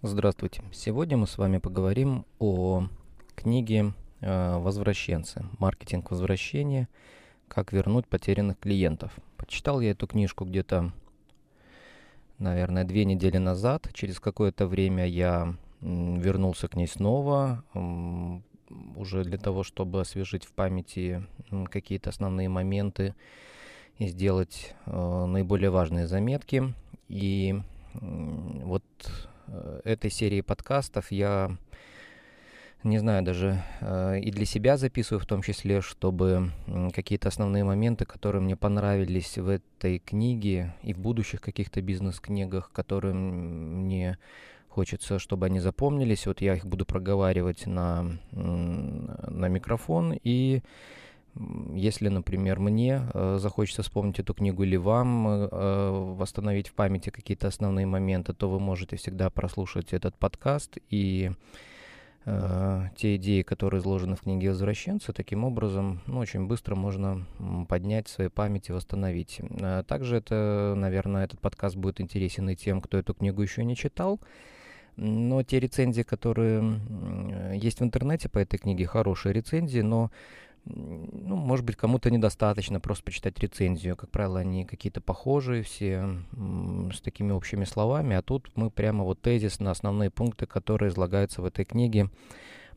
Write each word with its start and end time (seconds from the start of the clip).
Здравствуйте. 0.00 0.62
Сегодня 0.70 1.16
мы 1.16 1.26
с 1.26 1.38
вами 1.38 1.58
поговорим 1.58 2.24
о 2.38 2.86
книге 3.34 3.94
э, 4.20 4.58
«Возвращенцы. 4.58 5.44
Маркетинг 5.58 6.12
возвращения. 6.12 6.88
Как 7.48 7.72
вернуть 7.72 8.06
потерянных 8.06 8.60
клиентов». 8.60 9.12
Почитал 9.36 9.80
я 9.80 9.90
эту 9.90 10.06
книжку 10.06 10.44
где-то, 10.44 10.92
наверное, 12.38 12.84
две 12.84 13.04
недели 13.04 13.38
назад. 13.38 13.88
Через 13.92 14.20
какое-то 14.20 14.68
время 14.68 15.04
я 15.04 15.56
вернулся 15.80 16.68
к 16.68 16.76
ней 16.76 16.86
снова, 16.86 17.64
уже 17.74 19.24
для 19.24 19.38
того, 19.38 19.64
чтобы 19.64 20.00
освежить 20.00 20.44
в 20.44 20.52
памяти 20.52 21.26
какие-то 21.72 22.10
основные 22.10 22.48
моменты 22.48 23.16
и 23.98 24.06
сделать 24.06 24.76
э, 24.86 25.24
наиболее 25.24 25.70
важные 25.70 26.06
заметки. 26.06 26.72
И 27.08 27.60
вот 27.94 28.84
этой 29.84 30.10
серии 30.10 30.40
подкастов. 30.40 31.10
Я 31.10 31.56
не 32.84 32.98
знаю, 32.98 33.24
даже 33.24 33.60
э, 33.80 34.20
и 34.20 34.30
для 34.30 34.44
себя 34.44 34.76
записываю 34.76 35.20
в 35.20 35.26
том 35.26 35.42
числе, 35.42 35.80
чтобы 35.80 36.52
э, 36.66 36.90
какие-то 36.94 37.28
основные 37.28 37.64
моменты, 37.64 38.04
которые 38.04 38.40
мне 38.40 38.56
понравились 38.56 39.36
в 39.36 39.48
этой 39.48 39.98
книге 39.98 40.74
и 40.82 40.94
в 40.94 40.98
будущих 40.98 41.40
каких-то 41.40 41.82
бизнес-книгах, 41.82 42.70
которые 42.72 43.14
мне 43.14 44.18
хочется, 44.68 45.18
чтобы 45.18 45.46
они 45.46 45.58
запомнились, 45.58 46.26
вот 46.26 46.40
я 46.40 46.54
их 46.54 46.64
буду 46.64 46.86
проговаривать 46.86 47.66
на, 47.66 48.16
на 48.30 49.48
микрофон. 49.48 50.16
И 50.22 50.62
если, 51.74 52.08
например, 52.08 52.58
мне 52.58 53.02
э, 53.12 53.38
захочется 53.40 53.82
вспомнить 53.82 54.18
эту 54.18 54.34
книгу 54.34 54.64
или 54.64 54.76
вам 54.76 55.28
э, 55.28 55.48
э, 55.50 56.14
восстановить 56.16 56.68
в 56.68 56.74
памяти 56.74 57.10
какие-то 57.10 57.48
основные 57.48 57.86
моменты, 57.86 58.32
то 58.32 58.48
вы 58.48 58.58
можете 58.58 58.96
всегда 58.96 59.30
прослушать 59.30 59.92
этот 59.92 60.16
подкаст 60.16 60.78
и 60.90 61.30
э, 62.24 62.82
те 62.96 63.16
идеи, 63.16 63.42
которые 63.42 63.80
изложены 63.80 64.16
в 64.16 64.22
книге 64.22 64.50
«Возвращенцы», 64.50 65.12
таким 65.12 65.44
образом 65.44 66.00
ну, 66.06 66.18
очень 66.18 66.46
быстро 66.46 66.74
можно 66.74 67.26
поднять 67.68 68.08
в 68.08 68.10
своей 68.10 68.30
памяти, 68.30 68.72
восстановить. 68.72 69.40
Э, 69.60 69.84
также 69.86 70.16
это, 70.16 70.74
наверное, 70.76 71.24
этот 71.24 71.40
подкаст 71.40 71.76
будет 71.76 72.00
интересен 72.00 72.48
и 72.48 72.56
тем, 72.56 72.80
кто 72.80 72.98
эту 72.98 73.14
книгу 73.14 73.42
еще 73.42 73.64
не 73.64 73.76
читал. 73.76 74.20
Но 74.96 75.44
те 75.44 75.60
рецензии, 75.60 76.02
которые 76.02 76.80
есть 77.54 77.78
в 77.78 77.84
интернете 77.84 78.28
по 78.28 78.38
этой 78.38 78.58
книге, 78.58 78.84
хорошие 78.84 79.32
рецензии, 79.32 79.78
но 79.78 80.10
ну, 80.64 81.36
может 81.36 81.64
быть, 81.64 81.76
кому-то 81.76 82.10
недостаточно 82.10 82.80
просто 82.80 83.04
почитать 83.04 83.38
рецензию. 83.38 83.96
Как 83.96 84.10
правило, 84.10 84.40
они 84.40 84.64
какие-то 84.64 85.00
похожие 85.00 85.62
все, 85.62 86.18
с 86.92 87.00
такими 87.00 87.32
общими 87.32 87.64
словами, 87.64 88.16
а 88.16 88.22
тут 88.22 88.50
мы 88.54 88.70
прямо 88.70 89.04
вот 89.04 89.20
тезис 89.20 89.60
на 89.60 89.70
основные 89.70 90.10
пункты, 90.10 90.46
которые 90.46 90.90
излагаются 90.90 91.42
в 91.42 91.44
этой 91.44 91.64
книге, 91.64 92.10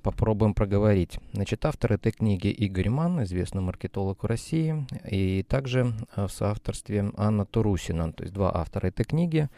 попробуем 0.02 0.54
проговорить. 0.54 1.20
Значит, 1.34 1.66
автор 1.66 1.94
этой 1.94 2.12
книги 2.12 2.48
Игорь 2.48 2.90
Ман, 2.90 3.24
известный 3.24 3.62
маркетолог 3.62 4.24
в 4.24 4.26
России, 4.26 4.86
и 5.10 5.44
также 5.44 5.94
в 6.16 6.30
соавторстве 6.30 7.12
Анна 7.18 7.46
Турусина, 7.46 8.12
то 8.14 8.24
есть 8.24 8.34
два 8.34 8.56
автора 8.56 8.88
этой 8.88 9.06
книги. 9.06 9.50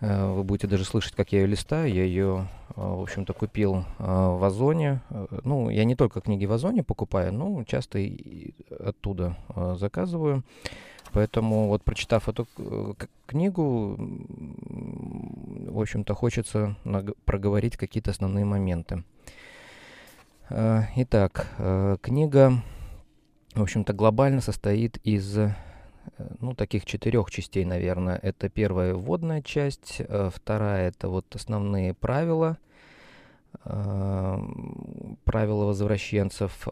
Э, 0.00 0.32
вы 0.32 0.44
будете 0.44 0.66
даже 0.66 0.84
слышать, 0.84 1.14
как 1.14 1.32
я 1.32 1.40
ее 1.40 1.46
листаю. 1.46 1.92
Я 1.92 2.04
ее, 2.04 2.48
э, 2.48 2.59
в 2.88 3.02
общем-то, 3.02 3.32
купил 3.32 3.84
э, 3.98 4.04
в 4.04 4.44
Озоне. 4.44 5.00
Ну, 5.44 5.70
я 5.70 5.84
не 5.84 5.94
только 5.94 6.20
книги 6.20 6.46
в 6.46 6.52
Озоне 6.52 6.82
покупаю, 6.82 7.32
но 7.32 7.64
часто 7.64 7.98
и 7.98 8.54
оттуда 8.70 9.36
заказываю. 9.76 10.42
Поэтому 11.12 11.68
вот 11.68 11.82
прочитав 11.82 12.28
эту 12.28 12.46
книгу, 13.26 13.96
в 13.98 15.80
общем-то, 15.80 16.14
хочется 16.14 16.76
проговорить 17.24 17.76
какие-то 17.76 18.12
основные 18.12 18.44
моменты. 18.44 19.02
Итак, 20.48 21.48
книга, 22.00 22.62
в 23.54 23.62
общем-то, 23.62 23.92
глобально 23.92 24.40
состоит 24.40 24.98
из 24.98 25.36
Э, 26.18 26.28
ну, 26.40 26.54
таких 26.54 26.84
четырех 26.84 27.30
частей, 27.30 27.64
наверное. 27.64 28.18
Это 28.22 28.48
первая 28.48 28.94
вводная 28.94 29.42
часть, 29.42 29.96
э, 29.98 30.30
вторая 30.34 30.88
это 30.88 31.08
вот 31.08 31.34
основные 31.34 31.94
правила, 31.94 32.58
э, 32.58 32.69
правила 33.62 35.64
возвращенцев. 35.64 36.68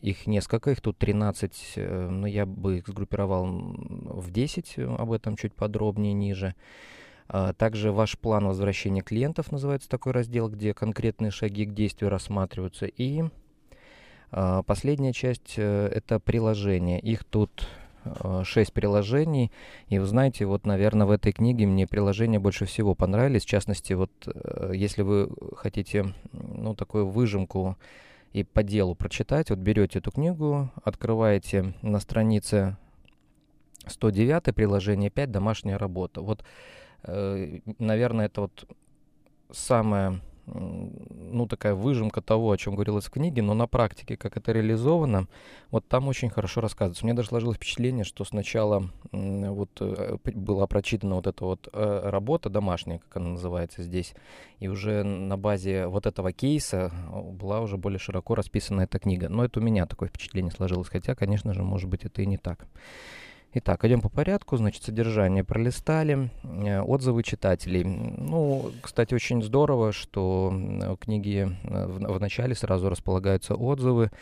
Их 0.00 0.26
несколько, 0.26 0.72
их 0.72 0.80
тут 0.80 0.98
13, 0.98 1.74
но 2.10 2.26
я 2.26 2.46
бы 2.46 2.78
их 2.78 2.88
сгруппировал 2.88 3.46
в 3.46 4.30
10, 4.30 4.78
об 4.98 5.12
этом 5.12 5.36
чуть 5.36 5.54
подробнее 5.54 6.12
ниже. 6.12 6.54
Также 7.56 7.92
ваш 7.92 8.18
план 8.18 8.46
возвращения 8.46 9.02
клиентов 9.02 9.52
называется 9.52 9.88
такой 9.88 10.12
раздел, 10.12 10.48
где 10.48 10.74
конкретные 10.74 11.30
шаги 11.30 11.64
к 11.64 11.72
действию 11.72 12.10
рассматриваются. 12.10 12.86
И 12.86 13.22
последняя 14.30 15.12
часть 15.12 15.54
это 15.56 16.18
приложение. 16.18 17.00
Их 17.00 17.24
тут 17.24 17.68
6 18.44 18.72
приложений. 18.72 19.50
И 19.88 19.98
вы 19.98 20.06
знаете, 20.06 20.46
вот, 20.46 20.66
наверное, 20.66 21.06
в 21.06 21.10
этой 21.10 21.32
книге 21.32 21.66
мне 21.66 21.86
приложения 21.86 22.38
больше 22.38 22.64
всего 22.64 22.94
понравились. 22.94 23.44
В 23.44 23.48
частности, 23.48 23.92
вот 23.92 24.10
э, 24.26 24.72
если 24.74 25.02
вы 25.02 25.30
хотите, 25.56 26.14
ну, 26.32 26.74
такую 26.74 27.08
выжимку 27.08 27.76
и 28.32 28.44
по 28.44 28.62
делу 28.62 28.94
прочитать, 28.94 29.50
вот 29.50 29.58
берете 29.58 29.98
эту 29.98 30.10
книгу, 30.10 30.70
открываете 30.84 31.74
на 31.82 32.00
странице 32.00 32.76
109 33.86 34.54
приложение 34.54 35.10
5 35.10 35.30
«Домашняя 35.30 35.76
работа». 35.76 36.20
Вот, 36.20 36.44
э, 37.02 37.60
наверное, 37.78 38.26
это 38.26 38.42
вот 38.42 38.68
самое 39.50 40.20
ну, 40.46 41.46
такая 41.46 41.74
выжимка 41.74 42.20
того, 42.20 42.50
о 42.50 42.56
чем 42.56 42.74
говорилось 42.74 43.06
в 43.06 43.10
книге, 43.10 43.42
но 43.42 43.54
на 43.54 43.66
практике, 43.66 44.16
как 44.16 44.36
это 44.36 44.52
реализовано, 44.52 45.26
вот 45.70 45.86
там 45.88 46.08
очень 46.08 46.30
хорошо 46.30 46.60
рассказывается. 46.60 47.04
Мне 47.04 47.14
даже 47.14 47.28
сложилось 47.28 47.56
впечатление, 47.56 48.04
что 48.04 48.24
сначала 48.24 48.90
вот 49.12 49.70
э, 49.80 50.16
была 50.24 50.66
прочитана 50.66 51.16
вот 51.16 51.26
эта 51.26 51.44
вот 51.44 51.68
э, 51.72 52.00
работа 52.04 52.50
домашняя, 52.50 52.98
как 52.98 53.16
она 53.16 53.30
называется 53.30 53.82
здесь, 53.82 54.14
и 54.58 54.68
уже 54.68 55.02
на 55.02 55.36
базе 55.36 55.86
вот 55.86 56.06
этого 56.06 56.32
кейса 56.32 56.90
э, 56.92 57.20
была 57.20 57.60
уже 57.60 57.76
более 57.76 57.98
широко 57.98 58.34
расписана 58.34 58.82
эта 58.82 58.98
книга. 58.98 59.28
Но 59.28 59.44
это 59.44 59.60
у 59.60 59.62
меня 59.62 59.86
такое 59.86 60.08
впечатление 60.08 60.52
сложилось, 60.52 60.88
хотя, 60.88 61.14
конечно 61.14 61.54
же, 61.54 61.62
может 61.62 61.88
быть, 61.88 62.04
это 62.04 62.22
и 62.22 62.26
не 62.26 62.36
так. 62.36 62.66
Итак, 63.52 63.84
идем 63.84 64.00
по 64.00 64.08
порядку. 64.08 64.56
Значит, 64.56 64.84
содержание 64.84 65.42
пролистали. 65.42 66.30
Э, 66.44 66.82
отзывы 66.82 67.24
читателей. 67.24 67.82
Ну, 67.82 68.70
кстати, 68.80 69.12
очень 69.12 69.42
здорово, 69.42 69.90
что 69.90 70.50
в 70.52 70.96
книге 70.98 71.56
э, 71.64 71.86
в, 71.86 71.98
в 71.98 72.20
начале 72.20 72.54
сразу 72.54 72.88
располагаются 72.88 73.56
отзывы. 73.56 74.12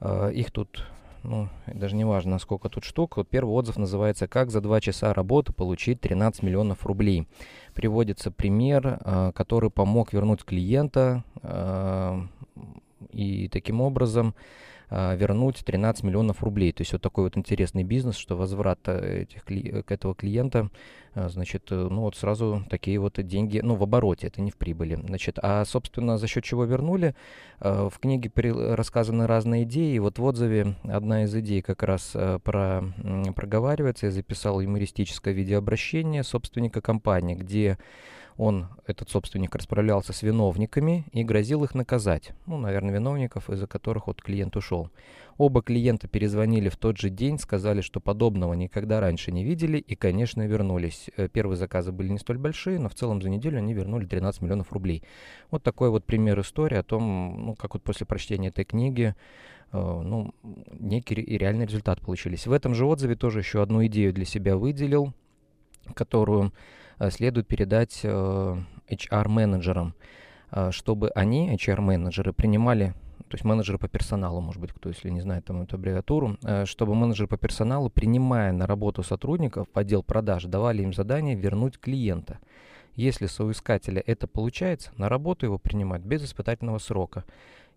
Э, 0.00 0.32
их 0.32 0.50
тут, 0.50 0.82
ну, 1.24 1.50
даже 1.66 1.94
не 1.94 2.06
важно, 2.06 2.38
сколько 2.38 2.70
тут 2.70 2.84
штук. 2.84 3.18
Вот 3.18 3.28
первый 3.28 3.50
отзыв 3.50 3.76
называется 3.76 4.28
«Как 4.28 4.50
за 4.50 4.62
два 4.62 4.80
часа 4.80 5.12
работы 5.12 5.52
получить 5.52 6.00
13 6.00 6.42
миллионов 6.42 6.86
рублей». 6.86 7.28
Приводится 7.74 8.30
пример, 8.30 8.98
который 9.34 9.68
помог 9.68 10.14
вернуть 10.14 10.42
клиента. 10.42 11.22
И 13.10 13.48
таким 13.48 13.82
образом 13.82 14.34
вернуть 14.94 15.64
13 15.64 16.04
миллионов 16.04 16.42
рублей. 16.42 16.72
То 16.72 16.82
есть 16.82 16.92
вот 16.92 17.02
такой 17.02 17.24
вот 17.24 17.36
интересный 17.36 17.84
бизнес, 17.84 18.16
что 18.16 18.36
возврат 18.36 18.80
э, 18.86 19.22
этих, 19.22 19.44
к 19.44 19.90
этого 19.90 20.14
клиента, 20.14 20.70
а, 21.14 21.28
значит, 21.28 21.70
э, 21.70 21.88
ну 21.90 22.02
вот 22.02 22.16
сразу 22.16 22.64
такие 22.68 22.98
вот 22.98 23.20
деньги, 23.24 23.60
ну 23.62 23.76
в 23.76 23.82
обороте, 23.82 24.26
это 24.26 24.40
не 24.40 24.50
в 24.50 24.56
прибыли. 24.56 24.96
Значит, 24.96 25.38
а 25.40 25.64
собственно 25.64 26.18
за 26.18 26.26
счет 26.26 26.44
чего 26.44 26.64
вернули? 26.64 27.14
А, 27.60 27.88
в 27.88 27.98
книге 27.98 28.30
рассказаны 28.74 29.26
разные 29.26 29.62
идеи. 29.64 29.98
Вот 29.98 30.18
в 30.18 30.24
отзыве 30.24 30.74
одна 30.82 31.24
из 31.24 31.34
идей 31.34 31.62
как 31.62 31.82
раз 31.82 32.12
э, 32.14 32.38
про, 32.42 32.82
проговаривается. 33.34 34.06
Я 34.06 34.12
записал 34.12 34.60
юмористическое 34.60 35.32
видеообращение 35.32 36.24
собственника 36.24 36.80
компании, 36.80 37.34
где 37.34 37.78
он, 38.36 38.66
этот 38.86 39.10
собственник, 39.10 39.54
расправлялся 39.54 40.12
с 40.12 40.22
виновниками 40.22 41.06
и 41.12 41.22
грозил 41.22 41.62
их 41.64 41.74
наказать. 41.74 42.32
Ну, 42.46 42.58
наверное, 42.58 42.94
виновников, 42.94 43.48
из-за 43.48 43.66
которых 43.66 44.08
вот 44.08 44.22
клиент 44.22 44.56
ушел. 44.56 44.90
Оба 45.36 45.62
клиента 45.62 46.08
перезвонили 46.08 46.68
в 46.68 46.76
тот 46.76 46.98
же 46.98 47.10
день, 47.10 47.38
сказали, 47.38 47.80
что 47.80 48.00
подобного 48.00 48.54
никогда 48.54 49.00
раньше 49.00 49.32
не 49.32 49.44
видели 49.44 49.78
и, 49.78 49.94
конечно, 49.94 50.46
вернулись. 50.46 51.10
Э, 51.16 51.28
первые 51.28 51.56
заказы 51.56 51.92
были 51.92 52.08
не 52.08 52.18
столь 52.18 52.38
большие, 52.38 52.78
но 52.78 52.88
в 52.88 52.94
целом 52.94 53.22
за 53.22 53.30
неделю 53.30 53.58
они 53.58 53.72
вернули 53.72 54.06
13 54.06 54.42
миллионов 54.42 54.72
рублей. 54.72 55.02
Вот 55.50 55.62
такой 55.62 55.90
вот 55.90 56.04
пример 56.04 56.40
истории 56.40 56.76
о 56.76 56.82
том, 56.82 57.46
ну, 57.46 57.54
как 57.54 57.74
вот 57.74 57.82
после 57.82 58.06
прочтения 58.06 58.48
этой 58.48 58.64
книги 58.64 59.14
э, 59.72 59.76
ну, 59.76 60.34
некий 60.72 61.14
и 61.14 61.38
реальный 61.38 61.66
результат 61.66 62.00
получились. 62.00 62.46
В 62.46 62.52
этом 62.52 62.74
же 62.74 62.84
отзыве 62.84 63.14
тоже 63.14 63.40
еще 63.40 63.62
одну 63.62 63.84
идею 63.86 64.12
для 64.12 64.24
себя 64.24 64.56
выделил, 64.56 65.12
которую 65.94 66.52
следует 67.10 67.46
передать 67.46 68.00
э, 68.02 68.56
HR-менеджерам, 68.88 69.94
э, 70.50 70.70
чтобы 70.70 71.10
они, 71.10 71.54
HR-менеджеры, 71.54 72.32
принимали 72.32 72.94
то 73.28 73.36
есть 73.36 73.44
менеджеры 73.44 73.78
по 73.78 73.88
персоналу, 73.88 74.40
может 74.40 74.60
быть, 74.60 74.72
кто, 74.72 74.90
если 74.90 75.08
не 75.08 75.20
знает 75.20 75.46
там 75.46 75.62
эту 75.62 75.74
аббревиатуру, 75.74 76.36
чтобы 76.66 76.94
менеджеры 76.94 77.26
по 77.26 77.36
персоналу, 77.36 77.90
принимая 77.90 78.52
на 78.52 78.66
работу 78.66 79.02
сотрудников 79.02 79.66
в 79.74 79.78
отдел 79.78 80.04
продаж, 80.04 80.44
давали 80.44 80.82
им 80.82 80.92
задание 80.92 81.34
вернуть 81.34 81.80
клиента. 81.80 82.38
Если 82.94 83.26
соискателя 83.26 84.02
это 84.06 84.28
получается, 84.28 84.92
на 84.96 85.08
работу 85.08 85.46
его 85.46 85.58
принимать 85.58 86.02
без 86.02 86.24
испытательного 86.24 86.78
срока 86.78 87.24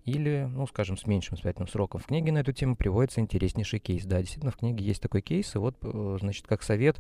или, 0.06 0.47
ну, 0.50 0.65
скажем, 0.68 0.97
с 0.97 1.06
меньшим 1.06 1.35
испытательным 1.35 1.68
сроком. 1.68 2.00
В 2.00 2.06
книге 2.06 2.31
на 2.31 2.38
эту 2.39 2.53
тему 2.53 2.75
приводится 2.75 3.19
интереснейший 3.19 3.79
кейс. 3.79 4.06
Да, 4.06 4.19
действительно, 4.19 4.51
в 4.51 4.57
книге 4.57 4.85
есть 4.85 5.01
такой 5.01 5.21
кейс, 5.21 5.53
и 5.53 5.57
вот, 5.57 5.75
э, 5.81 6.18
значит, 6.21 6.47
как 6.47 6.63
совет, 6.63 6.97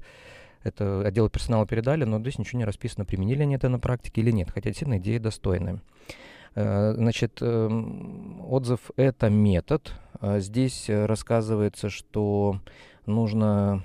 это 0.63 1.01
отдел 1.05 1.29
персонала 1.29 1.65
передали, 1.65 2.03
но 2.03 2.19
здесь 2.19 2.39
ничего 2.39 2.59
не 2.59 2.65
расписано, 2.65 3.05
применили 3.05 3.43
они 3.43 3.55
это 3.55 3.69
на 3.69 3.79
практике 3.79 4.21
или 4.21 4.31
нет, 4.31 4.49
хотя 4.51 4.69
действительно 4.69 4.97
идея 4.97 5.19
достойная. 5.19 5.81
Э, 6.55 6.93
значит, 6.95 7.37
эм, 7.41 8.45
отзыв— 8.49 8.91
это 8.95 9.29
метод. 9.29 9.93
А 10.19 10.39
здесь 10.39 10.89
рассказывается, 10.89 11.89
что 11.89 12.59
нужно, 13.05 13.83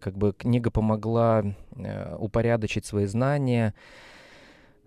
как 0.00 0.16
бы 0.16 0.32
книга 0.32 0.70
помогла 0.70 1.42
э, 1.76 2.16
упорядочить 2.16 2.84
свои 2.84 3.06
знания, 3.06 3.74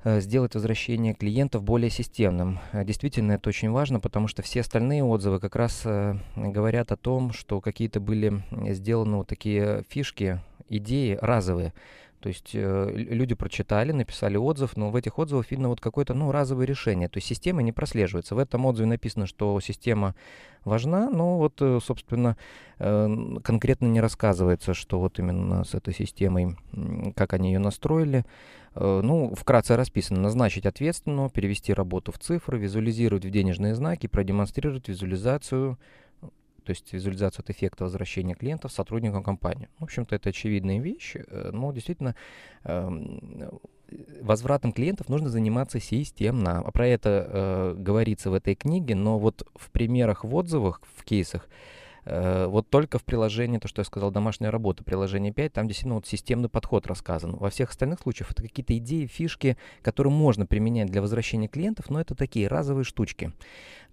Э, 0.06 0.22
сделать 0.22 0.56
возвращение 0.56 1.14
клиентов 1.14 1.64
более 1.64 1.90
системным. 1.90 2.60
Э, 2.72 2.86
действительно, 2.86 3.34
это 3.34 3.50
очень 3.50 3.70
важно, 3.70 4.00
потому 4.00 4.30
что 4.30 4.42
все 4.42 4.62
остальные 4.62 5.04
отзывы 5.04 5.42
как 5.42 5.58
раз 5.58 5.82
э, 5.84 6.16
говорят 6.38 6.94
о 6.94 6.98
том, 6.98 7.34
что 7.34 7.60
какие-то 7.60 8.00
были 8.00 8.42
сделаны 8.70 9.18
вот 9.18 9.28
такие 9.28 9.84
фишки, 9.90 10.42
идеи 10.70 11.18
разовые. 11.22 11.74
То 12.20 12.28
есть 12.28 12.52
э, 12.54 12.92
люди 12.96 13.34
прочитали, 13.34 13.94
написали 13.94 14.36
отзыв, 14.36 14.76
но 14.76 14.92
в 14.92 14.96
этих 14.98 15.18
отзывах 15.20 15.50
видно 15.52 15.70
вот 15.70 15.80
какое-то 15.80 16.14
ну, 16.14 16.32
разовое 16.32 16.66
решение. 16.66 17.08
То 17.08 17.18
есть 17.18 17.28
система 17.28 17.62
не 17.62 17.72
прослеживается. 17.72 18.36
В 18.36 18.40
этом 18.40 18.66
отзыве 18.66 18.88
написано, 18.88 19.26
что 19.26 19.58
система 19.62 20.16
важна, 20.66 21.10
но 21.10 21.38
вот, 21.38 21.62
собственно, 21.82 22.36
э, 22.80 23.38
конкретно 23.42 23.86
не 23.86 24.02
рассказывается, 24.02 24.74
что 24.74 25.00
вот 25.00 25.18
именно 25.18 25.64
с 25.64 25.74
этой 25.74 25.94
системой, 25.94 26.58
как 27.16 27.34
они 27.34 27.54
ее 27.54 27.60
настроили. 27.60 28.26
Э, 28.76 29.02
ну, 29.04 29.34
вкратце 29.36 29.76
расписано. 29.76 30.22
Назначить 30.22 30.66
ответственного, 30.66 31.30
перевести 31.30 31.74
работу 31.74 32.12
в 32.12 32.20
цифры, 32.20 32.60
визуализировать 32.60 33.26
в 33.26 33.30
денежные 33.30 33.76
знаки, 33.76 34.08
продемонстрировать 34.08 34.88
визуализацию 34.88 35.78
то 36.70 36.74
есть 36.74 36.94
визуализацию 36.94 37.42
от 37.42 37.50
эффекта 37.50 37.86
возвращения 37.86 38.36
клиентов 38.36 38.72
сотрудникам 38.72 39.24
компании. 39.24 39.70
В 39.80 39.86
общем-то, 39.86 40.16
это 40.16 40.30
очевидные 40.30 40.80
вещи, 40.80 41.26
э, 41.28 41.50
но 41.52 41.72
действительно 41.72 42.16
эм, 42.64 43.60
возвратом 44.22 44.72
клиентов 44.72 45.10
нужно 45.10 45.30
заниматься 45.30 45.80
системно. 45.80 46.62
Про 46.72 46.86
это 46.86 47.10
э, 47.28 47.76
говорится 47.76 48.30
в 48.30 48.36
этой 48.36 48.54
книге, 48.54 48.94
но 48.94 49.18
вот 49.18 49.48
в 49.56 49.72
примерах, 49.72 50.24
в 50.24 50.36
отзывах, 50.36 50.84
в 50.96 51.04
кейсах 51.04 51.48
Э, 51.48 51.79
вот 52.06 52.70
только 52.70 52.98
в 52.98 53.04
приложении, 53.04 53.58
то, 53.58 53.68
что 53.68 53.82
я 53.82 53.86
сказал, 53.86 54.12
домашняя 54.12 54.50
работа, 54.50 54.84
приложение 54.84 55.32
5, 55.34 55.54
там 55.54 55.68
действительно 55.68 55.96
вот 55.96 56.08
системный 56.08 56.50
подход 56.50 56.88
рассказан. 56.88 57.36
Во 57.36 57.50
всех 57.50 57.70
остальных 57.70 58.00
случаях 58.00 58.32
это 58.32 58.42
какие-то 58.42 58.78
идеи, 58.78 59.06
фишки, 59.06 59.58
которые 59.82 60.14
можно 60.14 60.46
применять 60.46 60.90
для 60.90 61.02
возвращения 61.02 61.48
клиентов, 61.48 61.90
но 61.90 62.00
это 62.00 62.16
такие 62.16 62.48
разовые 62.48 62.84
штучки, 62.84 63.32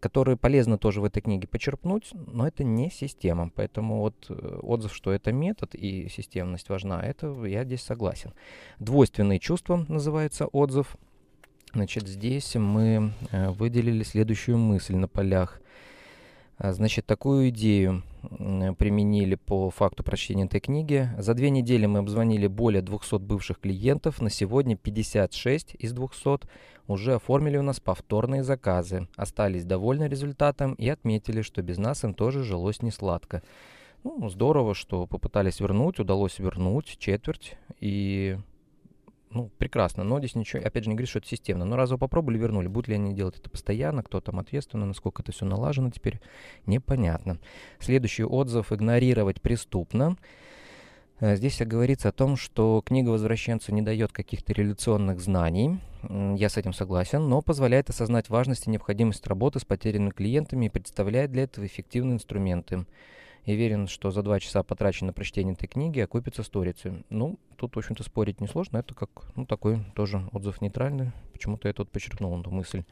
которые 0.01 0.37
полезно 0.37 0.79
тоже 0.79 1.01
в 1.01 1.05
этой 1.05 1.21
книге 1.21 1.49
почерпнуть, 1.49 2.11
но 2.13 2.47
это 2.47 2.65
не 2.65 2.91
система. 2.91 3.51
Поэтому 3.55 3.99
вот 4.01 4.27
э, 4.29 4.59
отзыв, 4.63 4.95
что 4.95 5.13
это 5.13 5.33
метод 5.33 5.75
и 5.75 6.09
системность 6.09 6.69
важна, 6.69 7.03
это 7.03 7.33
я 7.45 7.65
здесь 7.65 7.83
согласен. 7.83 8.33
Двойственные 8.79 9.39
чувства 9.39 9.85
называется 9.89 10.47
отзыв. 10.47 10.97
Значит, 11.73 12.09
здесь 12.09 12.55
мы 12.55 13.13
э, 13.31 13.51
выделили 13.51 14.03
следующую 14.03 14.59
мысль 14.59 14.97
на 14.97 15.09
полях 15.09 15.61
значит, 16.59 17.07
такую 17.07 17.51
идею 17.51 18.03
применили 18.79 19.35
по 19.35 19.71
факту 19.71 20.03
прочтения 20.03 20.45
этой 20.45 20.61
книги. 20.61 21.09
За 21.19 21.35
две 21.35 21.51
недели 21.51 21.87
мы 21.87 22.01
обзвонили 22.01 22.47
более 22.47 22.83
200 22.83 23.19
бывших 23.19 23.61
клиентов. 23.61 24.21
На 24.21 24.31
сегодня 24.31 24.77
56 24.77 25.77
из 25.79 25.93
200 25.93 26.49
уже 26.89 27.15
оформили 27.15 27.57
у 27.57 27.63
нас 27.63 27.81
повторные 27.81 28.43
заказы. 28.43 29.09
Остались 29.17 29.65
довольны 29.65 30.05
результатом 30.05 30.75
и 30.75 30.89
отметили, 30.89 31.43
что 31.43 31.63
без 31.63 31.79
нас 31.79 32.05
им 32.05 32.15
тоже 32.15 32.43
жилось 32.43 32.83
не 32.83 32.91
сладко. 32.91 33.43
Ну, 34.05 34.29
здорово, 34.29 34.75
что 34.75 35.07
попытались 35.07 35.61
вернуть, 35.61 35.99
удалось 35.99 36.39
вернуть 36.39 36.97
четверть. 36.99 37.57
И 37.81 38.39
ну, 39.37 39.51
прекрасно, 39.59 40.03
но 40.03 40.19
здесь 40.19 40.35
ничего, 40.35 40.63
опять 40.65 40.85
же, 40.85 40.89
не 40.89 40.97
говорит, 40.97 41.11
что 41.11 41.19
это 41.19 41.29
системно. 41.29 41.65
Но 41.65 41.77
разово 41.77 41.99
попробовали, 41.99 42.39
вернули. 42.39 42.69
Будут 42.69 42.89
ли 42.89 42.95
они 42.95 43.15
делать 43.15 43.39
это 43.39 43.51
постоянно, 43.51 44.03
кто 44.03 44.21
там 44.21 44.39
ответственный, 44.39 44.87
насколько 44.87 45.23
это 45.23 45.33
все 45.33 45.45
налажено 45.45 45.91
теперь, 45.91 46.21
непонятно. 46.65 47.39
Следующий 47.79 48.25
отзыв 48.25 48.73
«Игнорировать 48.73 49.43
преступно». 49.43 50.17
Э, 51.21 51.37
здесь 51.37 51.59
говорится 51.61 52.09
о 52.09 52.13
том, 52.13 52.37
что 52.37 52.83
книга 52.85 53.11
возвращенцу 53.11 53.73
не 53.75 53.83
дает 53.83 54.13
каких-то 54.13 54.53
реляционных 54.53 55.21
знаний, 55.21 55.79
я 56.09 56.49
с 56.49 56.57
этим 56.57 56.73
согласен, 56.73 57.29
но 57.29 57.43
позволяет 57.43 57.91
осознать 57.91 58.29
важность 58.29 58.67
и 58.67 58.71
необходимость 58.71 59.27
работы 59.27 59.59
с 59.59 59.65
потерянными 59.65 60.11
клиентами 60.11 60.67
и 60.67 60.71
представляет 60.71 61.33
для 61.33 61.45
этого 61.45 61.67
эффективные 61.67 62.15
инструменты 62.15 62.87
и 63.47 63.53
уверен, 63.53 63.87
что 63.87 64.11
за 64.11 64.23
два 64.23 64.41
часа 64.41 64.63
потрачено 64.65 65.09
на 65.09 65.13
прочтение 65.13 65.55
этой 65.55 65.69
книги 65.69 66.01
окупится 66.01 66.43
сторицей. 66.43 67.05
Ну, 67.11 67.39
тут, 67.57 67.77
в 67.77 67.79
общем-то, 67.79 68.03
спорить 68.03 68.41
несложно. 68.41 68.79
Это 68.79 68.95
как, 68.95 69.09
ну, 69.37 69.47
такой 69.47 69.79
тоже 69.95 70.29
отзыв 70.33 70.61
нейтральный. 70.61 71.13
Почему-то 71.33 71.69
я 71.69 71.75
тут 71.75 71.91
подчеркнул 71.91 72.39
эту 72.39 72.51
мысль. 72.51 72.83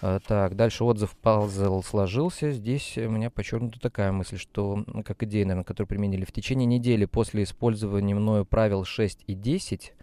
А, 0.00 0.18
так, 0.18 0.56
дальше 0.56 0.82
отзыв 0.82 1.16
пазл 1.16 1.80
сложился. 1.82 2.50
Здесь 2.50 2.98
у 2.98 3.08
меня 3.08 3.30
подчеркнута 3.30 3.78
такая 3.78 4.10
мысль, 4.10 4.36
что, 4.36 4.84
как 5.04 5.22
идея, 5.22 5.44
наверное, 5.44 5.64
которую 5.64 5.88
применили 5.88 6.24
в 6.24 6.32
течение 6.32 6.66
недели 6.66 7.04
после 7.04 7.44
использования 7.44 8.16
мною 8.16 8.44
правил 8.44 8.84
6 8.84 9.22
и 9.28 9.34
10, 9.34 9.92
а, 9.96 9.97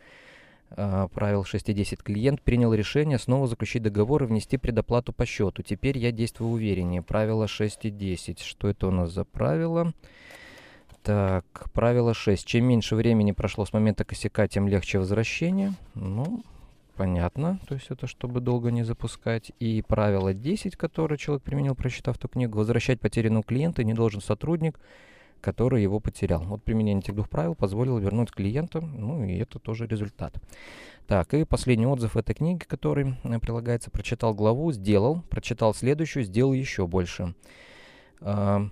правил 0.70 1.44
6.10 1.44 2.04
клиент 2.04 2.42
принял 2.42 2.74
решение 2.74 3.20
снова 3.20 3.48
заключить 3.48 3.84
договор 3.84 4.24
и 4.24 4.26
внести 4.26 4.58
предоплату 4.58 5.14
по 5.14 5.26
счету. 5.26 5.62
Теперь 5.62 5.98
я 5.98 6.12
действую 6.12 6.52
увереннее. 6.52 7.02
Правило 7.02 7.46
6.10. 7.46 8.42
Что 8.44 8.68
это 8.70 8.88
у 8.88 8.92
нас 8.92 9.12
за 9.12 9.24
правило? 9.24 9.94
Так, 11.04 11.70
правило 11.72 12.14
6. 12.16 12.46
Чем 12.46 12.66
меньше 12.66 12.96
времени 12.96 13.32
прошло 13.32 13.64
с 13.66 13.74
момента 13.74 14.04
косяка, 14.04 14.48
тем 14.48 14.68
легче 14.68 14.98
возвращение. 14.98 15.74
Ну, 15.94 16.44
понятно. 16.96 17.60
То 17.68 17.76
есть 17.76 17.88
это 17.92 18.08
чтобы 18.08 18.42
долго 18.42 18.72
не 18.72 18.84
запускать. 18.84 19.52
И 19.60 19.84
правило 19.88 20.34
10, 20.34 20.76
которое 20.76 21.18
человек 21.18 21.44
применил, 21.44 21.76
прочитав 21.76 22.18
эту 22.18 22.28
книгу. 22.28 22.58
Возвращать 22.58 23.00
потерянного 23.00 23.44
клиента 23.44 23.84
не 23.84 23.94
должен 23.94 24.20
сотрудник, 24.20 24.80
который 25.42 25.84
его 25.84 26.00
потерял. 26.00 26.44
Вот 26.44 26.64
применение 26.64 27.02
этих 27.02 27.16
двух 27.16 27.30
правил 27.30 27.56
позволило 27.56 28.00
вернуть 28.00 28.32
клиента, 28.32 28.82
ну 28.82 29.24
и 29.24 29.38
это 29.38 29.60
тоже 29.60 29.88
результат. 29.88 30.36
Так, 31.08 31.34
и 31.36 31.44
последний 31.44 31.86
отзыв 31.86 32.18
этой 32.18 32.34
книги, 32.34 32.64
который 32.64 33.16
э, 33.24 33.40
прилагается, 33.40 33.92
прочитал 33.92 34.34
главу, 34.34 34.72
сделал, 34.72 35.22
прочитал 35.30 35.74
следующую, 35.76 36.24
сделал 36.24 36.54
еще 36.54 36.88
больше. 36.88 37.36
А, 38.22 38.68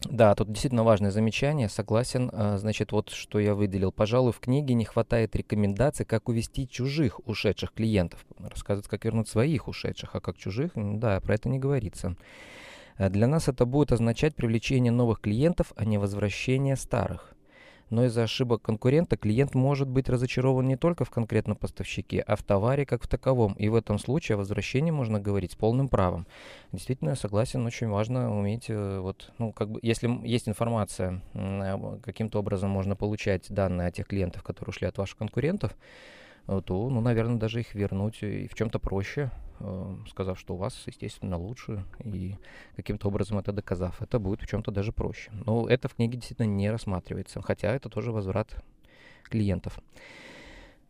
да, 0.00 0.34
тут 0.34 0.48
действительно 0.48 0.82
важное 0.82 1.10
замечание, 1.10 1.68
согласен. 1.68 2.30
А, 2.32 2.58
значит, 2.58 2.92
вот 2.92 3.10
что 3.10 3.38
я 3.38 3.54
выделил. 3.54 3.92
Пожалуй, 3.92 4.32
в 4.32 4.40
книге 4.40 4.74
не 4.74 4.84
хватает 4.84 5.36
рекомендаций, 5.36 6.04
как 6.04 6.28
увести 6.28 6.68
чужих 6.68 7.20
ушедших 7.26 7.72
клиентов. 7.72 8.24
Рассказывать, 8.38 8.88
как 8.88 9.04
вернуть 9.04 9.28
своих 9.28 9.68
ушедших, 9.68 10.14
а 10.14 10.20
как 10.20 10.36
чужих, 10.36 10.72
да, 10.74 11.20
про 11.20 11.34
это 11.34 11.48
не 11.48 11.58
говорится. 11.58 12.16
Э, 12.98 13.08
для 13.10 13.26
нас 13.26 13.48
это 13.48 13.64
будет 13.66 13.92
означать 13.92 14.34
привлечение 14.34 14.92
новых 14.92 15.20
клиентов, 15.20 15.72
а 15.76 15.84
не 15.84 15.98
возвращение 15.98 16.76
старых. 16.76 17.32
Но 17.88 18.04
из-за 18.06 18.24
ошибок 18.24 18.62
конкурента 18.62 19.16
клиент 19.16 19.54
может 19.54 19.86
быть 19.86 20.08
разочарован 20.08 20.66
не 20.66 20.76
только 20.76 21.04
в 21.04 21.10
конкретном 21.10 21.56
поставщике, 21.56 22.20
а 22.20 22.34
в 22.34 22.42
товаре 22.42 22.84
как 22.84 23.04
в 23.04 23.06
таковом. 23.06 23.52
И 23.52 23.68
в 23.68 23.76
этом 23.76 24.00
случае 24.00 24.34
о 24.34 24.38
возвращении 24.38 24.90
можно 24.90 25.20
говорить 25.20 25.52
с 25.52 25.54
полным 25.54 25.88
правом. 25.88 26.26
Действительно, 26.72 27.10
я 27.10 27.16
согласен, 27.16 27.64
очень 27.64 27.88
важно 27.88 28.36
уметь, 28.36 28.64
э, 28.68 28.98
вот, 28.98 29.32
ну, 29.38 29.52
как 29.52 29.70
бы, 29.70 29.78
если 29.82 30.08
есть 30.26 30.48
информация, 30.48 31.22
каким-то 32.02 32.40
образом 32.40 32.70
можно 32.70 32.96
получать 32.96 33.46
данные 33.50 33.86
о 33.86 33.92
тех 33.92 34.08
клиентах, 34.08 34.42
которые 34.42 34.70
ушли 34.70 34.88
от 34.88 34.98
ваших 34.98 35.18
конкурентов, 35.18 35.72
э, 35.72 35.74
то, 36.46 36.88
ну, 36.90 37.00
наверное, 37.00 37.36
даже 37.36 37.60
их 37.60 37.74
вернуть 37.74 38.22
и 38.22 38.48
в 38.48 38.54
чем-то 38.54 38.78
проще, 38.78 39.30
Э, 39.60 39.96
сказав, 40.10 40.38
что 40.38 40.54
у 40.54 40.56
вас, 40.56 40.82
естественно, 40.86 41.38
лучше, 41.38 41.84
и 42.04 42.36
каким-то 42.76 43.08
образом 43.08 43.38
это 43.38 43.52
доказав. 43.52 44.02
Это 44.02 44.18
будет 44.18 44.42
в 44.42 44.46
чем-то 44.46 44.70
даже 44.70 44.92
проще. 44.92 45.30
Но 45.46 45.68
это 45.68 45.88
в 45.88 45.94
книге 45.94 46.16
действительно 46.16 46.46
не 46.46 46.70
рассматривается, 46.70 47.40
хотя 47.40 47.74
это 47.74 47.88
тоже 47.88 48.12
возврат 48.12 48.62
клиентов. 49.24 49.78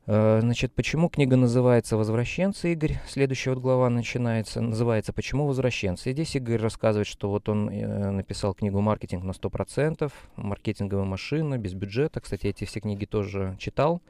Э, 0.06 0.40
значит, 0.40 0.72
почему 0.75 1.08
книга 1.08 1.36
называется 1.36 1.96
«Возвращенцы», 1.96 2.72
Игорь? 2.72 2.98
Следующая 3.08 3.50
вот 3.50 3.60
глава 3.60 3.88
начинается, 3.88 4.60
называется 4.60 5.12
«Почему 5.12 5.46
возвращенцы?». 5.46 6.10
И 6.10 6.12
здесь 6.12 6.34
Игорь 6.34 6.60
рассказывает, 6.60 7.06
что 7.06 7.30
вот 7.30 7.48
он 7.48 7.68
э, 7.68 8.10
написал 8.10 8.52
книгу 8.54 8.80
«Маркетинг 8.80 9.22
на 9.22 9.30
100%», 9.30 10.10
«Маркетинговая 10.36 11.04
машина», 11.04 11.56
без 11.56 11.75
бюджета. 11.75 12.20
Кстати, 12.20 12.48
эти 12.48 12.64
все 12.64 12.80
книги 12.80 13.04
тоже 13.04 13.56
читал. 13.60 14.02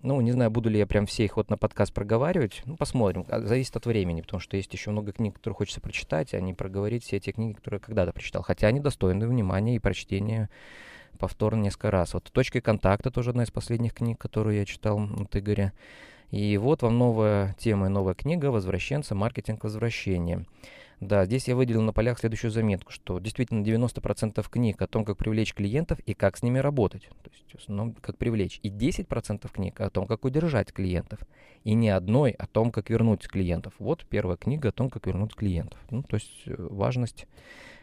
Ну, 0.00 0.20
не 0.20 0.32
знаю, 0.32 0.50
буду 0.50 0.70
ли 0.70 0.78
я 0.78 0.86
прям 0.86 1.06
все 1.06 1.24
их 1.24 1.36
вот 1.36 1.50
на 1.50 1.56
подкаст 1.56 1.92
проговаривать. 1.92 2.62
Ну, 2.64 2.76
посмотрим. 2.76 3.26
А, 3.28 3.40
зависит 3.40 3.76
от 3.76 3.86
времени, 3.86 4.22
потому 4.22 4.40
что 4.40 4.56
есть 4.56 4.72
еще 4.72 4.90
много 4.90 5.12
книг, 5.12 5.34
которые 5.34 5.56
хочется 5.56 5.80
прочитать, 5.80 6.34
а 6.34 6.40
не 6.40 6.54
проговорить 6.54 7.04
все 7.04 7.18
эти 7.18 7.30
книги, 7.30 7.52
которые 7.52 7.78
я 7.78 7.84
когда-то 7.84 8.12
прочитал. 8.12 8.42
Хотя 8.42 8.68
они 8.68 8.80
достойны 8.80 9.28
внимания 9.28 9.76
и 9.76 9.78
прочтения 9.78 10.48
повторно 11.18 11.62
несколько 11.62 11.90
раз. 11.90 12.14
Вот 12.14 12.24
«Точкой 12.32 12.60
контакта» 12.60 13.10
тоже 13.10 13.30
одна 13.30 13.44
из 13.44 13.50
последних 13.50 13.94
книг, 13.94 14.18
которую 14.18 14.56
я 14.56 14.64
читал 14.64 14.98
от 14.98 15.36
Игоря. 15.36 15.72
И 16.30 16.56
вот 16.56 16.82
вам 16.82 16.98
новая 16.98 17.54
тема, 17.58 17.88
новая 17.88 18.14
книга 18.14 18.46
«Возвращенцы. 18.46 19.14
Маркетинг 19.14 19.62
возвращения». 19.64 20.46
Да, 21.02 21.24
здесь 21.24 21.48
я 21.48 21.56
выделил 21.56 21.82
на 21.82 21.92
полях 21.92 22.20
следующую 22.20 22.52
заметку, 22.52 22.92
что 22.92 23.18
действительно 23.18 23.64
90% 23.64 24.46
книг 24.48 24.80
о 24.80 24.86
том, 24.86 25.04
как 25.04 25.18
привлечь 25.18 25.52
клиентов 25.52 25.98
и 25.98 26.14
как 26.14 26.36
с 26.36 26.44
ними 26.44 26.60
работать, 26.60 27.08
то 27.24 27.30
есть 27.32 27.42
основном 27.56 27.94
как 27.94 28.16
привлечь, 28.16 28.60
и 28.62 28.70
10% 28.70 29.50
книг 29.52 29.80
о 29.80 29.90
том, 29.90 30.06
как 30.06 30.24
удержать 30.24 30.72
клиентов, 30.72 31.18
и 31.64 31.74
не 31.74 31.88
одной 31.88 32.30
о 32.30 32.46
том, 32.46 32.70
как 32.70 32.88
вернуть 32.88 33.26
клиентов. 33.26 33.74
Вот 33.80 34.06
первая 34.08 34.36
книга 34.36 34.68
о 34.68 34.72
том, 34.72 34.90
как 34.90 35.08
вернуть 35.08 35.34
клиентов. 35.34 35.80
Ну, 35.90 36.04
то 36.04 36.14
есть 36.14 36.42
э, 36.46 36.54
важность 36.56 37.26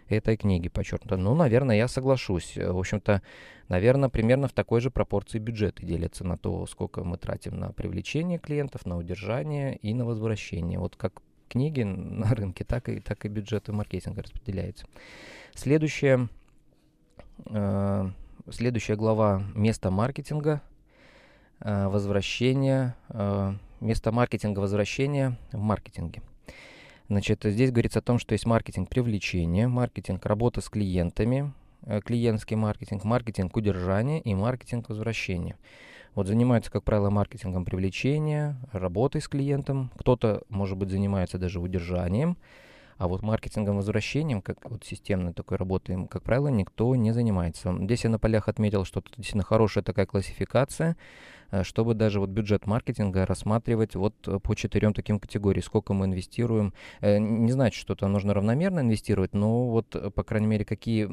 этой 0.08 0.38
книги 0.38 0.70
подчеркнута. 0.70 1.18
Ну, 1.18 1.36
наверное, 1.36 1.76
я 1.76 1.90
соглашусь. 1.90 2.56
В 2.56 2.78
общем-то, 2.78 3.22
наверное, 3.68 4.08
примерно 4.08 4.48
в 4.48 4.54
такой 4.54 4.80
же 4.80 4.92
пропорции 4.92 5.40
бюджеты 5.40 5.86
делятся 5.86 6.24
на 6.24 6.38
то, 6.38 6.66
сколько 6.68 7.04
мы 7.04 7.18
тратим 7.18 7.60
на 7.60 7.74
привлечение 7.74 8.40
клиентов, 8.40 8.86
на 8.86 8.98
удержание 8.98 9.76
и 9.76 9.94
на 9.94 10.06
возвращение. 10.06 10.80
Вот 10.80 10.96
как 10.96 11.22
книги 11.50 11.84
на 11.84 12.34
рынке, 12.34 12.63
так 12.63 12.88
и, 12.89 13.00
так 13.00 13.25
и 13.25 13.27
бюджеты 13.27 13.74
маркетинга 13.74 14.22
распределяются. 14.22 14.86
Следующая, 15.56 16.29
э, 17.46 18.10
следующая 18.50 18.96
глава 18.96 19.44
«Место 19.56 19.91
маркетинга», 19.91 20.62
э, 21.60 21.88
возвращение, 21.88 22.96
э, 23.10 23.53
место 23.82 24.12
маркетинга, 24.12 24.60
возвращение 24.60 25.38
в 25.51 25.60
маркетинге. 25.60 26.22
Значит, 27.10 27.41
здесь 27.44 27.72
говорится 27.72 28.00
о 28.00 28.03
том, 28.03 28.20
что 28.20 28.34
есть 28.34 28.46
маркетинг 28.46 28.88
привлечения, 28.88 29.68
маркетинг 29.68 30.25
работы 30.27 30.62
с 30.62 30.70
клиентами, 30.70 31.51
э, 31.82 32.01
клиентский 32.01 32.56
маркетинг, 32.56 33.03
маркетинг 33.03 33.56
удержания 33.58 34.22
и 34.22 34.36
маркетинг 34.36 34.89
возвращения. 34.89 35.58
Вот 36.16 36.28
занимаются, 36.28 36.72
как 36.72 36.84
правило, 36.84 37.10
маркетингом 37.10 37.66
привлечения, 37.66 38.58
работой 38.72 39.22
с 39.22 39.28
клиентом. 39.28 39.92
Кто-то, 39.98 40.42
может 40.50 40.78
быть, 40.78 40.89
занимается 40.89 41.38
даже 41.38 41.60
удержанием. 41.60 42.38
А 43.00 43.08
вот 43.08 43.22
маркетингом 43.22 43.78
возвращением, 43.78 44.42
как 44.42 44.70
вот 44.70 44.84
системной 44.84 45.32
такой 45.32 45.58
работой, 45.58 46.06
как 46.08 46.22
правило, 46.22 46.50
никто 46.50 46.94
не 46.98 47.13
занимается. 47.13 47.74
Здесь 47.80 48.04
я 48.04 48.10
на 48.10 48.20
полях 48.20 48.50
отметил, 48.50 48.84
что 48.84 49.00
это 49.00 49.10
действительно 49.16 49.46
хорошая 49.46 49.86
такая 49.86 50.06
классификация, 50.06 50.98
э, 51.51 51.63
чтобы 51.63 51.94
даже 51.94 52.20
вот 52.20 52.30
бюджет 52.30 52.66
маркетинга 52.66 53.25
рассматривать 53.25 53.96
вот 53.96 54.16
э, 54.28 54.39
по 54.39 54.54
четырем 54.54 54.94
таким 54.94 55.18
категориям, 55.18 55.63
сколько 55.63 55.94
мы 55.94 56.08
инвестируем. 56.08 56.74
Э, 57.00 57.20
не 57.20 57.54
значит, 57.54 57.80
что 57.80 57.96
там 57.96 58.12
нужно 58.12 58.34
равномерно 58.34 58.82
инвестировать, 58.82 59.34
но 59.34 59.70
вот, 59.70 59.96
по 60.13 60.24
крайней 60.24 60.48
мере, 60.48 60.66
какие 60.66 61.08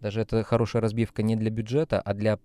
даже 0.00 0.22
это 0.22 0.42
хорошая 0.42 0.82
разбивка 0.82 1.22
не 1.22 1.36
для 1.36 1.50
бюджета, 1.50 2.00
а 2.00 2.14
для 2.14 2.38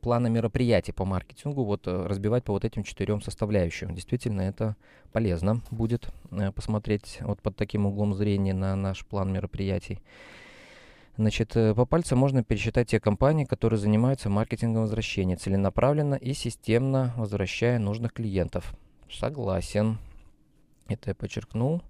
плана 0.00 0.28
мероприятий 0.28 0.92
по 0.92 1.04
маркетингу, 1.04 1.64
вот 1.64 1.86
э, 1.86 2.06
разбивать 2.06 2.44
по 2.44 2.52
вот 2.52 2.64
этим 2.64 2.84
четырем 2.84 3.20
составляющим. 3.20 3.94
Действительно, 3.94 4.42
это 4.42 4.76
полезно 5.12 5.60
будет 5.70 6.08
э, 6.30 6.52
посмотреть 6.52 7.18
вот 7.22 7.42
под 7.42 7.56
таким 7.56 7.86
углом 7.86 8.14
зрения 8.14 8.54
на 8.54 8.76
наш 8.76 9.04
план 9.04 9.32
мероприятий. 9.32 10.00
Значит, 11.16 11.56
э, 11.56 11.74
по 11.74 11.84
пальцам 11.84 12.18
можно 12.18 12.44
пересчитать 12.44 12.88
те 12.88 13.00
компании, 13.00 13.44
которые 13.44 13.78
занимаются 13.78 14.30
маркетингом 14.30 14.82
возвращения, 14.82 15.36
целенаправленно 15.36 16.14
и 16.14 16.32
системно 16.32 17.12
возвращая 17.16 17.78
нужных 17.78 18.12
клиентов. 18.12 18.72
Согласен. 19.10 19.98
Это 20.88 21.10
я 21.10 21.14
подчеркнул. 21.14 21.82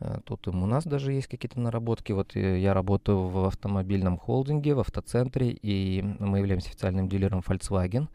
Э, 0.00 0.18
тут 0.24 0.48
у 0.48 0.52
нас 0.52 0.84
даже 0.84 1.12
есть 1.12 1.28
какие-то 1.28 1.60
наработки. 1.60 2.12
Вот 2.12 2.36
э, 2.36 2.58
я 2.58 2.74
работаю 2.74 3.28
в 3.28 3.46
автомобильном 3.46 4.18
холдинге, 4.18 4.74
в 4.74 4.80
автоцентре, 4.80 5.50
и 5.50 6.02
мы 6.02 6.38
являемся 6.38 6.68
официальным 6.68 7.08
дилером 7.08 7.40
Volkswagen. 7.46 8.08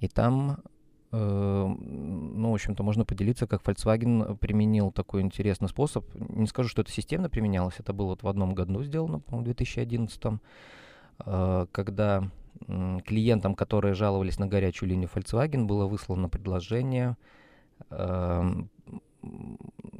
И 0.00 0.08
там, 0.08 0.58
э, 1.12 1.66
ну, 1.66 2.50
в 2.50 2.54
общем-то, 2.54 2.82
можно 2.82 3.04
поделиться, 3.04 3.46
как 3.46 3.62
Volkswagen 3.62 4.36
применил 4.36 4.92
такой 4.92 5.22
интересный 5.22 5.68
способ. 5.68 6.04
Не 6.14 6.46
скажу, 6.46 6.68
что 6.68 6.82
это 6.82 6.90
системно 6.90 7.30
применялось, 7.30 7.76
это 7.78 7.92
было 7.92 8.08
вот 8.08 8.22
в 8.22 8.28
одном 8.28 8.54
году 8.54 8.82
сделано, 8.82 9.20
по-моему, 9.20 9.42
в 9.42 9.46
2011, 9.46 10.40
э, 11.26 11.66
когда 11.72 12.30
э, 12.68 12.98
клиентам, 13.06 13.54
которые 13.54 13.94
жаловались 13.94 14.38
на 14.38 14.46
горячую 14.46 14.90
линию 14.90 15.08
Volkswagen, 15.14 15.64
было 15.64 15.86
выслано 15.86 16.28
предложение 16.28 17.16
э, 17.90 18.64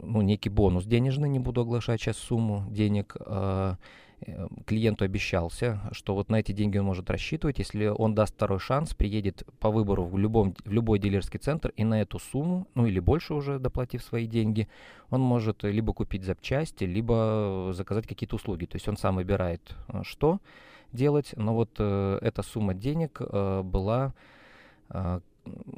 ну, 0.02 0.21
некий 0.23 0.50
бонус 0.50 0.85
денежный, 0.85 1.28
не 1.28 1.38
буду 1.38 1.62
оглашать 1.62 2.00
сейчас 2.00 2.16
сумму 2.16 2.64
денег, 2.71 3.16
а, 3.21 3.76
э, 4.21 4.49
клиенту 4.66 5.04
обещался, 5.04 5.81
что 5.93 6.14
вот 6.14 6.28
на 6.28 6.37
эти 6.37 6.52
деньги 6.52 6.78
он 6.78 6.85
может 6.85 7.11
рассчитывать, 7.11 7.59
если 7.59 7.87
он 7.87 8.14
даст 8.14 8.35
второй 8.35 8.59
шанс, 8.59 8.95
приедет 8.95 9.45
по 9.61 9.71
выбору 9.71 10.04
в, 10.04 10.19
любом, 10.19 10.54
в 10.64 10.73
любой 10.73 10.99
дилерский 10.99 11.38
центр 11.38 11.73
и 11.76 11.85
на 11.85 12.00
эту 12.00 12.19
сумму, 12.19 12.66
ну 12.75 12.87
или 12.87 13.00
больше 13.00 13.35
уже 13.35 13.59
доплатив 13.59 14.02
свои 14.02 14.26
деньги, 14.26 14.69
он 15.11 15.21
может 15.21 15.62
либо 15.64 15.93
купить 15.93 16.25
запчасти, 16.25 16.85
либо 16.85 17.71
заказать 17.73 18.07
какие-то 18.07 18.37
услуги. 18.37 18.66
То 18.66 18.76
есть 18.76 18.88
он 18.88 18.97
сам 18.97 19.16
выбирает, 19.16 19.75
э, 19.88 20.02
что 20.04 20.40
делать, 20.95 21.35
но 21.37 21.54
вот 21.54 21.71
э, 21.78 22.19
эта 22.23 22.43
сумма 22.43 22.75
денег 22.75 23.19
э, 23.21 23.62
была 23.62 24.14
э, 24.90 25.21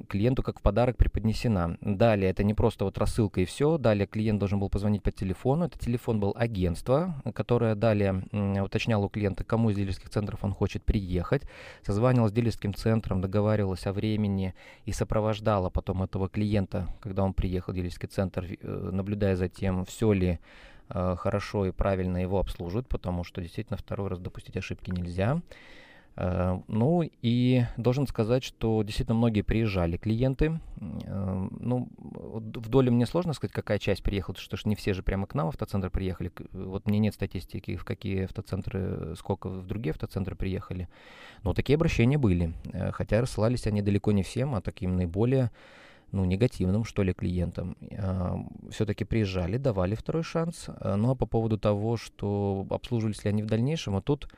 клиенту 0.08 0.42
как 0.42 0.58
в 0.58 0.62
подарок 0.62 0.96
преподнесена. 0.96 1.76
Далее, 1.80 2.30
это 2.30 2.44
не 2.44 2.54
просто 2.54 2.84
вот 2.84 2.98
рассылка 2.98 3.40
и 3.40 3.44
все. 3.44 3.78
Далее 3.78 4.06
клиент 4.06 4.38
должен 4.38 4.58
был 4.58 4.68
позвонить 4.68 5.02
по 5.02 5.10
телефону. 5.10 5.66
Это 5.66 5.78
телефон 5.78 6.20
был 6.20 6.34
агентство, 6.36 7.14
которое 7.34 7.74
далее 7.74 8.24
уточняло 8.62 9.06
у 9.06 9.08
клиента, 9.08 9.44
кому 9.44 9.70
из 9.70 9.76
дилерских 9.76 10.10
центров 10.10 10.44
он 10.44 10.52
хочет 10.52 10.84
приехать. 10.84 11.42
Созванивалось 11.82 12.32
с 12.32 12.34
дилерским 12.34 12.74
центром, 12.74 13.20
договаривалось 13.20 13.86
о 13.86 13.92
времени 13.92 14.54
и 14.84 14.92
сопровождала 14.92 15.70
потом 15.70 16.02
этого 16.02 16.28
клиента, 16.28 16.88
когда 17.00 17.22
он 17.22 17.34
приехал 17.34 17.72
в 17.72 17.76
дилерский 17.76 18.08
центр, 18.08 18.44
э, 18.44 18.90
наблюдая 18.92 19.36
за 19.36 19.48
тем, 19.48 19.84
все 19.84 20.12
ли 20.12 20.38
э, 20.88 21.16
хорошо 21.18 21.66
и 21.66 21.72
правильно 21.72 22.18
его 22.18 22.38
обслуживают, 22.38 22.88
потому 22.88 23.24
что 23.24 23.40
действительно 23.40 23.76
второй 23.76 24.08
раз 24.08 24.18
допустить 24.20 24.56
ошибки 24.56 24.90
нельзя. 24.90 25.40
Э, 26.16 26.60
ну 26.66 27.02
и 27.22 27.64
должен 27.76 28.06
сказать, 28.06 28.42
что 28.42 28.82
действительно 28.82 29.16
многие 29.16 29.42
приезжали 29.42 29.96
клиенты. 29.96 30.60
Э, 30.80 31.48
ну, 31.60 31.88
в 31.98 32.68
доле 32.68 32.90
мне 32.90 33.06
сложно 33.06 33.34
сказать, 33.34 33.52
какая 33.52 33.78
часть 33.78 34.02
приехала, 34.02 34.34
потому 34.34 34.58
что 34.58 34.68
не 34.68 34.76
все 34.76 34.94
же 34.94 35.02
прямо 35.02 35.26
к 35.26 35.34
нам 35.34 35.46
в 35.46 35.48
автоцентр 35.50 35.90
приехали. 35.90 36.32
Вот 36.52 36.86
мне 36.86 36.98
нет 36.98 37.14
статистики, 37.14 37.76
в 37.76 37.84
какие 37.84 38.24
автоцентры, 38.24 39.14
сколько 39.16 39.48
в 39.48 39.66
другие 39.66 39.90
автоцентры 39.90 40.34
приехали. 40.36 40.88
Но 41.42 41.52
такие 41.52 41.76
обращения 41.76 42.18
были. 42.18 42.54
Э, 42.72 42.92
хотя 42.92 43.20
рассылались 43.20 43.66
они 43.66 43.82
далеко 43.82 44.12
не 44.12 44.22
всем, 44.22 44.54
а 44.54 44.60
таким 44.60 44.96
наиболее 44.96 45.50
ну, 46.12 46.24
негативным, 46.24 46.84
что 46.84 47.02
ли, 47.02 47.12
клиентам. 47.12 47.76
Все-таки 48.70 49.04
приезжали, 49.04 49.56
давали 49.56 49.96
второй 49.96 50.22
шанс. 50.22 50.68
Ну, 50.80 51.10
а 51.10 51.14
по 51.16 51.26
поводу 51.26 51.58
того, 51.58 51.96
что 51.96 52.64
обслуживались 52.70 53.24
ли 53.24 53.30
они 53.30 53.42
в 53.42 53.46
дальнейшем, 53.46 53.96
а 53.96 54.00
тут 54.00 54.28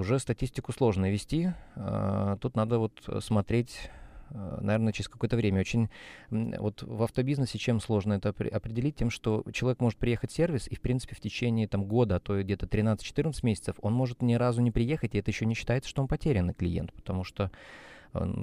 уже 0.00 0.18
статистику 0.18 0.72
сложно 0.72 1.10
вести. 1.10 1.52
А, 1.76 2.36
тут 2.38 2.56
надо 2.56 2.78
вот 2.78 3.08
смотреть 3.20 3.90
а, 4.30 4.58
наверное, 4.60 4.92
через 4.92 5.08
какое-то 5.08 5.36
время. 5.36 5.60
Очень 5.60 5.88
вот 6.30 6.82
в 6.82 7.02
автобизнесе 7.02 7.58
чем 7.58 7.80
сложно 7.80 8.14
это 8.14 8.30
определить? 8.30 8.96
Тем, 8.96 9.10
что 9.10 9.44
человек 9.52 9.80
может 9.80 9.98
приехать 9.98 10.30
в 10.30 10.34
сервис, 10.34 10.68
и, 10.68 10.74
в 10.74 10.80
принципе, 10.80 11.14
в 11.14 11.20
течение 11.20 11.68
там, 11.68 11.84
года, 11.84 12.16
а 12.16 12.20
то 12.20 12.40
где-то 12.42 12.66
13-14 12.66 13.34
месяцев, 13.42 13.76
он 13.82 13.92
может 13.92 14.22
ни 14.22 14.34
разу 14.34 14.62
не 14.62 14.70
приехать, 14.70 15.14
и 15.14 15.18
это 15.18 15.30
еще 15.30 15.46
не 15.46 15.54
считается, 15.54 15.90
что 15.90 16.02
он 16.02 16.08
потерянный 16.08 16.54
клиент, 16.54 16.92
потому 16.92 17.24
что 17.24 17.50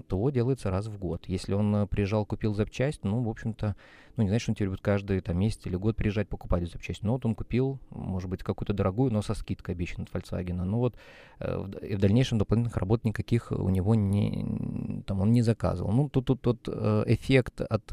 ТО 0.08 0.30
делается 0.30 0.72
раз 0.72 0.88
в 0.88 0.98
год. 0.98 1.26
Если 1.28 1.54
он 1.54 1.76
э, 1.76 1.88
приезжал, 1.88 2.26
купил 2.26 2.54
запчасть, 2.54 3.04
ну, 3.04 3.22
в 3.22 3.30
общем-то, 3.30 3.76
ну, 4.16 4.24
не 4.24 4.30
знаешь, 4.30 4.48
он 4.48 4.56
теперь 4.56 4.70
будет 4.70 4.82
каждый 4.82 5.20
там 5.22 5.38
месяц 5.38 5.66
или 5.66 5.76
год 5.76 5.96
приезжать 5.96 6.30
покупать 6.30 6.64
эту 6.64 6.74
запчасть. 6.74 7.04
Но 7.04 7.14
вот 7.14 7.26
он 7.26 7.36
купил, 7.36 7.80
может 7.90 8.30
быть, 8.30 8.44
какую-то 8.44 8.74
дорогую, 8.74 9.12
но 9.12 9.22
со 9.22 9.34
скидкой 9.34 9.76
обещан 9.76 10.04
от 10.04 10.10
Volkswagen. 10.10 10.64
Ну 10.64 10.78
вот 10.78 10.96
э, 11.40 11.70
и 11.82 11.96
в 11.96 12.00
дальнейшем 12.00 12.38
дополнительных 12.38 12.78
работ 12.78 13.04
никаких 13.04 13.52
у 13.52 13.70
него 13.70 13.96
не, 13.96 15.04
там 15.06 15.22
он 15.22 15.32
не 15.32 15.42
заказывал. 15.42 15.92
Ну, 15.92 16.10
тут, 16.10 16.26
тут, 16.26 16.42
тут 16.42 16.60
э, 16.68 17.04
эффект 17.08 17.62
от 17.62 17.86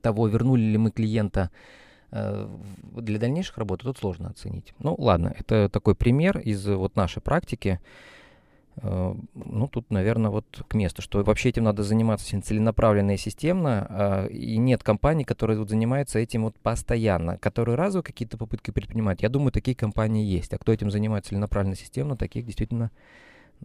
того, 0.00 0.28
вернули 0.28 0.62
ли 0.62 0.78
мы 0.78 0.90
клиента 0.90 1.50
для 2.10 3.18
дальнейших 3.18 3.58
работ, 3.58 3.82
тут 3.82 3.98
сложно 3.98 4.28
оценить. 4.28 4.72
Ну, 4.78 4.94
ладно, 4.96 5.34
это 5.36 5.68
такой 5.68 5.94
пример 5.96 6.38
из 6.38 6.64
вот 6.66 6.94
нашей 6.94 7.20
практики. 7.20 7.80
Э, 8.76 9.14
ну, 9.34 9.68
тут, 9.68 9.90
наверное, 9.90 10.30
вот 10.30 10.64
к 10.68 10.74
месту, 10.74 11.02
что 11.02 11.22
вообще 11.22 11.50
этим 11.50 11.64
надо 11.64 11.82
заниматься 11.82 12.40
целенаправленно 12.42 13.12
и 13.12 13.16
системно, 13.16 13.86
а, 13.88 14.26
и 14.26 14.56
нет 14.56 14.82
компаний, 14.82 15.24
которые 15.24 15.58
вот 15.58 15.70
занимаются 15.70 16.18
этим 16.18 16.44
вот 16.44 16.58
постоянно, 16.58 17.38
которые 17.38 17.76
разово 17.76 18.02
какие-то 18.02 18.36
попытки 18.36 18.70
предпринимают. 18.70 19.22
Я 19.22 19.28
думаю, 19.28 19.52
такие 19.52 19.76
компании 19.76 20.24
есть. 20.24 20.52
А 20.52 20.58
кто 20.58 20.72
этим 20.72 20.90
занимается 20.90 21.30
целенаправленно 21.30 21.74
и 21.74 21.78
системно, 21.78 22.16
таких 22.16 22.44
действительно, 22.44 22.90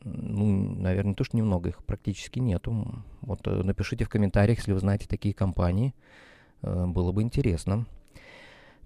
ну, 0.03 0.75
наверное, 0.75 1.15
то, 1.15 1.23
что 1.23 1.37
немного, 1.37 1.69
их 1.69 1.83
практически 1.83 2.39
нету. 2.39 3.03
Вот 3.21 3.45
э, 3.47 3.63
напишите 3.63 4.05
в 4.05 4.09
комментариях, 4.09 4.59
если 4.59 4.73
вы 4.73 4.79
знаете 4.79 5.07
такие 5.07 5.33
компании, 5.33 5.93
э, 6.61 6.85
было 6.85 7.11
бы 7.11 7.23
интересно. 7.23 7.85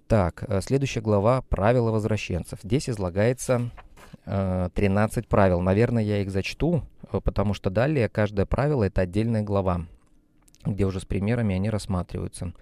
Так, 0.06 0.44
следующая 0.60 1.00
глава 1.00 1.40
«Правила 1.40 1.90
возвращенцев». 1.90 2.58
Здесь 2.62 2.90
излагается 2.90 3.70
13 4.24 5.28
правил. 5.28 5.60
Наверное, 5.60 6.02
я 6.02 6.22
их 6.22 6.30
зачту, 6.30 6.82
потому 7.10 7.54
что 7.54 7.70
далее 7.70 8.08
каждое 8.08 8.46
правило– 8.46 8.82
это 8.84 9.02
отдельная 9.02 9.42
глава, 9.42 9.86
где 10.64 10.86
уже 10.86 11.00
с 11.00 11.04
примерами 11.04 11.54
они 11.54 11.70
рассматриваются. 11.70 12.52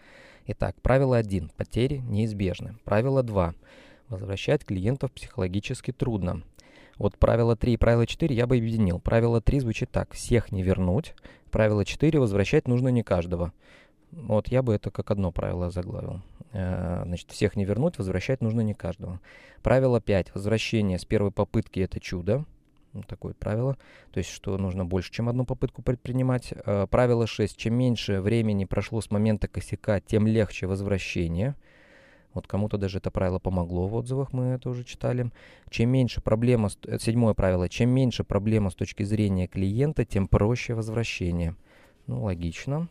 Итак, 0.47 0.75
правило 0.83 1.17
1. 1.17 1.53
Потери 1.57 1.99
неизбежны. 1.99 2.77
Правило 2.85 3.23
2. 3.23 3.55
Возвращать 4.09 4.65
клиентов 4.65 5.13
психологически 5.13 5.93
трудно. 5.93 6.43
Вот 6.99 7.17
правило 7.17 7.57
3 7.57 7.75
и 7.75 7.77
правило 7.77 8.07
4 8.07 8.35
я 8.35 8.47
бы 8.47 8.57
объединил. 8.57 8.99
Правило 8.99 9.41
3 9.41 9.61
звучит 9.61 9.91
так. 9.91 10.13
Всех 10.13 10.53
не 10.53 10.63
вернуть. 10.63 11.15
Правило 11.51 11.85
4 11.85 12.19
возвращать 12.19 12.69
нужно 12.69 12.89
не 12.89 13.03
каждого. 13.03 13.53
Вот 14.13 14.49
я 14.49 14.63
бы 14.63 14.75
это 14.75 14.91
как 14.91 15.11
одно 15.11 15.33
правило 15.33 15.71
заглавил. 15.71 16.21
Э, 16.53 17.03
значит, 17.05 17.31
всех 17.31 17.57
не 17.57 17.65
вернуть, 17.65 17.99
возвращать 17.99 18.43
нужно 18.43 18.61
не 18.61 18.75
каждого. 18.75 19.21
Правило 19.63 20.01
5. 20.01 20.35
Возвращение 20.35 20.99
с 20.99 21.05
первой 21.05 21.31
попытки– 21.31 21.81
это 21.81 21.99
чудо. 21.99 22.45
Такое 23.09 23.33
правило. 23.33 23.79
То 24.11 24.19
есть, 24.19 24.29
что 24.29 24.59
нужно 24.59 24.85
больше, 24.85 25.11
чем 25.11 25.31
одну 25.31 25.47
попытку 25.47 25.81
предпринимать. 25.81 26.53
Э, 26.53 26.87
правило 26.91 27.27
6. 27.27 27.57
Чем 27.57 27.75
меньше 27.75 28.21
времени 28.21 28.67
прошло 28.67 29.01
с 29.01 29.11
момента 29.11 29.49
косяка, 29.49 30.01
тем 30.01 30.27
легче 30.27 30.67
возвращение. 30.67 31.57
Вот 32.35 32.47
кому-то 32.47 32.77
даже 32.77 32.99
это 32.99 33.11
правило 33.11 33.39
помогло 33.39 33.87
в 33.87 33.95
отзывах, 33.95 34.33
мы 34.33 34.45
это 34.45 34.71
уже 34.71 34.85
читали. 34.85 35.31
Чем 35.71 35.91
меньше 35.91 36.21
проблема, 36.21 36.69
э, 36.87 36.99
седьмое 36.99 37.33
правило, 37.33 37.69
чем 37.71 37.91
меньше 37.91 38.25
проблема 38.25 38.69
с 38.69 38.75
точки 38.75 39.05
зрения 39.05 39.47
клиента, 39.47 40.05
тем 40.05 40.29
проще 40.29 40.75
возвращение. 40.75 41.57
Ну, 42.07 42.23
логично. 42.23 42.89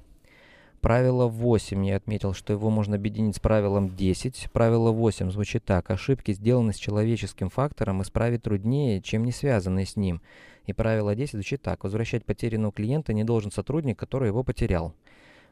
Правило 0.82 1.28
8, 1.28 1.86
я 1.86 1.98
отметил, 1.98 2.34
что 2.34 2.54
его 2.54 2.72
можно 2.72 2.96
объединить 2.96 3.36
с 3.36 3.40
правилом 3.40 3.96
10. 3.96 4.50
Правило 4.52 4.92
8 4.92 5.30
звучит 5.30 5.64
так. 5.64 5.92
Ошибки, 5.92 6.34
сделанные 6.34 6.74
с 6.74 6.78
человеческим 6.78 7.50
фактором, 7.50 8.02
исправить 8.02 8.42
труднее, 8.42 9.00
чем 9.00 9.24
не 9.24 9.32
связанные 9.32 9.86
с 9.86 9.96
ним. 9.96 10.22
И 10.66 10.74
правило 10.74 11.14
10 11.14 11.34
звучит 11.34 11.62
так. 11.62 11.84
Возвращать 11.84 12.26
потерянного 12.26 12.72
клиента 12.72 13.14
не 13.14 13.24
должен 13.24 13.52
сотрудник, 13.52 14.00
который 14.00 14.30
его 14.30 14.44
потерял. 14.44 14.96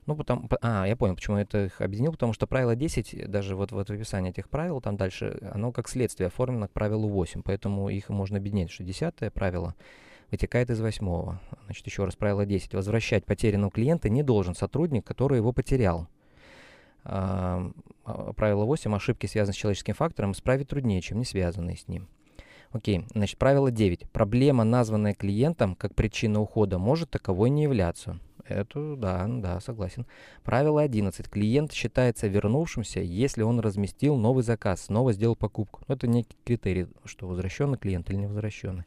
Ну, 0.07 0.15
потому, 0.15 0.49
а, 0.61 0.87
я 0.87 0.95
понял, 0.95 1.13
почему 1.13 1.37
я 1.37 1.43
это 1.43 1.65
их 1.65 1.79
объединил, 1.79 2.13
потому 2.13 2.33
что 2.33 2.47
правило 2.47 2.75
10, 2.75 3.29
даже 3.29 3.55
вот, 3.55 3.71
вот 3.71 3.89
в 3.89 3.93
описании 3.93 4.31
этих 4.31 4.49
правил, 4.49 4.81
там 4.81 4.97
дальше, 4.97 5.37
оно 5.53 5.71
как 5.71 5.87
следствие 5.87 6.27
оформлено 6.27 6.67
к 6.67 6.71
правилу 6.71 7.07
8, 7.07 7.43
поэтому 7.43 7.89
их 7.89 8.09
можно 8.09 8.37
объединять, 8.37 8.71
что 8.71 8.83
10 8.83 9.31
правило 9.31 9.75
вытекает 10.31 10.69
из 10.69 10.79
восьмого. 10.79 11.39
Значит, 11.65 11.85
еще 11.85 12.05
раз, 12.05 12.15
правило 12.15 12.45
10. 12.45 12.73
Возвращать 12.73 13.25
потерянного 13.25 13.71
клиента 13.71 14.09
не 14.09 14.23
должен 14.23 14.55
сотрудник, 14.55 15.05
который 15.05 15.37
его 15.37 15.51
потерял. 15.53 16.07
А, 17.03 17.71
правило 18.35 18.65
8. 18.65 18.95
Ошибки, 18.95 19.25
связанные 19.25 19.53
с 19.53 19.57
человеческим 19.57 19.93
фактором, 19.93 20.31
исправить 20.31 20.69
труднее, 20.69 21.01
чем 21.01 21.19
не 21.19 21.25
связанные 21.25 21.77
с 21.77 21.87
ним. 21.87 22.07
Окей, 22.71 23.05
значит, 23.13 23.37
правило 23.39 23.71
9. 23.71 24.11
Проблема, 24.11 24.63
названная 24.63 25.15
клиентом 25.15 25.75
как 25.75 25.95
причина 25.95 26.39
ухода, 26.39 26.77
может 26.77 27.09
таковой 27.09 27.49
не 27.49 27.63
являться. 27.63 28.19
Это, 28.47 28.95
да, 28.95 29.27
да, 29.27 29.59
согласен. 29.59 30.05
Правило 30.43 30.81
11. 30.81 31.29
Клиент 31.29 31.71
считается 31.71 32.27
вернувшимся, 32.27 32.99
если 32.99 33.43
он 33.43 33.59
разместил 33.59 34.15
новый 34.17 34.43
заказ, 34.43 34.81
снова 34.81 35.13
сделал 35.13 35.35
покупку. 35.35 35.81
Это 35.87 36.07
некий 36.07 36.35
критерий, 36.43 36.87
что 37.05 37.27
возвращенный 37.27 37.77
клиент 37.77 38.09
или 38.09 38.17
не 38.17 38.27
возвращенный. 38.27 38.85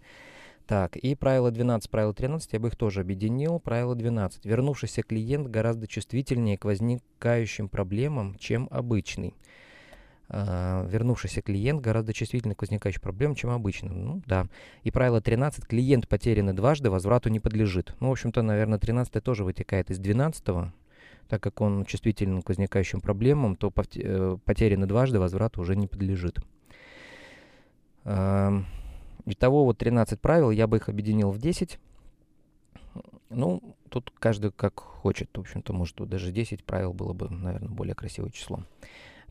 Так, 0.67 0.97
и 0.97 1.15
правило 1.15 1.51
12, 1.51 1.91
правило 1.91 2.15
13, 2.15 2.53
я 2.53 2.61
бы 2.61 2.69
их 2.69 2.77
тоже 2.77 3.01
объединил. 3.01 3.59
Правило 3.59 3.95
12. 3.95 4.45
Вернувшийся 4.45 5.03
клиент 5.03 5.49
гораздо 5.49 5.87
чувствительнее 5.87 6.57
к 6.57 6.65
возникающим 6.65 7.69
проблемам, 7.69 8.37
чем 8.39 8.69
обычный. 8.71 9.35
Uh, 10.29 10.89
вернувшийся 10.89 11.43
клиент 11.43 11.83
гораздо 11.83 12.15
чувствительнее 12.15 12.57
к 12.57 12.63
возникающим 12.63 13.03
проблемам, 13.03 13.35
чем 13.35 13.51
обычно. 13.51 13.93
Ну, 13.93 14.23
да. 14.25 14.47
И 14.83 14.91
правило 14.91 15.21
13. 15.21 15.67
Клиент 15.67 16.09
потерянный 16.09 16.55
дважды 16.55 16.89
возврату 16.89 17.29
не 17.29 17.39
подлежит. 17.39 17.95
Ну, 18.01 18.09
в 18.09 18.13
общем-то, 18.13 18.41
наверное, 18.41 18.79
13 18.79 19.23
тоже 19.23 19.45
вытекает 19.45 19.91
из 19.91 19.99
12 19.99 20.73
так 21.29 21.43
как 21.43 21.63
он 21.63 21.87
чувствителен 21.87 22.43
к 22.43 22.49
возникающим 22.49 23.01
проблемам, 23.01 23.57
то 23.57 23.73
э, 23.95 24.37
потерянный 24.45 24.87
дважды 24.87 25.19
возврату 25.19 25.63
уже 25.63 25.77
не 25.77 25.87
подлежит. 25.87 26.39
Uh, 28.05 28.65
Итого 29.27 29.65
вот 29.65 29.79
13 29.79 30.21
правил, 30.21 30.51
я 30.51 30.67
бы 30.67 30.79
их 30.79 30.89
объединил 30.89 31.31
в 31.31 31.39
10. 31.39 31.79
Ну, 33.31 33.63
тут 33.89 34.13
каждый 34.19 34.51
как 34.51 34.81
хочет. 34.81 35.31
В 35.35 35.41
общем-то, 35.41 35.73
может, 35.73 35.97
даже 36.09 36.33
10 36.33 36.65
правил 36.65 36.93
было 36.93 37.13
бы, 37.13 37.29
наверное, 37.31 37.71
более 37.71 37.95
красивое 37.95 38.31
число. 38.31 38.65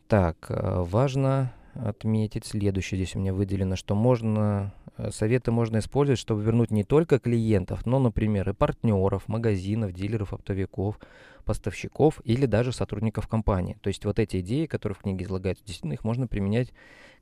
Так, 0.08 0.46
э, 0.48 0.82
важно 0.82 1.52
отметить 1.74 2.44
следующее. 2.44 2.98
Здесь 2.98 3.16
у 3.16 3.18
меня 3.18 3.32
выделено, 3.32 3.76
что 3.76 3.94
можно 3.94 4.74
э, 4.98 5.10
советы 5.10 5.50
можно 5.50 5.78
использовать, 5.78 6.18
чтобы 6.18 6.42
вернуть 6.42 6.70
не 6.70 6.84
только 6.84 7.18
клиентов, 7.18 7.86
но, 7.86 7.98
например, 7.98 8.50
и 8.50 8.52
партнеров, 8.52 9.28
магазинов, 9.28 9.92
дилеров, 9.92 10.32
оптовиков, 10.32 10.98
поставщиков 11.44 12.20
или 12.24 12.46
даже 12.46 12.72
сотрудников 12.72 13.26
компании. 13.26 13.78
То 13.80 13.88
есть 13.88 14.04
вот 14.04 14.18
эти 14.18 14.40
идеи, 14.40 14.66
которые 14.66 14.96
в 14.96 15.00
книге 15.00 15.24
излагаются, 15.24 15.64
действительно 15.64 15.94
их 15.94 16.04
можно 16.04 16.26
применять 16.26 16.72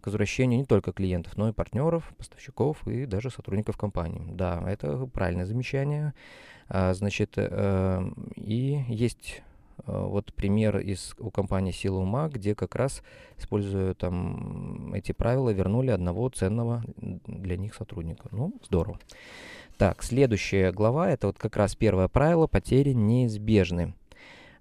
к 0.00 0.06
возвращению 0.06 0.60
не 0.60 0.64
только 0.64 0.92
клиентов, 0.92 1.36
но 1.36 1.48
и 1.48 1.52
партнеров, 1.52 2.12
поставщиков 2.16 2.86
и 2.86 3.06
даже 3.06 3.30
сотрудников 3.30 3.76
компании. 3.76 4.32
Да, 4.32 4.62
это 4.66 5.06
правильное 5.06 5.46
замечание. 5.46 6.14
А, 6.68 6.94
значит, 6.94 7.32
э, 7.36 8.10
и 8.36 8.84
есть 8.88 9.42
э, 9.78 9.82
вот 9.86 10.32
пример 10.32 10.78
из 10.78 11.14
у 11.18 11.30
компании 11.30 11.72
Сила 11.72 11.98
ума, 11.98 12.28
где 12.28 12.54
как 12.54 12.76
раз, 12.76 13.02
используя 13.36 13.94
там 13.94 14.94
эти 14.94 15.12
правила, 15.12 15.50
вернули 15.50 15.90
одного 15.90 16.28
ценного 16.28 16.84
для 16.96 17.56
них 17.56 17.74
сотрудника. 17.74 18.28
Ну, 18.30 18.54
здорово. 18.64 18.98
Так, 19.78 20.02
следующая 20.02 20.72
глава, 20.72 21.10
это 21.10 21.28
вот 21.28 21.38
как 21.38 21.56
раз 21.56 21.74
первое 21.74 22.08
правило, 22.08 22.46
потери 22.46 22.92
неизбежны. 22.92 23.94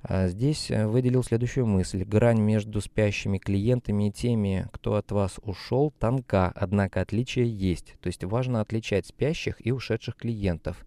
А 0.01 0.27
здесь 0.27 0.71
э, 0.71 0.88
выделил 0.88 1.23
следующую 1.23 1.65
мысль. 1.65 2.03
Грань 2.05 2.39
между 2.39 2.79
спящими 2.79 3.38
клиентами 3.38 4.07
и 4.07 4.12
теми, 4.12 4.67
кто 4.71 4.95
от 4.95 5.12
вас 5.12 5.39
ушел, 5.43 5.91
тонка, 5.99 6.51
однако 6.55 7.01
отличия 7.01 7.43
есть. 7.43 7.95
То 7.99 8.07
есть 8.07 8.23
важно 8.23 8.62
отличать 8.62 9.05
спящих 9.05 9.65
и 9.65 9.71
ушедших 9.71 10.15
клиентов. 10.15 10.85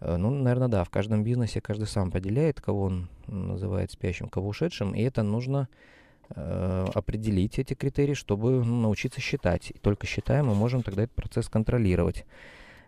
Э, 0.00 0.16
ну, 0.16 0.30
наверное, 0.30 0.68
да, 0.68 0.84
в 0.84 0.90
каждом 0.90 1.22
бизнесе 1.22 1.60
каждый 1.60 1.86
сам 1.86 2.08
определяет, 2.08 2.60
кого 2.62 2.84
он 2.84 3.08
называет 3.26 3.90
спящим, 3.90 4.28
кого 4.28 4.48
ушедшим, 4.48 4.94
и 4.94 5.02
это 5.02 5.22
нужно 5.22 5.68
э, 6.30 6.86
определить, 6.94 7.58
эти 7.58 7.74
критерии, 7.74 8.14
чтобы 8.14 8.64
ну, 8.64 8.80
научиться 8.80 9.20
считать. 9.20 9.70
И 9.70 9.78
только 9.78 10.06
считая, 10.06 10.42
мы 10.42 10.54
можем 10.54 10.82
тогда 10.82 11.02
этот 11.02 11.14
процесс 11.14 11.48
контролировать. 11.50 12.24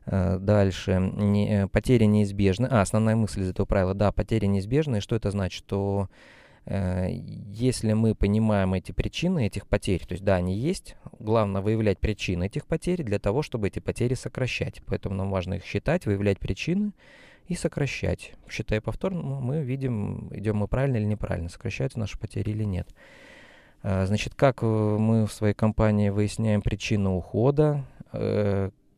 Э, 0.07 0.39
дальше. 0.39 0.99
Не, 1.17 1.63
э, 1.63 1.69
потери 1.69 2.05
неизбежны. 2.05 2.67
А, 2.67 2.81
основная 2.81 3.17
мысль 3.17 3.43
из 3.43 3.51
этого 3.51 3.67
правила. 3.67 3.95
Да, 3.95 4.13
потери 4.13 4.47
неизбежны. 4.47 4.97
И 4.97 5.01
что 5.01 5.17
это 5.17 5.31
значит? 5.31 5.59
Что 5.65 6.09
э, 6.67 7.09
если 7.11 7.93
мы 7.93 8.15
понимаем 8.15 8.75
эти 8.75 8.93
причины 8.93 9.47
этих 9.47 9.67
потерь, 9.67 10.05
то 10.05 10.13
есть 10.13 10.25
да, 10.25 10.37
они 10.37 10.57
есть, 10.57 10.97
главное 11.19 11.63
выявлять 11.63 11.99
причины 11.99 12.47
этих 12.47 12.67
потерь 12.67 13.03
для 13.03 13.19
того, 13.19 13.43
чтобы 13.43 13.69
эти 13.69 13.79
потери 13.79 14.15
сокращать. 14.15 14.83
Поэтому 14.87 15.15
нам 15.15 15.31
важно 15.31 15.55
их 15.55 15.65
считать, 15.65 16.07
выявлять 16.07 16.39
причины 16.39 16.93
и 17.47 17.55
сокращать. 17.55 18.33
Считая 18.49 18.81
повторно, 18.81 19.41
мы 19.41 19.63
видим, 19.63 20.29
идем 20.33 20.57
мы 20.57 20.69
правильно 20.69 20.97
или 20.97 21.05
неправильно, 21.05 21.49
сокращаются 21.49 21.99
наши 21.99 22.19
потери 22.19 22.51
или 22.51 22.65
нет. 22.65 22.89
Значит, 23.83 24.37
как 24.37 24.63
мы 24.63 25.27
в 25.27 25.33
своей 25.33 25.55
компании 25.55 26.11
выясняем 26.11 26.63
причину 26.63 27.17
ухода, 27.17 27.85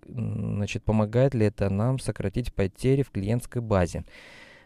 значит, 0.09 0.85
помогает 0.85 1.35
ли 1.35 1.47
это 1.47 1.71
нам 1.71 1.99
сократить 1.99 2.53
потери 2.53 3.03
в 3.03 3.11
клиентской 3.11 3.63
базе. 3.63 4.05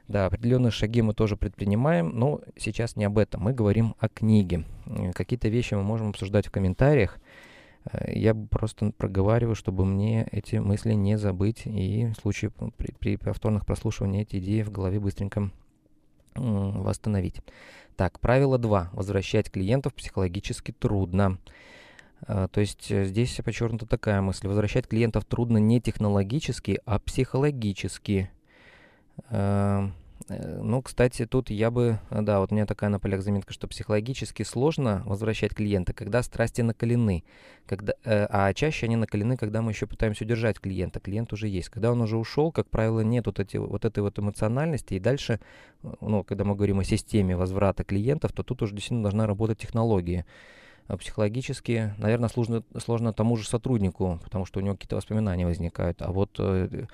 Да, 0.09 0.27
определенные 0.27 0.71
шаги 0.71 1.03
мы 1.03 1.13
тоже 1.13 1.37
предпринимаем, 1.37 2.19
но 2.19 2.41
сейчас 2.57 2.97
не 2.97 3.05
об 3.05 3.19
этом. 3.19 3.43
Мы 3.43 3.53
говорим 3.53 3.95
о 3.99 4.09
книге. 4.09 4.65
Какие-то 5.15 5.49
вещи 5.49 5.75
мы 5.75 5.83
можем 5.83 6.09
обсуждать 6.09 6.47
в 6.47 6.51
комментариях. 6.51 7.19
Э, 7.93 8.13
я 8.15 8.35
просто 8.35 8.93
проговариваю, 8.97 9.55
чтобы 9.55 9.85
мне 9.85 10.27
эти 10.33 10.57
мысли 10.57 10.95
не 10.95 11.19
забыть 11.19 11.63
и 11.67 12.07
в 12.07 12.21
случае 12.21 12.53
при, 12.77 12.93
при 12.93 13.17
повторных 13.17 13.67
прослушиваниях 13.67 14.29
эти 14.29 14.37
идеи 14.37 14.63
в 14.63 14.71
голове 14.71 14.99
быстренько 14.99 15.51
восстановить. 16.35 17.41
Так, 17.97 18.21
правило 18.21 18.59
2. 18.59 18.91
Возвращать 18.93 19.51
клиентов 19.51 19.93
психологически 19.95 20.73
трудно. 20.73 21.39
А, 22.27 22.49
то 22.49 22.61
есть 22.61 22.91
э, 22.91 23.05
здесь 23.05 23.41
подчеркнута 23.45 23.87
такая 23.87 24.21
мысль. 24.21 24.49
Возвращать 24.49 24.89
клиентов 24.89 25.25
трудно 25.25 25.59
не 25.59 25.81
технологически, 25.81 26.81
а 26.85 26.99
психологически. 26.99 28.31
А, 29.31 29.91
э, 30.29 30.61
ну, 30.61 30.83
кстати, 30.83 31.27
тут 31.27 31.51
я 31.51 31.71
бы, 31.71 32.01
да, 32.11 32.41
вот 32.41 32.51
у 32.51 32.55
меня 32.55 32.67
такая 32.67 32.91
на 32.91 32.99
полях 32.99 33.23
заметка, 33.23 33.53
что 33.53 33.69
психологически 33.69 34.43
сложно 34.43 35.03
возвращать 35.07 35.55
клиента, 35.55 35.93
когда 35.93 36.23
страсти 36.23 36.61
накалены, 36.63 37.23
когда, 37.67 37.95
э, 38.05 38.27
а 38.31 38.53
чаще 38.53 38.87
они 38.87 38.97
накалены, 38.97 39.37
когда 39.37 39.63
мы 39.63 39.71
еще 39.71 39.87
пытаемся 39.87 40.25
удержать 40.25 40.59
клиента. 40.59 40.99
Клиент 41.01 41.33
уже 41.33 41.47
есть. 41.47 41.69
Когда 41.69 41.93
он 41.93 42.01
уже 42.01 42.17
ушел, 42.17 42.51
как 42.51 42.69
правило, 42.69 43.01
нет 43.01 43.27
вот, 43.27 43.39
эти, 43.39 43.59
вот 43.59 43.85
этой 43.85 44.01
вот 44.01 44.19
эмоциональности, 44.19 44.95
и 44.95 45.01
дальше, 45.01 45.41
ну, 46.01 46.25
когда 46.25 46.45
мы 46.45 46.57
говорим 46.57 46.81
о 46.81 46.85
системе 46.85 47.37
возврата 47.37 47.85
клиентов, 47.85 48.33
то 48.33 48.43
тут 48.43 48.63
уже 48.63 48.75
действительно 48.75 49.05
должна 49.05 49.27
работать 49.27 49.59
технология. 49.59 50.27
Психологически, 50.97 51.95
наверное, 51.99 52.29
сложно, 52.29 52.63
сложно 52.79 53.13
тому 53.13 53.37
же 53.37 53.47
сотруднику, 53.47 54.21
потому 54.25 54.47
что 54.47 54.61
у 54.61 54.63
него 54.63 54.75
какие-то 54.75 54.97
воспоминания 54.97 55.47
возникают. 55.47 56.01
А 56.01 56.11
вот, 56.11 56.39
в 56.39 56.87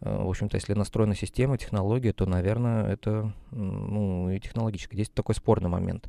общем-то, 0.00 0.56
если 0.56 0.74
настроена 0.74 1.14
система, 1.14 1.58
технология, 1.58 2.12
то, 2.12 2.26
наверное, 2.26 2.92
это 2.92 3.32
ну, 3.50 4.30
и 4.30 4.38
технологически. 4.38 4.94
Здесь 4.94 5.10
такой 5.10 5.34
спорный 5.34 5.68
момент. 5.68 6.08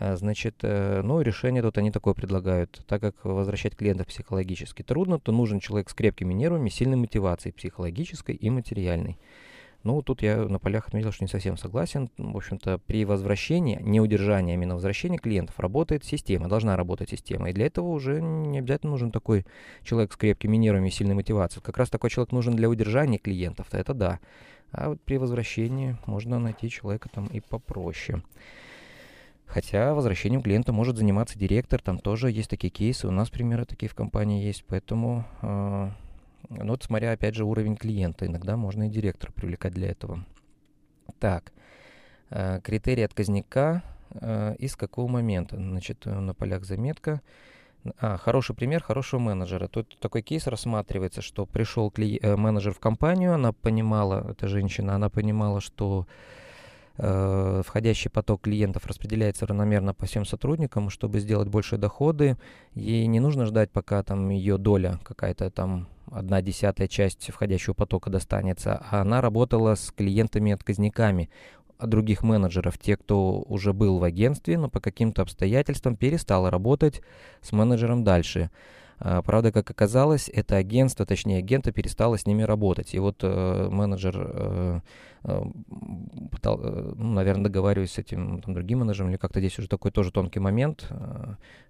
А, 0.00 0.16
значит, 0.16 0.56
э, 0.62 1.02
ну, 1.02 1.20
решение 1.20 1.60
тут 1.60 1.76
они 1.76 1.90
такое 1.90 2.14
предлагают. 2.14 2.82
Так 2.86 3.00
как 3.00 3.24
возвращать 3.24 3.74
клиентов 3.74 4.06
психологически 4.06 4.82
трудно, 4.82 5.18
то 5.18 5.32
нужен 5.32 5.58
человек 5.58 5.90
с 5.90 5.94
крепкими 5.94 6.32
нервами, 6.34 6.68
сильной 6.68 6.96
мотивацией 6.96 7.52
психологической 7.52 8.36
и 8.36 8.48
материальной. 8.48 9.18
Ну, 9.84 10.02
тут 10.02 10.22
я 10.22 10.36
на 10.36 10.58
полях 10.58 10.88
отметил, 10.88 11.12
что 11.12 11.24
не 11.24 11.28
совсем 11.28 11.56
согласен. 11.56 12.10
В 12.18 12.36
общем-то, 12.36 12.78
при 12.78 13.04
возвращении, 13.04 13.78
не 13.80 14.00
удержании, 14.00 14.52
а 14.52 14.54
именно 14.54 14.74
возвращении 14.74 15.18
клиентов 15.18 15.60
работает 15.60 16.04
система, 16.04 16.48
должна 16.48 16.76
работать 16.76 17.10
система. 17.10 17.50
И 17.50 17.52
для 17.52 17.66
этого 17.66 17.88
уже 17.88 18.20
не 18.20 18.58
обязательно 18.58 18.92
нужен 18.92 19.12
такой 19.12 19.46
человек 19.84 20.12
с 20.12 20.16
крепкими 20.16 20.56
нервами 20.56 20.88
и 20.88 20.90
сильной 20.90 21.14
мотивацией. 21.14 21.62
Как 21.62 21.78
раз 21.78 21.90
такой 21.90 22.10
человек 22.10 22.32
нужен 22.32 22.56
для 22.56 22.68
удержания 22.68 23.18
клиентов, 23.18 23.68
это 23.72 23.94
да. 23.94 24.18
А 24.72 24.90
вот 24.90 25.00
при 25.00 25.16
возвращении 25.16 25.96
можно 26.06 26.38
найти 26.38 26.68
человека 26.68 27.08
там 27.08 27.26
и 27.26 27.40
попроще. 27.40 28.22
Хотя 29.46 29.94
возвращением 29.94 30.42
клиента 30.42 30.72
может 30.72 30.98
заниматься 30.98 31.38
директор, 31.38 31.80
там 31.80 31.98
тоже 31.98 32.30
есть 32.30 32.50
такие 32.50 32.70
кейсы, 32.70 33.08
у 33.08 33.10
нас 33.10 33.30
примеры 33.30 33.64
такие 33.64 33.88
в 33.88 33.94
компании 33.94 34.44
есть, 34.44 34.62
поэтому, 34.66 35.24
э, 35.40 35.90
ну 36.48 36.68
вот 36.68 36.82
смотря 36.82 37.12
опять 37.12 37.34
же 37.34 37.44
уровень 37.44 37.76
клиента, 37.76 38.26
иногда 38.26 38.56
можно 38.56 38.86
и 38.86 38.90
директора 38.90 39.32
привлекать 39.32 39.74
для 39.74 39.90
этого. 39.90 40.24
Так, 41.18 41.52
э, 42.30 42.60
критерии 42.62 43.02
отказника 43.02 43.82
э, 44.10 44.56
из 44.58 44.76
какого 44.76 45.08
момента? 45.08 45.56
Значит, 45.56 46.06
на 46.06 46.34
полях 46.34 46.64
заметка. 46.64 47.20
А, 47.98 48.16
хороший 48.16 48.54
пример 48.54 48.82
хорошего 48.82 49.20
менеджера. 49.20 49.68
Тут 49.68 49.98
такой 50.00 50.22
кейс 50.22 50.46
рассматривается, 50.46 51.22
что 51.22 51.46
пришел 51.46 51.90
кли- 51.90 52.18
э, 52.20 52.36
менеджер 52.36 52.72
в 52.72 52.80
компанию, 52.80 53.34
она 53.34 53.52
понимала, 53.52 54.30
эта 54.30 54.48
женщина, 54.48 54.94
она 54.94 55.08
понимала, 55.08 55.60
что 55.60 56.06
Э, 57.00 57.62
входящий 57.64 58.10
поток 58.10 58.42
клиентов 58.42 58.86
распределяется 58.86 59.46
равномерно 59.46 59.94
по 59.94 60.06
всем 60.06 60.24
сотрудникам, 60.24 60.90
чтобы 60.90 61.20
сделать 61.20 61.48
больше 61.48 61.78
доходы. 61.78 62.36
Ей 62.74 63.06
не 63.06 63.20
нужно 63.20 63.46
ждать, 63.46 63.70
пока 63.70 64.02
там 64.02 64.28
ее 64.30 64.58
доля 64.58 64.98
какая-то 65.04 65.50
там 65.50 65.88
одна 66.10 66.42
десятая 66.42 66.88
часть 66.88 67.30
входящего 67.30 67.74
потока 67.74 68.10
достанется, 68.10 68.82
а 68.90 69.02
она 69.02 69.20
работала 69.20 69.76
с 69.76 69.92
клиентами-отказниками 69.92 71.30
других 71.80 72.24
менеджеров, 72.24 72.78
те, 72.78 72.96
кто 72.96 73.44
уже 73.46 73.72
был 73.72 73.98
в 73.98 74.04
агентстве, 74.04 74.58
но 74.58 74.68
по 74.68 74.80
каким-то 74.80 75.22
обстоятельствам 75.22 75.94
перестала 75.94 76.50
работать 76.50 77.02
с 77.40 77.52
менеджером 77.52 78.02
дальше. 78.02 78.50
А, 79.00 79.22
правда, 79.22 79.52
как 79.52 79.70
оказалось, 79.70 80.28
это 80.28 80.56
агентство, 80.56 81.06
точнее 81.06 81.38
агента 81.38 81.72
перестало 81.72 82.18
с 82.18 82.26
ними 82.26 82.42
работать. 82.42 82.94
И 82.94 82.98
вот 82.98 83.18
э, 83.22 83.68
менеджер, 83.70 84.14
э, 84.18 84.80
пытал, 86.30 86.60
э, 86.62 86.92
ну, 86.96 87.12
наверное, 87.12 87.44
договариваясь 87.44 87.92
с 87.92 87.98
этим 87.98 88.40
там, 88.40 88.54
другим 88.54 88.80
менеджером, 88.80 89.10
или 89.10 89.16
как-то 89.16 89.40
здесь 89.40 89.58
уже 89.58 89.68
такой 89.68 89.90
тоже 89.90 90.10
тонкий 90.10 90.40
момент, 90.40 90.90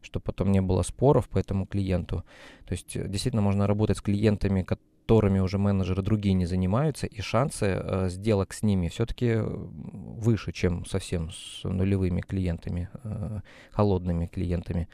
чтобы 0.03 0.25
потом 0.25 0.53
не 0.53 0.61
было 0.61 0.83
споров 0.83 1.29
по 1.29 1.39
этому 1.39 1.67
клиенту. 1.67 2.25
То 2.67 2.73
есть 2.73 2.93
действительно 3.11 3.43
можно 3.43 3.67
работать 3.67 3.99
с 3.99 4.03
клиентами, 4.03 4.67
которыми 5.09 5.39
уже 5.39 5.57
менеджеры 5.57 6.03
другие 6.03 6.35
не 6.35 6.45
занимаются, 6.45 7.07
и 7.07 7.23
шансы 7.23 7.67
э, 7.67 8.09
сделок 8.11 8.53
с 8.53 8.63
ними 8.63 8.89
все-таки 8.89 9.37
выше, 9.39 10.53
чем 10.53 10.85
совсем 10.85 11.31
с 11.31 11.65
нулевыми 11.65 12.21
клиентами, 12.21 12.91
э, 13.05 13.41
холодными 13.71 14.27
клиентами 14.27 14.87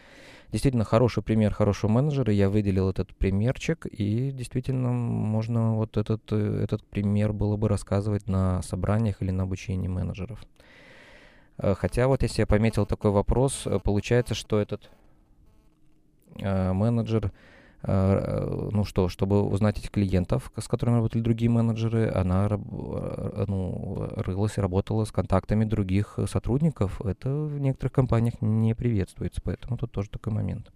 действительно 0.52 0.85
хороший 0.85 1.22
пример 1.22 1.52
хорошего 1.52 1.90
менеджера. 1.90 2.33
Я 2.33 2.48
выделил 2.50 2.88
этот 2.88 3.14
примерчик, 3.14 3.87
и 3.87 4.30
действительно 4.30 4.90
можно 4.92 5.74
вот 5.74 5.96
этот, 5.96 6.22
э, 6.30 6.62
этот 6.62 6.85
пример 6.85 7.33
было 7.33 7.57
бы 7.57 7.68
рассказывать 7.68 8.28
на 8.28 8.62
собраниях 8.62 9.22
или 9.22 9.30
на 9.30 9.44
обучении 9.44 9.88
менеджеров. 9.88 10.44
Э, 11.59 11.74
хотя 11.74 12.09
вот 12.09 12.22
если 12.22 12.42
я 12.42 12.46
пометил 12.46 12.87
такой 12.87 13.11
вопрос, 13.11 13.66
э, 13.66 13.78
получается, 13.83 14.35
что 14.35 14.59
этот 14.59 14.90
менеджер 16.37 17.30
ну 17.87 18.85
что, 18.85 19.09
чтобы 19.09 19.42
узнать 19.42 19.79
этих 19.79 19.90
клиентов, 19.90 20.51
с 20.57 20.68
которыми 20.68 20.97
работали 20.97 21.23
другие 21.23 21.51
менеджеры, 21.51 22.11
она 22.14 22.49
э, 22.51 23.44
ну, 23.47 24.09
рылась 24.16 24.57
и 24.57 24.61
работала 24.61 25.05
с 25.05 25.12
контактами 25.12 25.64
других 25.64 26.18
сотрудников. 26.27 27.01
Это 27.05 27.31
в 27.31 27.59
некоторых 27.59 27.92
компаниях 27.92 28.40
не 28.40 28.75
приветствуется, 28.75 29.40
поэтому 29.44 29.77
тут 29.77 29.92
тоже 29.92 30.09
такой 30.11 30.33
момент. 30.33 30.70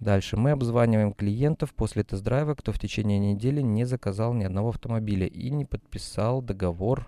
Дальше. 0.00 0.36
Мы 0.36 0.52
обзваниваем 0.52 1.12
клиентов 1.12 1.74
после 1.74 2.04
тест-драйва, 2.04 2.54
кто 2.54 2.72
в 2.72 2.78
течение 2.78 3.18
недели 3.18 3.60
не 3.60 3.84
заказал 3.84 4.32
ни 4.32 4.44
одного 4.44 4.68
автомобиля 4.68 5.26
и 5.26 5.50
не 5.50 5.64
подписал 5.64 6.40
договор 6.40 7.06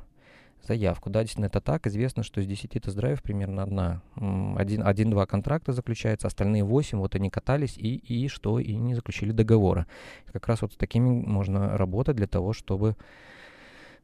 заявку. 0.66 1.10
Да, 1.10 1.20
действительно, 1.20 1.46
это 1.46 1.60
так. 1.60 1.86
Известно, 1.86 2.22
что 2.22 2.40
из 2.40 2.46
10 2.46 2.70
тест-драйвов 2.70 3.22
примерно 3.22 3.62
одна, 3.62 4.02
один-два 4.16 5.26
контракта 5.26 5.72
заключается, 5.72 6.26
остальные 6.26 6.64
8, 6.64 6.98
вот 6.98 7.14
они 7.14 7.30
катались 7.30 7.76
и, 7.76 7.96
и 7.96 8.28
что, 8.28 8.58
и 8.58 8.74
не 8.74 8.94
заключили 8.94 9.32
договора. 9.32 9.86
Как 10.32 10.46
раз 10.48 10.62
вот 10.62 10.72
с 10.72 10.76
такими 10.76 11.08
можно 11.08 11.76
работать 11.76 12.16
для 12.16 12.26
того, 12.26 12.52
чтобы 12.52 12.96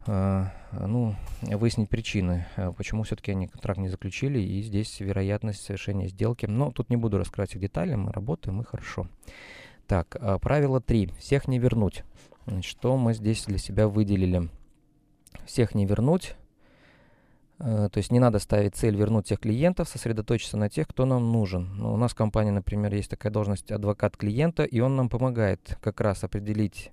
э, 0.07 0.45
ну, 0.73 1.14
выяснить 1.42 1.88
причины, 1.88 2.47
э, 2.57 2.73
почему 2.77 3.03
все-таки 3.03 3.33
они 3.33 3.49
контракт 3.49 3.79
не 3.79 3.88
заключили, 3.88 4.38
и 4.38 4.62
здесь 4.62 5.01
вероятность 5.01 5.62
совершения 5.62 6.09
сделки. 6.09 6.47
Но 6.47 6.71
тут 6.71 6.90
не 6.90 6.97
буду 6.97 7.19
раскрывать 7.19 7.55
их 7.55 7.61
детали, 7.61 7.95
мы 7.95 8.12
работаем, 8.12 8.61
и 8.61 8.64
хорошо. 8.64 9.09
Так, 9.87 10.16
э, 10.19 10.38
правило 10.40 10.81
3. 10.81 11.12
Всех 11.19 11.49
не 11.49 11.59
вернуть. 11.59 12.05
Что 12.61 12.97
мы 12.97 13.14
здесь 13.14 13.45
для 13.45 13.59
себя 13.59 13.88
выделили? 13.88 14.49
Всех 15.45 15.75
не 15.75 15.87
вернуть. 15.87 16.37
Э, 17.59 17.88
то 17.90 17.99
есть 17.99 18.12
не 18.12 18.21
надо 18.21 18.38
ставить 18.38 18.75
цель 18.75 18.97
вернуть 18.97 19.27
всех 19.27 19.40
клиентов, 19.40 19.88
сосредоточиться 19.88 20.57
на 20.57 20.69
тех, 20.69 20.87
кто 20.88 21.05
нам 21.05 21.33
нужен. 21.33 21.71
Ну, 21.77 21.95
у 21.95 21.97
нас 21.97 22.12
в 22.12 22.16
компании, 22.16 22.51
например, 22.51 22.95
есть 22.95 23.11
такая 23.11 23.33
должность 23.33 23.71
адвокат 23.73 24.16
клиента, 24.16 24.64
и 24.64 24.81
он 24.81 24.97
нам 24.97 25.09
помогает 25.09 25.79
как 25.81 26.01
раз 26.01 26.25
определить, 26.25 26.90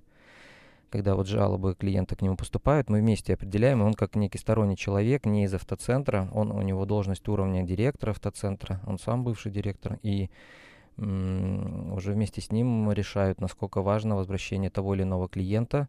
когда 0.90 1.14
вот 1.14 1.26
жалобы 1.26 1.74
клиента 1.74 2.16
к 2.16 2.22
нему 2.22 2.36
поступают, 2.36 2.88
мы 2.88 3.00
вместе 3.00 3.34
определяем, 3.34 3.82
и 3.82 3.84
он 3.84 3.94
как 3.94 4.16
некий 4.16 4.38
сторонний 4.38 4.76
человек, 4.76 5.26
не 5.26 5.44
из 5.44 5.54
автоцентра, 5.54 6.28
он, 6.32 6.50
у 6.50 6.62
него 6.62 6.86
должность 6.86 7.28
уровня 7.28 7.62
директора 7.62 8.12
автоцентра, 8.12 8.80
он 8.86 8.98
сам 8.98 9.24
бывший 9.24 9.52
директор, 9.52 9.98
и 10.02 10.30
уже 10.96 12.12
вместе 12.12 12.40
с 12.40 12.52
ним 12.52 12.92
решают, 12.92 13.40
насколько 13.40 13.82
важно 13.82 14.14
возвращение 14.14 14.70
того 14.70 14.94
или 14.94 15.02
иного 15.02 15.28
клиента, 15.28 15.88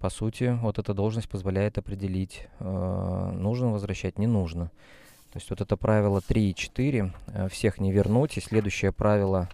по 0.00 0.10
сути, 0.10 0.58
вот 0.62 0.78
эта 0.78 0.94
должность 0.94 1.28
позволяет 1.28 1.78
определить, 1.78 2.48
э, 2.60 3.30
нужно 3.34 3.72
возвращать, 3.72 4.18
не 4.18 4.26
нужно. 4.26 4.70
То 5.32 5.38
есть 5.38 5.50
вот 5.50 5.60
это 5.60 5.76
правило 5.76 6.20
3 6.20 6.50
и 6.50 6.54
4, 6.54 7.12
э, 7.26 7.48
всех 7.48 7.78
не 7.78 7.92
вернуть, 7.92 8.36
и 8.36 8.40
следующее 8.40 8.92
правило 8.92 9.48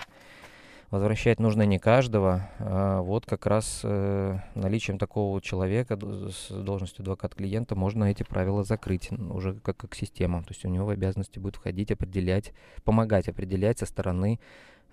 возвращать 0.92 1.40
нужно 1.40 1.62
не 1.62 1.78
каждого, 1.78 2.50
а 2.58 3.00
вот 3.00 3.24
как 3.24 3.46
раз 3.46 3.80
э, 3.82 4.38
наличием 4.54 4.98
такого 4.98 5.40
человека 5.40 5.98
с 6.30 6.50
должностью 6.50 7.02
адвокат 7.02 7.34
клиента 7.34 7.74
можно 7.74 8.04
эти 8.04 8.24
правила 8.24 8.62
закрыть 8.62 9.10
уже 9.10 9.54
как, 9.54 9.78
как 9.78 9.94
система. 9.94 10.42
То 10.42 10.50
есть 10.50 10.66
у 10.66 10.68
него 10.68 10.84
в 10.84 10.90
обязанности 10.90 11.38
будет 11.38 11.56
входить, 11.56 11.90
определять, 11.90 12.52
помогать 12.84 13.28
определять 13.28 13.78
со 13.78 13.86
стороны 13.86 14.38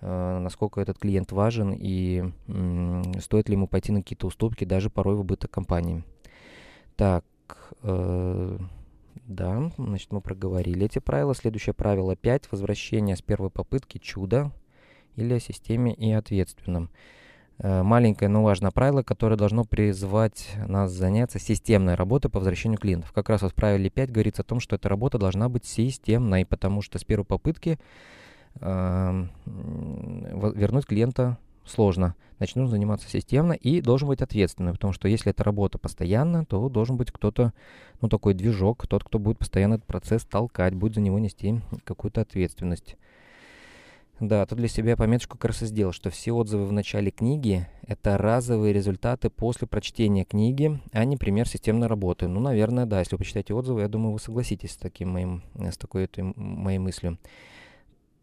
насколько 0.00 0.80
этот 0.80 0.98
клиент 0.98 1.32
важен 1.32 1.72
и 1.72 2.24
стоит 3.20 3.48
ли 3.48 3.54
ему 3.54 3.66
пойти 3.66 3.92
на 3.92 4.02
какие-то 4.02 4.26
уступки, 4.26 4.64
даже 4.64 4.90
порой 4.90 5.16
в 5.16 5.20
убыток 5.20 5.50
компании. 5.50 6.04
Так, 6.96 7.24
э, 7.82 8.58
да, 9.26 9.72
значит, 9.78 10.12
мы 10.12 10.20
проговорили 10.20 10.86
эти 10.86 10.98
правила. 10.98 11.34
Следующее 11.34 11.72
правило 11.72 12.16
5. 12.16 12.50
Возвращение 12.50 13.16
с 13.16 13.22
первой 13.22 13.48
попытки 13.48 13.98
чуда 13.98 14.52
или 15.16 15.34
о 15.34 15.40
системе 15.40 15.94
и 15.94 16.12
ответственном. 16.12 16.90
Э, 17.58 17.82
маленькое, 17.82 18.28
но 18.28 18.42
важное 18.42 18.70
правило, 18.70 19.02
которое 19.02 19.36
должно 19.36 19.64
призвать 19.64 20.50
нас 20.66 20.90
заняться 20.90 21.38
системной 21.38 21.94
работой 21.94 22.30
по 22.30 22.38
возвращению 22.38 22.78
клиентов. 22.78 23.12
Как 23.12 23.28
раз 23.28 23.42
вот 23.42 23.52
в 23.52 23.54
правиле 23.54 23.88
5 23.88 24.10
говорится 24.10 24.42
о 24.42 24.44
том, 24.44 24.60
что 24.60 24.76
эта 24.76 24.88
работа 24.88 25.18
должна 25.18 25.48
быть 25.48 25.64
системной, 25.64 26.44
потому 26.44 26.82
что 26.82 26.98
с 26.98 27.04
первой 27.04 27.24
попытки 27.24 27.78
вернуть 28.60 30.86
клиента 30.86 31.38
сложно. 31.64 32.14
Значит, 32.38 32.56
нужно 32.56 32.70
заниматься 32.70 33.08
системно 33.08 33.52
и 33.52 33.82
должен 33.82 34.08
быть 34.08 34.22
ответственным, 34.22 34.74
потому 34.74 34.94
что 34.94 35.08
если 35.08 35.30
эта 35.30 35.44
работа 35.44 35.78
постоянно, 35.78 36.46
то 36.46 36.70
должен 36.70 36.96
быть 36.96 37.12
кто-то, 37.12 37.52
ну, 38.00 38.08
такой 38.08 38.32
движок, 38.32 38.86
тот, 38.86 39.04
кто 39.04 39.18
будет 39.18 39.38
постоянно 39.38 39.74
этот 39.74 39.86
процесс 39.86 40.24
толкать, 40.24 40.74
будет 40.74 40.94
за 40.94 41.02
него 41.02 41.18
нести 41.18 41.60
какую-то 41.84 42.22
ответственность. 42.22 42.96
Да, 44.20 44.44
тут 44.44 44.58
для 44.58 44.68
себя 44.68 44.96
пометочку 44.96 45.38
как 45.38 45.46
раз 45.46 45.62
и 45.62 45.66
сделал, 45.66 45.92
что 45.92 46.10
все 46.10 46.32
отзывы 46.32 46.66
в 46.66 46.72
начале 46.72 47.10
книги— 47.10 47.66
это 47.86 48.18
разовые 48.18 48.74
результаты 48.74 49.30
после 49.30 49.66
прочтения 49.66 50.24
книги, 50.24 50.78
а 50.92 51.06
не 51.06 51.16
пример 51.16 51.48
системной 51.48 51.88
работы. 51.88 52.28
Ну, 52.28 52.38
наверное, 52.38 52.84
да, 52.84 52.98
если 52.98 53.14
вы 53.14 53.20
почитаете 53.20 53.54
отзывы, 53.54 53.80
я 53.80 53.88
думаю, 53.88 54.12
вы 54.12 54.18
согласитесь 54.18 54.72
с, 54.72 54.76
таким 54.76 55.10
моим, 55.10 55.42
с 55.54 55.78
такой 55.78 56.04
этой 56.04 56.34
моей 56.36 56.78
мыслью. 56.78 57.16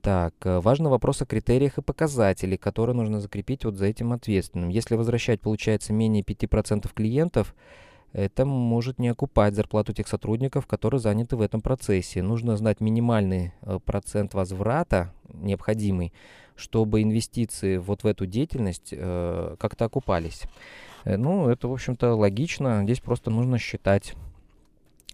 Так, 0.01 0.33
э, 0.45 0.60
важный 0.60 0.89
вопрос 0.89 1.21
о 1.21 1.25
критериях 1.25 1.77
и 1.77 1.81
показателях, 1.81 2.60
которые 2.60 2.95
нужно 2.95 3.19
закрепить 3.19 3.65
вот 3.65 3.75
за 3.75 3.88
этим 3.88 4.13
ответственным. 4.13 4.69
Если 4.69 4.95
возвращать, 4.95 5.41
получается, 5.41 5.93
менее 5.93 6.23
5% 6.23 6.93
клиентов, 6.93 7.55
это 8.13 8.45
может 8.45 8.99
не 8.99 9.10
окупать 9.10 9.53
зарплату 9.53 9.93
тех 9.93 10.07
сотрудников, 10.07 10.65
которые 10.65 10.99
заняты 10.99 11.36
в 11.36 11.41
этом 11.41 11.62
процессе. 11.62 12.21
Нужно 12.21 12.55
знать 12.57 12.79
минимальный 12.79 13.53
э, 13.62 13.79
процент 13.83 14.33
возврата 14.33 15.13
необходимый, 15.33 16.13
чтобы 16.55 17.01
инвестиции 17.01 17.77
вот 17.77 18.03
в 18.03 18.07
эту 18.07 18.25
деятельность 18.25 18.89
э, 18.91 19.55
как-то 19.60 19.86
окупались. 19.86 20.43
Э, 21.03 21.17
ну, 21.17 21.49
это, 21.49 21.67
в 21.67 21.73
общем-то, 21.73 22.15
логично. 22.15 22.81
Здесь 22.83 23.01
просто 23.01 23.29
нужно 23.29 23.57
считать 23.57 24.13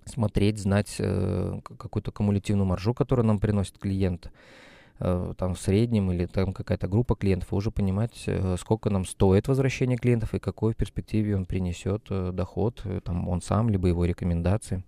смотреть, 0.05 0.59
знать 0.59 0.95
э, 0.99 1.59
какую-то 1.77 2.11
кумулятивную 2.11 2.65
маржу, 2.65 2.93
которую 2.93 3.25
нам 3.25 3.39
приносит 3.39 3.77
клиент, 3.77 4.31
там 5.37 5.55
в 5.55 5.59
среднем 5.59 6.11
или 6.11 6.25
там 6.25 6.53
какая-то 6.53 6.87
группа 6.87 7.15
клиентов, 7.15 7.51
и 7.51 7.55
уже 7.55 7.71
понимать, 7.71 8.23
э, 8.27 8.55
сколько 8.57 8.89
нам 8.89 9.05
стоит 9.05 9.47
возвращение 9.47 9.97
клиентов 9.97 10.33
и 10.33 10.39
какой 10.39 10.73
в 10.73 10.77
перспективе 10.77 11.35
он 11.35 11.45
принесет 11.45 12.05
э, 12.09 12.31
доход, 12.31 12.81
э, 12.85 13.01
там 13.03 13.27
он 13.27 13.41
сам, 13.41 13.69
либо 13.69 13.89
его 13.89 14.05
рекомендации. 14.05 14.83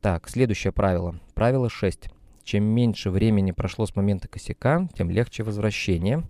Так, 0.00 0.28
следующее 0.28 0.72
правило. 0.72 1.18
Правило 1.34 1.68
6. 1.68 2.08
Чем 2.44 2.64
меньше 2.64 3.10
времени 3.10 3.50
прошло 3.50 3.86
с 3.86 3.96
момента 3.96 4.28
косяка, 4.28 4.88
тем 4.96 5.10
легче 5.10 5.42
возвращение. 5.42 6.22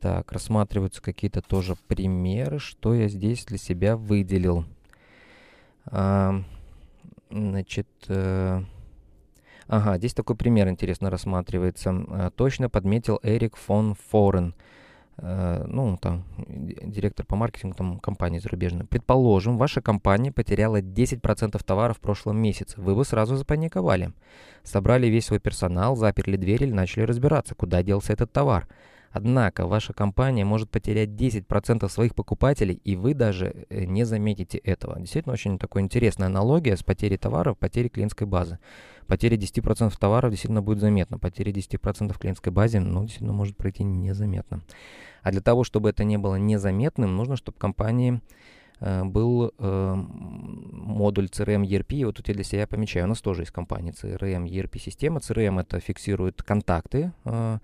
Так, 0.00 0.30
рассматриваются 0.30 1.02
какие-то 1.02 1.42
тоже 1.42 1.76
примеры, 1.88 2.60
что 2.60 2.94
я 2.94 3.08
здесь 3.08 3.44
для 3.44 3.58
себя 3.58 3.96
выделил. 3.96 4.64
А, 5.86 6.42
значит, 7.30 7.88
э, 8.06 8.62
ага, 9.68 9.98
здесь 9.98 10.14
такой 10.14 10.36
пример 10.36 10.68
интересно 10.68 11.10
рассматривается. 11.10 11.90
А, 12.08 12.30
точно 12.30 12.68
подметил 12.68 13.20
Эрик 13.22 13.56
фон 13.56 13.94
Форен. 14.10 14.54
Э, 15.20 15.64
ну, 15.66 15.96
там, 16.00 16.24
директор 16.46 17.26
по 17.26 17.36
маркетингу 17.36 17.76
там, 17.76 17.98
компании 17.98 18.38
зарубежной. 18.38 18.86
Предположим, 18.86 19.58
ваша 19.58 19.80
компания 19.80 20.32
потеряла 20.32 20.80
10% 20.80 21.62
товаров 21.64 21.98
в 21.98 22.00
прошлом 22.00 22.38
месяце. 22.38 22.80
Вы 22.80 22.94
бы 22.94 23.04
сразу 23.04 23.36
запаниковали. 23.36 24.12
Собрали 24.62 25.08
весь 25.08 25.26
свой 25.26 25.40
персонал, 25.40 25.96
заперли 25.96 26.36
дверь 26.36 26.64
или 26.64 26.72
начали 26.72 27.02
разбираться, 27.02 27.54
куда 27.54 27.82
делся 27.82 28.12
этот 28.12 28.32
товар. 28.32 28.68
Однако 29.10 29.66
ваша 29.66 29.92
компания 29.92 30.44
может 30.44 30.70
потерять 30.70 31.10
10% 31.10 31.88
своих 31.88 32.14
покупателей, 32.14 32.80
и 32.84 32.96
вы 32.96 33.14
даже 33.14 33.66
э, 33.70 33.84
не 33.84 34.04
заметите 34.04 34.58
этого. 34.58 34.98
Действительно, 35.00 35.32
очень 35.32 35.58
такая 35.58 35.82
интересная 35.82 36.26
аналогия 36.26 36.76
с 36.76 36.82
потерей 36.82 37.16
товаров, 37.16 37.58
потерей 37.58 37.88
клиентской 37.88 38.26
базы. 38.26 38.58
Потеря 39.06 39.38
10% 39.38 39.96
товаров 39.98 40.30
действительно 40.30 40.60
будет 40.60 40.80
заметна. 40.80 41.18
Потеря 41.18 41.50
10% 41.50 42.12
в 42.12 42.18
клиентской 42.18 42.52
базе, 42.52 42.80
ну, 42.80 43.02
действительно 43.02 43.32
может 43.32 43.56
пройти 43.56 43.82
незаметно. 43.82 44.60
А 45.22 45.30
для 45.30 45.40
того, 45.40 45.64
чтобы 45.64 45.88
это 45.88 46.04
не 46.04 46.18
было 46.18 46.36
незаметным, 46.36 47.16
нужно, 47.16 47.36
чтобы 47.36 47.58
компании 47.58 48.20
э, 48.80 49.04
был 49.04 49.52
э, 49.58 49.94
модуль 49.94 51.26
CRM 51.26 51.64
ERP. 51.64 52.04
Вот 52.04 52.16
тут 52.16 52.28
я 52.28 52.34
для 52.34 52.44
себя 52.44 52.66
помечаю, 52.66 53.06
у 53.06 53.08
нас 53.08 53.22
тоже 53.22 53.42
есть 53.42 53.52
компания 53.52 53.92
CRM 53.92 54.44
ERP 54.44 54.78
система. 54.78 55.20
CRM 55.20 55.60
это 55.60 55.80
фиксирует 55.80 56.42
контакты, 56.42 57.12
э, 57.24 57.58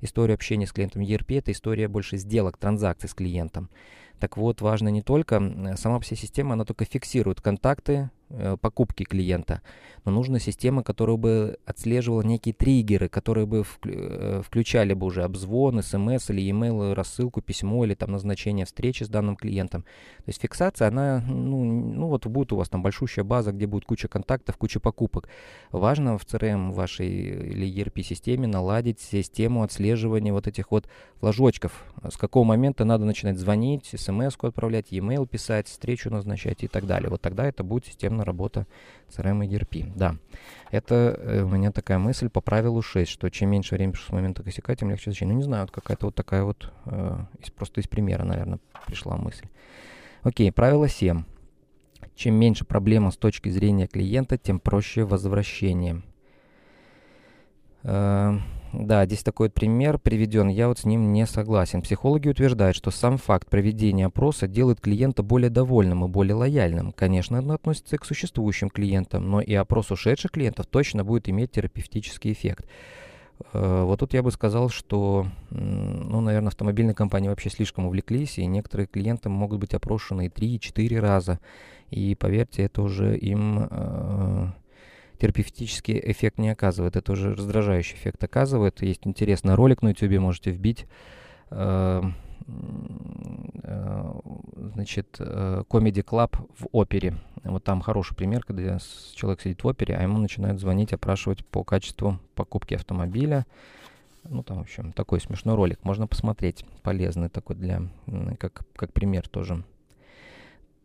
историю 0.00 0.34
общения 0.34 0.66
с 0.66 0.72
клиентом. 0.72 1.02
ERP 1.02 1.38
это 1.38 1.52
история 1.52 1.88
больше 1.88 2.16
сделок, 2.16 2.58
транзакций 2.58 3.08
с 3.08 3.14
клиентом. 3.14 3.70
Так 4.18 4.36
вот, 4.36 4.60
важно 4.62 4.88
не 4.88 5.02
только, 5.02 5.76
сама 5.76 6.00
вся 6.00 6.16
система, 6.16 6.54
она 6.54 6.64
только 6.64 6.84
фиксирует 6.84 7.40
контакты, 7.40 8.10
покупки 8.60 9.04
клиента. 9.04 9.60
Но 10.06 10.12
нужна 10.12 10.38
система, 10.38 10.84
которая 10.84 11.16
бы 11.16 11.58
отслеживала 11.64 12.22
некие 12.22 12.54
триггеры, 12.54 13.08
которые 13.08 13.44
бы 13.44 13.64
э, 13.84 14.42
включали 14.44 14.94
бы 14.94 15.06
уже 15.06 15.24
обзвон, 15.24 15.82
смс 15.82 16.30
или 16.30 16.48
email, 16.48 16.94
рассылку, 16.94 17.42
письмо 17.42 17.84
или 17.84 17.94
там 17.94 18.12
назначение 18.12 18.66
встречи 18.66 19.02
с 19.02 19.08
данным 19.08 19.34
клиентом. 19.34 19.82
То 19.82 20.28
есть 20.28 20.40
фиксация, 20.40 20.88
она, 20.88 21.24
ну, 21.26 21.64
ну 21.64 22.06
вот 22.06 22.24
будет 22.26 22.52
у 22.52 22.56
вас 22.56 22.68
там 22.68 22.82
большущая 22.82 23.24
база, 23.24 23.50
где 23.50 23.66
будет 23.66 23.84
куча 23.84 24.06
контактов, 24.06 24.56
куча 24.56 24.78
покупок. 24.78 25.28
Важно 25.72 26.18
в 26.18 26.22
CRM 26.24 26.70
вашей 26.70 27.08
или 27.08 27.66
ERP-системе 27.66 28.46
наладить 28.46 29.00
систему 29.00 29.64
отслеживания 29.64 30.32
вот 30.32 30.46
этих 30.46 30.70
вот 30.70 30.88
флажочков. 31.18 31.84
С 32.08 32.16
какого 32.16 32.44
момента 32.44 32.84
надо 32.84 33.04
начинать 33.04 33.38
звонить, 33.38 33.86
смс-ку 33.96 34.46
отправлять, 34.46 34.92
e-mail 34.92 35.26
писать, 35.26 35.66
встречу 35.66 36.10
назначать 36.10 36.62
и 36.62 36.68
так 36.68 36.86
далее. 36.86 37.10
Вот 37.10 37.20
тогда 37.20 37.46
это 37.46 37.64
будет 37.64 37.86
система 37.86 38.15
полноценная 38.16 38.24
работа 38.24 38.66
CRM 39.08 39.44
и 39.44 39.48
ERP. 39.48 39.92
Да, 39.94 40.16
это 40.70 40.94
э, 41.18 41.42
у 41.42 41.48
меня 41.48 41.70
такая 41.70 41.98
мысль 41.98 42.28
по 42.28 42.40
правилу 42.40 42.82
6, 42.82 43.10
что 43.10 43.30
чем 43.30 43.50
меньше 43.50 43.74
времени 43.74 43.96
с 43.96 44.12
момента 44.12 44.42
косяка, 44.42 44.74
тем 44.74 44.90
легче 44.90 45.10
зачем. 45.10 45.28
Ну, 45.28 45.34
не 45.34 45.42
знаю, 45.42 45.62
вот 45.62 45.70
какая-то 45.70 46.06
вот 46.06 46.14
такая 46.14 46.42
вот, 46.42 46.72
э, 46.86 47.18
просто 47.56 47.80
из 47.80 47.86
примера, 47.86 48.24
наверное, 48.24 48.58
пришла 48.86 49.16
мысль. 49.16 49.46
Окей, 50.22 50.50
правило 50.50 50.88
7. 50.88 51.24
Чем 52.14 52.34
меньше 52.34 52.64
проблема 52.64 53.10
с 53.10 53.16
точки 53.16 53.50
зрения 53.50 53.86
клиента, 53.86 54.38
тем 54.38 54.58
проще 54.58 55.04
возвращение. 55.04 56.02
Э, 57.82 58.38
да, 58.78 59.06
здесь 59.06 59.22
такой 59.22 59.48
вот 59.48 59.54
пример 59.54 59.98
приведен, 59.98 60.48
я 60.48 60.68
вот 60.68 60.80
с 60.80 60.84
ним 60.84 61.12
не 61.12 61.26
согласен. 61.26 61.82
Психологи 61.82 62.28
утверждают, 62.28 62.76
что 62.76 62.90
сам 62.90 63.16
факт 63.16 63.48
проведения 63.48 64.06
опроса 64.06 64.46
делает 64.46 64.80
клиента 64.80 65.22
более 65.22 65.50
довольным 65.50 66.04
и 66.04 66.08
более 66.08 66.34
лояльным. 66.34 66.92
Конечно, 66.92 67.36
это 67.36 67.54
относится 67.54 67.96
и 67.96 67.98
к 67.98 68.04
существующим 68.04 68.68
клиентам, 68.68 69.30
но 69.30 69.40
и 69.40 69.54
опрос 69.54 69.90
ушедших 69.90 70.32
клиентов 70.32 70.66
точно 70.66 71.04
будет 71.04 71.28
иметь 71.28 71.52
терапевтический 71.52 72.32
эффект. 72.32 72.66
Э, 73.52 73.82
вот 73.84 74.00
тут 74.00 74.14
я 74.14 74.22
бы 74.22 74.30
сказал, 74.30 74.68
что, 74.68 75.26
ну, 75.50 76.20
наверное, 76.20 76.48
автомобильные 76.48 76.94
компании 76.94 77.28
вообще 77.28 77.50
слишком 77.50 77.86
увлеклись, 77.86 78.38
и 78.38 78.46
некоторые 78.46 78.86
клиенты 78.86 79.28
могут 79.28 79.60
быть 79.60 79.74
опрошены 79.74 80.26
и 80.26 80.28
3-4 80.28 81.00
раза. 81.00 81.40
И 81.90 82.14
поверьте, 82.14 82.64
это 82.64 82.82
уже 82.82 83.16
им 83.16 83.68
э, 83.70 84.48
терапевтический 85.18 86.00
эффект 86.02 86.38
не 86.38 86.50
оказывает. 86.50 86.96
Это 86.96 87.12
уже 87.12 87.34
раздражающий 87.34 87.96
эффект 87.96 88.22
оказывает. 88.22 88.82
Есть 88.82 89.06
интересный 89.06 89.54
ролик 89.54 89.82
на 89.82 89.88
YouTube, 89.88 90.18
можете 90.20 90.50
вбить. 90.50 90.86
Э, 91.50 92.02
э, 93.62 94.12
значит, 94.74 95.16
э, 95.18 95.62
Comedy 95.68 96.04
Club 96.04 96.36
в 96.58 96.68
опере. 96.72 97.14
Вот 97.44 97.64
там 97.64 97.80
хороший 97.80 98.16
пример, 98.16 98.42
когда 98.44 98.78
человек 99.14 99.40
сидит 99.40 99.62
в 99.62 99.66
опере, 99.66 99.96
а 99.96 100.02
ему 100.02 100.18
начинают 100.18 100.60
звонить, 100.60 100.92
опрашивать 100.92 101.44
по 101.46 101.64
качеству 101.64 102.18
покупки 102.34 102.74
автомобиля. 102.74 103.46
Ну, 104.28 104.42
там, 104.42 104.58
в 104.58 104.62
общем, 104.62 104.92
такой 104.92 105.20
смешной 105.20 105.54
ролик. 105.54 105.84
Можно 105.84 106.06
посмотреть. 106.08 106.64
Полезный 106.82 107.28
такой 107.28 107.54
для, 107.56 107.82
как, 108.38 108.64
как 108.74 108.92
пример 108.92 109.28
тоже. 109.28 109.62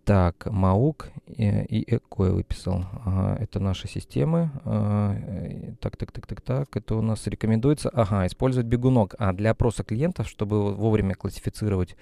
Так, 0.03 0.47
Маук 0.47 1.09
и, 1.27 1.45
и 1.45 1.95
Эко 1.95 2.31
выписал. 2.31 2.85
Ага, 3.05 3.37
это 3.39 3.59
наши 3.59 3.87
системы. 3.87 4.49
А, 4.65 5.15
так, 5.79 5.95
так, 5.95 6.11
так, 6.11 6.25
так, 6.25 6.41
так. 6.41 6.75
Это 6.75 6.95
у 6.95 7.01
нас 7.01 7.27
рекомендуется. 7.27 7.89
Ага, 7.89 8.25
использовать 8.25 8.67
бегунок. 8.67 9.13
А 9.19 9.31
для 9.31 9.51
опроса 9.51 9.83
клиентов, 9.83 10.27
чтобы 10.27 10.73
вовремя 10.73 11.13
классифицировать, 11.13 11.95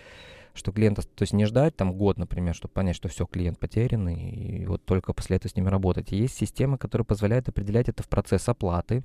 что 0.53 0.71
клиента, 0.71 1.01
то 1.01 1.23
есть 1.23 1.33
не 1.33 1.45
ждать 1.45 1.75
там 1.75 1.91
год, 1.93 2.17
например, 2.17 2.55
чтобы 2.55 2.71
понять, 2.71 2.95
что 2.95 3.09
все, 3.09 3.25
клиент 3.25 3.59
потерян, 3.59 4.07
и 4.07 4.65
вот 4.65 4.83
только 4.85 5.11
после 5.11 5.35
этого 5.35 5.51
с 5.51 5.55
ними 5.57 5.67
работать. 5.67 6.11
есть 6.13 6.37
система, 6.37 6.77
которая 6.77 7.05
позволяет 7.05 7.49
определять 7.49 7.89
это 7.89 8.01
в 8.01 8.07
процесс 8.07 8.47
оплаты 8.47 9.03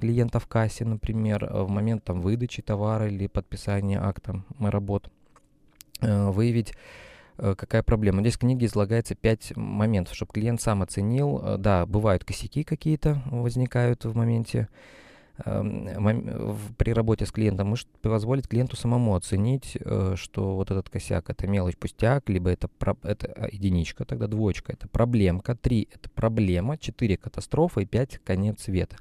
клиента 0.00 0.40
в 0.40 0.46
кассе, 0.46 0.84
например, 0.84 1.48
в 1.52 1.68
момент 1.68 2.04
там 2.04 2.22
выдачи 2.22 2.62
товара 2.62 3.08
или 3.08 3.26
подписания 3.26 4.00
акта 4.00 4.42
работ. 4.58 5.10
Э, 6.00 6.30
выявить 6.30 6.72
Э, 6.72 7.11
какая 7.36 7.82
проблема. 7.82 8.20
Здесь 8.20 8.34
в 8.34 8.38
книге 8.38 8.66
излагается 8.66 9.14
пять 9.14 9.56
моментов, 9.56 10.14
чтобы 10.14 10.32
клиент 10.32 10.60
сам 10.60 10.82
оценил. 10.82 11.40
Э, 11.42 11.56
да, 11.58 11.86
бывают 11.86 12.24
косяки 12.24 12.62
какие-то 12.62 13.22
возникают 13.26 14.04
в 14.04 14.14
моменте 14.14 14.68
эм, 15.44 16.58
при 16.76 16.92
работе 16.92 17.24
с 17.26 17.32
клиентом, 17.32 17.68
может 17.68 17.88
позволить 18.02 18.48
клиенту 18.48 18.76
самому 18.76 19.14
оценить, 19.14 19.76
э, 19.80 20.14
что 20.16 20.56
вот 20.56 20.70
этот 20.70 20.90
косяк 20.90 21.30
это 21.30 21.46
мелочь 21.46 21.76
пустяк, 21.76 22.28
либо 22.28 22.50
это, 22.50 22.68
это 23.02 23.48
единичка, 23.50 24.04
тогда 24.04 24.26
двоечка 24.26 24.72
это 24.72 24.88
проблемка, 24.88 25.56
три 25.56 25.88
это 25.92 26.10
проблема, 26.10 26.76
четыре 26.76 27.16
катастрофа 27.16 27.80
и 27.80 27.86
пять 27.86 28.20
конец 28.24 28.62
света. 28.62 28.96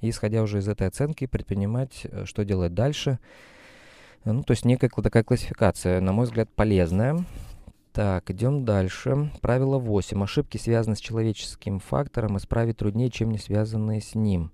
И 0.00 0.10
исходя 0.10 0.42
уже 0.42 0.58
из 0.58 0.68
этой 0.68 0.88
оценки 0.88 1.26
предпринимать, 1.26 2.06
что 2.24 2.44
делать 2.44 2.74
дальше. 2.74 3.18
Ну, 4.24 4.42
то 4.42 4.50
есть 4.50 4.64
некая 4.64 4.88
такая 4.88 5.22
классификация, 5.22 6.00
на 6.00 6.12
мой 6.12 6.26
взгляд, 6.26 6.50
полезная. 6.50 7.24
Так, 7.96 8.30
идем 8.30 8.66
дальше. 8.66 9.30
Правило 9.40 9.78
8. 9.78 10.22
Ошибки 10.22 10.58
связаны 10.58 10.96
с 10.96 11.00
человеческим 11.00 11.78
фактором, 11.78 12.36
исправить 12.36 12.76
труднее, 12.76 13.08
чем 13.08 13.30
не 13.30 13.38
связанные 13.38 14.02
с 14.02 14.14
ним. 14.14 14.52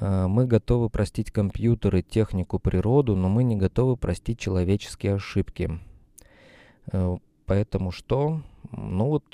Э, 0.00 0.28
мы 0.28 0.46
готовы 0.46 0.88
простить 0.88 1.30
компьютеры, 1.30 2.00
технику, 2.00 2.58
природу, 2.58 3.16
но 3.16 3.28
мы 3.28 3.44
не 3.44 3.54
готовы 3.54 3.98
простить 3.98 4.38
человеческие 4.38 5.16
ошибки. 5.16 5.78
Э, 6.90 7.18
поэтому 7.44 7.90
что? 7.90 8.40
Ну 8.72 9.08
вот, 9.08 9.24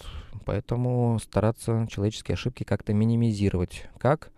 поэтому 0.45 1.21
стараться 1.21 1.87
человеческие 1.89 2.33
ошибки 2.33 2.65
как-то 2.65 2.95
минимизировать. 2.95 3.87
Как? 3.97 4.33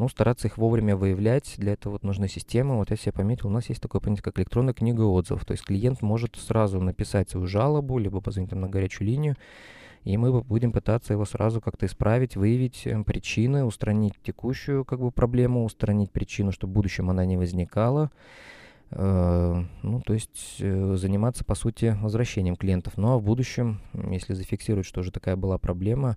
Ну, 0.00 0.08
стараться 0.08 0.48
их 0.48 0.56
вовремя 0.56 0.96
выявлять. 0.96 1.56
Для 1.58 1.74
этого 1.74 1.92
вот 1.92 2.04
нужны 2.04 2.26
системы. 2.26 2.76
Вот 2.76 2.88
я 2.88 2.96
себе 2.96 3.12
пометил, 3.12 3.48
у 3.48 3.52
нас 3.52 3.68
есть 3.68 3.82
такое 3.82 4.00
понятие, 4.00 4.22
как 4.22 4.38
электронная 4.38 4.72
книга 4.72 5.02
отзывов. 5.02 5.44
То 5.44 5.52
есть 5.52 5.62
клиент 5.62 6.00
может 6.00 6.36
сразу 6.36 6.80
написать 6.80 7.28
свою 7.28 7.46
жалобу, 7.46 7.98
либо 7.98 8.22
позвонить 8.22 8.48
там 8.48 8.62
на 8.62 8.68
горячую 8.70 9.08
линию, 9.08 9.36
и 10.04 10.16
мы 10.16 10.42
будем 10.42 10.72
пытаться 10.72 11.12
его 11.12 11.26
сразу 11.26 11.60
как-то 11.60 11.84
исправить, 11.84 12.34
выявить 12.34 12.86
э, 12.86 13.02
причины, 13.04 13.62
устранить 13.62 14.14
текущую 14.22 14.86
как 14.86 15.00
бы 15.00 15.10
проблему, 15.10 15.66
устранить 15.66 16.10
причину, 16.10 16.50
чтобы 16.50 16.70
в 16.70 16.74
будущем 16.76 17.10
она 17.10 17.26
не 17.26 17.36
возникала. 17.36 18.10
Э, 18.92 19.62
ну, 19.82 20.00
то 20.00 20.14
есть 20.14 20.56
э, 20.60 20.96
заниматься, 20.96 21.44
по 21.44 21.54
сути, 21.54 21.94
возвращением 22.00 22.56
клиентов. 22.56 22.94
Ну, 22.96 23.12
а 23.12 23.18
в 23.18 23.22
будущем, 23.22 23.82
если 23.92 24.32
зафиксировать, 24.32 24.86
что 24.86 25.00
уже 25.00 25.12
такая 25.12 25.36
была 25.36 25.58
проблема, 25.58 26.16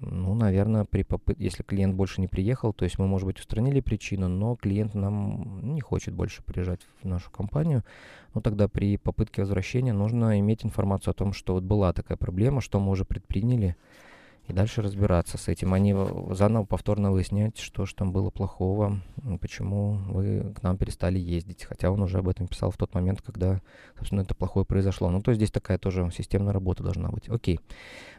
ну, 0.00 0.34
наверное, 0.34 0.84
при 0.84 1.02
попыт... 1.02 1.38
если 1.40 1.62
клиент 1.62 1.94
больше 1.94 2.20
не 2.20 2.28
приехал, 2.28 2.72
то 2.72 2.84
есть 2.84 2.98
мы, 2.98 3.06
может 3.06 3.26
быть, 3.26 3.38
устранили 3.38 3.80
причину, 3.80 4.28
но 4.28 4.56
клиент 4.56 4.94
нам 4.94 5.74
не 5.74 5.80
хочет 5.80 6.14
больше 6.14 6.42
приезжать 6.42 6.80
в 7.02 7.06
нашу 7.06 7.30
компанию, 7.30 7.84
ну, 8.34 8.40
тогда 8.40 8.68
при 8.68 8.96
попытке 8.96 9.42
возвращения 9.42 9.92
нужно 9.92 10.38
иметь 10.40 10.64
информацию 10.64 11.12
о 11.12 11.14
том, 11.14 11.32
что 11.32 11.54
вот 11.54 11.62
была 11.62 11.92
такая 11.92 12.16
проблема, 12.16 12.60
что 12.60 12.80
мы 12.80 12.90
уже 12.90 13.04
предприняли, 13.04 13.76
и 14.46 14.52
дальше 14.52 14.82
разбираться 14.82 15.38
с 15.38 15.48
этим. 15.48 15.72
Они 15.72 15.94
заново 16.30 16.64
повторно 16.64 17.10
выяснять, 17.10 17.58
что 17.58 17.86
же 17.86 17.94
там 17.94 18.12
было 18.12 18.28
плохого, 18.28 19.00
почему 19.40 19.94
вы 20.08 20.52
к 20.54 20.62
нам 20.62 20.76
перестали 20.76 21.18
ездить. 21.18 21.64
Хотя 21.64 21.90
он 21.90 22.02
уже 22.02 22.18
об 22.18 22.28
этом 22.28 22.46
писал 22.46 22.70
в 22.70 22.76
тот 22.76 22.92
момент, 22.94 23.22
когда, 23.22 23.62
собственно, 23.96 24.20
это 24.20 24.34
плохое 24.34 24.66
произошло. 24.66 25.08
Ну, 25.08 25.22
то 25.22 25.30
есть 25.30 25.38
здесь 25.38 25.50
такая 25.50 25.78
тоже 25.78 26.10
системная 26.14 26.52
работа 26.52 26.82
должна 26.82 27.08
быть. 27.08 27.28
Окей. 27.30 27.58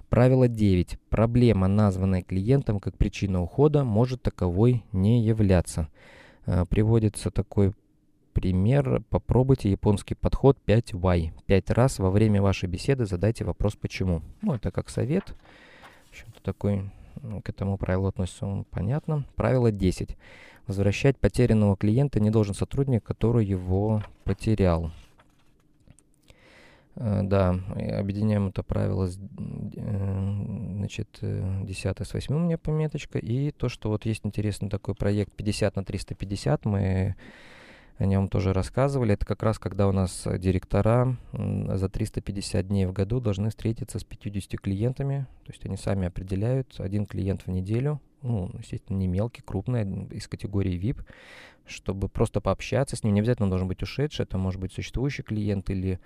Правило 0.09 0.47
9. 0.47 0.97
Проблема, 1.09 1.67
названная 1.67 2.21
клиентом 2.21 2.79
как 2.79 2.97
причина 2.97 3.41
ухода, 3.41 3.83
может 3.83 4.21
таковой 4.21 4.83
не 4.91 5.21
являться. 5.21 5.89
Э, 6.45 6.65
приводится 6.69 7.31
такой 7.31 7.73
пример. 8.33 9.01
Попробуйте 9.09 9.71
японский 9.71 10.15
подход 10.15 10.57
5Y. 10.67 11.31
Пять 11.45 11.69
раз 11.69 11.99
во 11.99 12.11
время 12.11 12.41
вашей 12.41 12.67
беседы 12.69 13.05
задайте 13.05 13.45
вопрос 13.45 13.75
«почему?». 13.75 14.21
Ну, 14.41 14.53
это 14.53 14.71
как 14.71 14.89
совет. 14.89 15.33
Что-то 16.11 16.43
такой 16.43 16.91
ну, 17.21 17.41
к 17.41 17.49
этому 17.49 17.77
правилу 17.77 18.07
относится, 18.07 18.65
понятно. 18.69 19.25
Правило 19.35 19.71
10. 19.71 20.17
Возвращать 20.67 21.17
потерянного 21.17 21.77
клиента 21.77 22.19
не 22.19 22.29
должен 22.29 22.53
сотрудник, 22.53 23.03
который 23.03 23.45
его 23.45 24.03
потерял. 24.23 24.91
Э, 26.95 27.21
да, 27.23 27.49
объединяем 27.49 28.47
это 28.47 28.63
правило, 28.63 29.07
с, 29.07 29.17
э, 29.17 30.33
значит, 30.77 31.19
10 31.21 32.01
э, 32.01 32.05
с 32.05 32.13
8 32.13 32.35
у 32.35 32.39
меня 32.39 32.57
пометочка. 32.57 33.19
И 33.19 33.51
то, 33.51 33.69
что 33.69 33.89
вот 33.89 34.05
есть 34.05 34.25
интересный 34.25 34.69
такой 34.69 34.95
проект 34.95 35.33
50 35.33 35.75
на 35.75 35.83
350, 35.83 36.65
мы 36.65 37.15
о 37.97 38.05
нем 38.05 38.27
тоже 38.27 38.53
рассказывали. 38.53 39.13
Это 39.13 39.25
как 39.25 39.43
раз 39.43 39.57
когда 39.57 39.87
у 39.87 39.91
нас 39.91 40.27
директора 40.37 41.15
за 41.31 41.87
350 41.87 42.67
дней 42.67 42.85
в 42.85 42.93
году 42.93 43.21
должны 43.21 43.49
встретиться 43.49 43.99
с 43.99 44.03
50 44.03 44.59
клиентами. 44.59 45.27
То 45.45 45.51
есть 45.53 45.65
они 45.65 45.77
сами 45.77 46.07
определяют 46.07 46.75
один 46.79 47.05
клиент 47.05 47.43
в 47.43 47.47
неделю. 47.47 48.01
Ну, 48.21 48.51
естественно, 48.57 48.97
не 48.97 49.07
мелкий, 49.07 49.43
крупный, 49.43 50.07
из 50.11 50.27
категории 50.27 50.77
VIP, 50.77 51.05
чтобы 51.65 52.09
просто 52.09 52.41
пообщаться 52.41 52.95
с 52.95 53.03
ним. 53.03 53.13
Не 53.13 53.21
обязательно 53.21 53.49
должен 53.49 53.67
быть 53.67 53.83
ушедший, 53.83 54.23
это 54.23 54.37
может 54.37 54.59
быть 54.59 54.73
существующий 54.73 55.23
клиент 55.23 55.69
или 55.69 55.99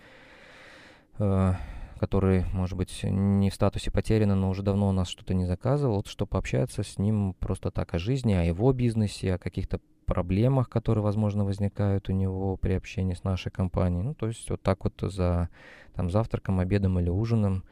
который, 2.00 2.46
может 2.54 2.78
быть, 2.78 3.04
не 3.04 3.50
в 3.50 3.54
статусе 3.54 3.92
потеряно, 3.92 4.36
но 4.36 4.50
уже 4.50 4.64
давно 4.64 4.88
у 4.88 4.94
нас 4.94 5.10
что-то 5.10 5.34
не 5.34 5.46
заказывал, 5.46 6.04
чтобы 6.06 6.30
пообщаться 6.30 6.82
с 6.82 6.98
ним 6.98 7.36
просто 7.40 7.72
так 7.72 7.94
о 7.94 8.00
жизни, 8.00 8.34
о 8.34 8.44
его 8.44 8.72
бизнесе, 8.72 9.34
о 9.34 9.38
каких-то 9.38 9.82
проблемах, 10.06 10.70
которые, 10.70 11.04
возможно, 11.04 11.44
возникают 11.46 12.10
у 12.10 12.14
него 12.14 12.56
при 12.56 12.74
общении 12.74 13.14
с 13.14 13.24
нашей 13.24 13.52
компанией. 13.52 14.02
Ну, 14.02 14.14
то 14.14 14.28
есть 14.28 14.50
вот 14.50 14.62
так 14.62 14.84
вот 14.86 14.94
за 15.02 15.50
там, 15.94 16.10
завтраком, 16.10 16.60
обедом 16.60 17.00
или 17.00 17.10
ужином 17.10 17.64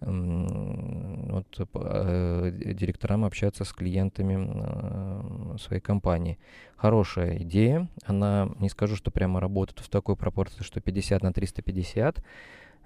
вот, 0.00 1.46
э, 1.74 2.50
директорам 2.74 3.24
общаться 3.24 3.64
с 3.64 3.72
клиентами 3.72 4.36
э, 4.38 5.56
своей 5.58 5.80
компании. 5.80 6.38
Хорошая 6.76 7.38
идея. 7.38 7.88
Она, 8.04 8.50
не 8.58 8.68
скажу, 8.68 8.96
что 8.96 9.10
прямо 9.10 9.40
работает 9.40 9.80
в 9.80 9.88
такой 9.88 10.16
пропорции, 10.16 10.62
что 10.62 10.80
50 10.80 11.22
на 11.22 11.32
350, 11.32 12.18
Э, 12.18 12.22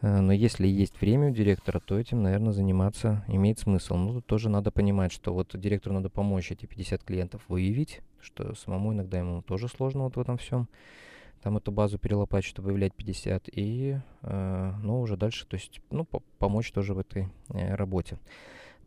но 0.00 0.32
если 0.32 0.66
есть 0.66 1.00
время 1.00 1.30
у 1.30 1.34
директора, 1.34 1.80
то 1.80 1.98
этим, 1.98 2.22
наверное, 2.22 2.52
заниматься 2.52 3.24
имеет 3.28 3.58
смысл. 3.58 3.96
Но 3.96 4.12
тут 4.14 4.26
тоже 4.26 4.48
надо 4.48 4.70
понимать, 4.70 5.12
что 5.12 5.34
вот 5.34 5.58
директору 5.58 5.94
надо 5.94 6.08
помочь 6.08 6.52
эти 6.52 6.66
50 6.66 7.02
клиентов 7.02 7.42
выявить, 7.48 8.00
что 8.20 8.54
самому 8.54 8.92
иногда 8.92 9.18
ему 9.18 9.42
тоже 9.42 9.68
сложно 9.68 10.04
вот 10.04 10.16
в 10.16 10.20
этом 10.20 10.38
всем. 10.38 10.68
Там 11.42 11.56
эту 11.56 11.70
базу 11.70 11.98
перелопачивать, 11.98 12.50
чтобы 12.50 12.66
выявлять 12.66 12.94
50, 12.94 13.48
и, 13.52 13.98
э, 14.22 14.72
ну, 14.82 15.00
уже 15.00 15.16
дальше, 15.16 15.46
то 15.46 15.54
есть, 15.54 15.80
ну, 15.90 16.04
по 16.04 16.20
помочь 16.38 16.72
тоже 16.72 16.94
в 16.94 16.98
этой 16.98 17.28
э, 17.50 17.74
работе. 17.74 18.18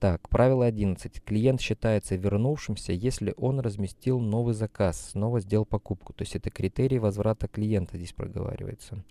Так, 0.02 0.28
правило 0.30 0.65
11. 0.65 1.21
Клиент 1.24 1.62
считается 1.62 2.15
вернувшимся, 2.15 2.91
если 2.91 3.36
он 3.38 3.60
разместил 3.60 4.19
новый 4.19 4.56
заказ, 4.56 5.12
снова 5.12 5.39
сделал 5.39 5.63
покупку. 5.63 6.12
То 6.13 6.24
есть 6.24 6.36
это 6.36 6.50
критерий 6.50 6.97
возврата 6.97 7.47
клиента 7.47 7.97
здесь 7.97 8.12
проговаривается. 8.12 9.04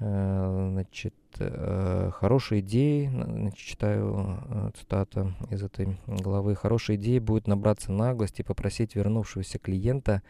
Э, 0.00 0.68
значит, 0.72 1.14
э, 1.38 2.10
хорошие 2.14 2.62
идеи, 2.62 3.10
значит, 3.12 3.58
читаю 3.58 4.38
э, 4.48 4.70
цитата 4.78 5.34
из 5.50 5.62
этой 5.62 5.98
главы, 6.06 6.54
хорошие 6.54 6.96
идеи 6.96 7.18
будет 7.18 7.46
набраться 7.46 7.92
наглости 7.92 8.40
и 8.40 8.44
попросить 8.44 8.94
вернувшегося 8.94 9.58
клиента 9.58 10.22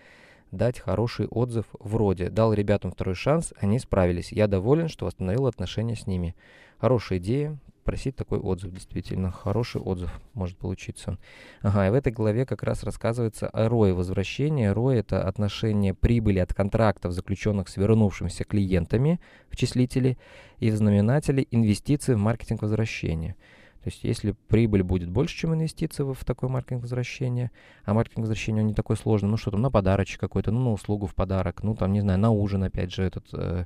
дать 0.51 0.81
хороший 0.81 1.29
отзыв 1.29 1.67
вроде. 1.79 2.31
«Дал 2.31 2.53
ребятам 2.53 2.91
второй 2.91 3.15
шанс, 3.15 3.55
они 3.61 3.79
справились, 3.79 4.33
я 4.33 4.49
доволен, 4.49 4.89
что 4.89 5.07
восстановил 5.07 5.47
отношения 5.47 5.95
с 5.95 6.09
ними». 6.09 6.35
Хорошая 6.79 7.21
идея, 7.21 7.57
просить 7.91 8.15
такой 8.15 8.39
отзыв, 8.39 8.73
действительно, 8.73 9.33
хороший 9.33 9.81
отзыв 9.81 10.21
может 10.35 10.57
получиться. 10.57 11.19
Ага, 11.61 11.89
и 11.89 11.91
в 11.91 11.95
этой 11.95 12.13
главе 12.13 12.47
как 12.47 12.63
раз 12.63 12.85
рассказывается 12.85 13.49
о 13.49 13.67
ROI 13.67 13.95
возвращения. 13.95 14.73
ROI— 14.73 14.95
это 15.01 15.27
отношение 15.27 15.93
прибыли 15.93 16.39
от 16.39 16.55
контрактов, 16.55 17.13
заключенных 17.13 17.69
с 17.69 17.77
вернувшимися 17.77 18.45
клиентами 18.45 19.19
в 19.49 19.57
числителе 19.57 20.19
и 20.61 20.71
в 20.71 20.77
знаменателе 20.77 21.49
инвестиций 21.51 22.15
в 22.15 22.19
маркетинг 22.19 22.63
возвращения. 22.63 23.35
То 23.83 23.89
есть 23.89 24.05
если 24.05 24.37
прибыль 24.47 24.85
будет 24.85 25.11
больше, 25.11 25.37
чем 25.37 25.55
инвестиции 25.55 26.05
в 26.05 26.25
такой 26.25 26.49
маркетинг 26.49 26.83
возвращения, 26.83 27.51
а 27.85 27.93
маркетинг 27.93 28.21
возвращения 28.21 28.63
не 28.63 28.75
такой 28.75 28.99
сложный, 28.99 29.31
ну 29.31 29.37
что 29.37 29.51
там, 29.51 29.63
на 29.63 29.71
подарочек 29.73 30.21
какой-то, 30.21 30.53
ну 30.53 30.61
на 30.61 30.73
услугу 30.73 31.09
в 31.09 31.15
подарок, 31.17 31.65
ну 31.65 31.75
там, 31.75 31.93
не 31.93 32.03
знаю, 32.03 32.21
на 32.21 32.31
ужин 32.31 32.63
опять 32.63 32.93
же 32.93 33.03
этот 33.03 33.27
э, 33.33 33.65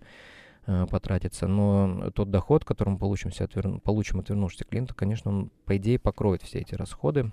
Э, 0.67 0.87
потратиться, 0.91 1.47
но 1.47 2.11
тот 2.15 2.31
доход, 2.31 2.65
который 2.65 2.91
мы 2.91 2.99
получим, 2.99 3.31
от, 3.39 3.55
вер... 3.55 3.81
получим 3.81 4.21
от 4.21 4.31
вернувшегося 4.31 4.65
клиента, 4.65 4.95
конечно, 4.95 5.31
он, 5.31 5.51
по 5.67 5.77
идее, 5.77 5.99
покроет 5.99 6.43
все 6.43 6.61
эти 6.61 6.75
расходы. 6.75 7.33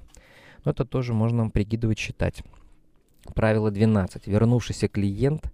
Но 0.65 0.71
это 0.71 0.83
тоже 0.83 1.13
можно 1.13 1.49
прикидывать, 1.49 1.97
считать. 1.97 2.43
Правило 3.33 3.71
12. 3.71 4.27
Вернувшийся 4.27 4.89
клиент 4.89 5.49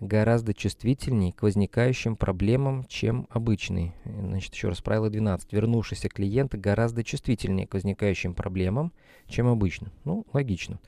гораздо 0.00 0.52
чувствительнее 0.52 1.32
к 1.32 1.42
возникающим 1.42 2.16
проблемам, 2.16 2.84
чем 2.88 3.28
обычный. 3.30 3.94
Значит, 4.04 4.54
еще 4.54 4.68
раз, 4.68 4.80
правило 4.80 5.08
12. 5.08 5.52
Вернувшийся 5.52 6.08
клиент 6.08 6.56
гораздо 6.56 7.04
чувствительнее 7.04 7.68
к 7.68 7.74
возникающим 7.74 8.34
проблемам, 8.34 8.92
чем 9.28 9.46
обычно. 9.46 9.92
Ну, 10.04 10.26
логично. 10.32 10.80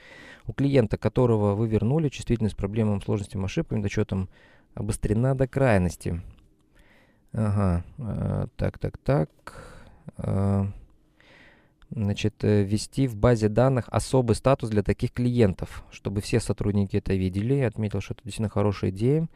У 0.46 0.52
клиента, 0.52 0.96
которого 0.98 1.54
вы 1.54 1.68
вернули, 1.68 2.08
чувствительность 2.08 2.56
к 2.56 2.58
проблемам, 2.58 3.00
сложностям, 3.00 3.44
ошибкам, 3.44 3.82
учетом 3.84 4.28
обострена 4.78 5.34
до 5.34 5.48
крайности. 5.48 6.20
Ага, 7.32 7.84
э, 7.98 8.46
так, 8.56 8.78
так, 8.78 8.96
так. 8.98 9.30
Э, 10.18 10.66
значит, 11.90 12.44
э, 12.44 12.62
ввести 12.62 13.06
в 13.08 13.16
базе 13.16 13.48
данных 13.48 13.88
особый 13.88 14.36
статус 14.36 14.70
для 14.70 14.82
таких 14.82 15.12
клиентов, 15.12 15.84
чтобы 15.90 16.20
все 16.20 16.40
сотрудники 16.40 16.96
это 16.96 17.14
видели. 17.14 17.54
Я 17.54 17.66
отметил, 17.66 18.00
что 18.00 18.14
это 18.14 18.22
действительно 18.22 18.48
хорошая 18.48 18.90
идея. 18.90 19.28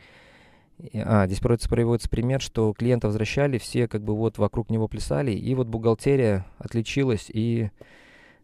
А, 0.95 1.27
здесь 1.27 1.41
приводится, 1.41 1.69
приводится 1.69 2.09
пример, 2.09 2.41
что 2.41 2.73
клиента 2.73 3.09
возвращали, 3.09 3.59
все 3.59 3.89
как 3.89 4.03
бы 4.03 4.17
вот 4.17 4.39
вокруг 4.39 4.71
него 4.71 4.89
плясали, 4.89 5.33
и 5.33 5.55
вот 5.55 5.67
бухгалтерия 5.67 6.47
отличилась 6.59 7.31
и 7.33 7.71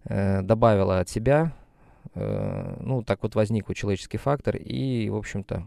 э, 0.04 0.42
добавила 0.42 1.00
от 1.00 1.08
себя, 1.08 1.52
э, 2.14 2.76
ну, 2.80 3.02
так 3.02 3.22
вот 3.22 3.34
возник 3.34 3.68
вот 3.68 3.76
человеческий 3.76 4.18
фактор, 4.18 4.56
и, 4.56 5.08
в 5.08 5.16
общем-то, 5.16 5.64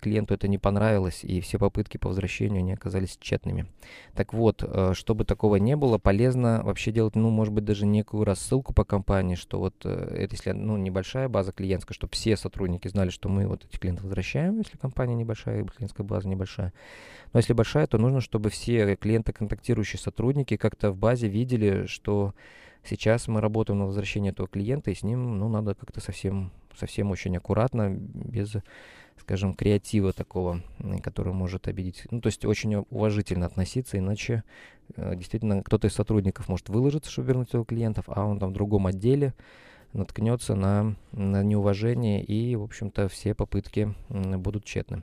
клиенту 0.00 0.34
это 0.34 0.48
не 0.48 0.58
понравилось, 0.58 1.24
и 1.24 1.40
все 1.40 1.58
попытки 1.58 1.96
по 1.96 2.08
возвращению 2.08 2.60
они 2.60 2.72
оказались 2.72 3.16
тщетными. 3.18 3.66
Так 4.14 4.32
вот, 4.32 4.62
э, 4.62 4.92
чтобы 4.94 5.24
такого 5.24 5.56
не 5.56 5.76
было, 5.76 5.98
полезно 5.98 6.62
вообще 6.64 6.92
делать, 6.92 7.16
ну, 7.16 7.30
может 7.30 7.52
быть, 7.52 7.64
даже 7.64 7.86
некую 7.86 8.24
рассылку 8.24 8.74
по 8.74 8.84
компании, 8.84 9.34
что 9.34 9.58
вот 9.58 9.74
э, 9.84 10.16
это 10.18 10.34
если, 10.34 10.52
ну, 10.52 10.76
небольшая 10.76 11.28
база 11.28 11.52
клиентская, 11.52 11.94
чтобы 11.94 12.12
все 12.12 12.36
сотрудники 12.36 12.88
знали, 12.88 13.10
что 13.10 13.28
мы 13.28 13.46
вот 13.46 13.64
эти 13.64 13.78
клиентов 13.78 14.04
возвращаем, 14.04 14.58
если 14.58 14.76
компания 14.76 15.14
небольшая, 15.14 15.64
клиентская 15.64 16.06
база 16.06 16.28
небольшая. 16.28 16.72
Но 17.32 17.38
если 17.38 17.52
большая, 17.52 17.86
то 17.86 17.98
нужно, 17.98 18.20
чтобы 18.20 18.50
все 18.50 18.96
клиенты, 18.96 19.32
контактирующие 19.32 19.98
сотрудники, 19.98 20.56
как-то 20.56 20.92
в 20.92 20.96
базе 20.96 21.28
видели, 21.28 21.86
что 21.86 22.34
Сейчас 22.86 23.28
мы 23.28 23.40
работаем 23.40 23.78
на 23.78 23.86
возвращение 23.86 24.32
этого 24.32 24.46
клиента, 24.46 24.90
и 24.90 24.94
с 24.94 25.02
ним, 25.02 25.38
ну, 25.38 25.48
надо 25.48 25.74
как-то 25.74 26.00
совсем, 26.00 26.52
совсем 26.76 27.10
очень 27.10 27.34
аккуратно, 27.34 27.88
без, 27.90 28.56
скажем, 29.20 29.54
креатива 29.54 30.12
такого, 30.12 30.60
который 31.02 31.32
может 31.32 31.68
обидеть. 31.68 32.06
Ну, 32.10 32.20
то 32.20 32.28
есть 32.28 32.44
очень 32.44 32.74
уважительно 32.90 33.46
относиться, 33.46 33.98
иначе 33.98 34.44
э, 34.96 35.14
действительно 35.16 35.62
кто-то 35.62 35.86
из 35.86 35.94
сотрудников 35.94 36.48
может 36.48 36.68
выложиться, 36.68 37.10
чтобы 37.10 37.28
вернуть 37.28 37.52
его 37.52 37.64
клиентов, 37.64 38.04
а 38.08 38.24
он 38.24 38.38
там 38.38 38.50
в 38.50 38.54
другом 38.54 38.86
отделе 38.86 39.34
наткнется 39.92 40.54
на, 40.54 40.96
на 41.12 41.42
неуважение, 41.42 42.22
и, 42.22 42.56
в 42.56 42.62
общем-то, 42.62 43.08
все 43.08 43.34
попытки 43.34 43.94
будут 44.08 44.64
тщетны. 44.64 45.02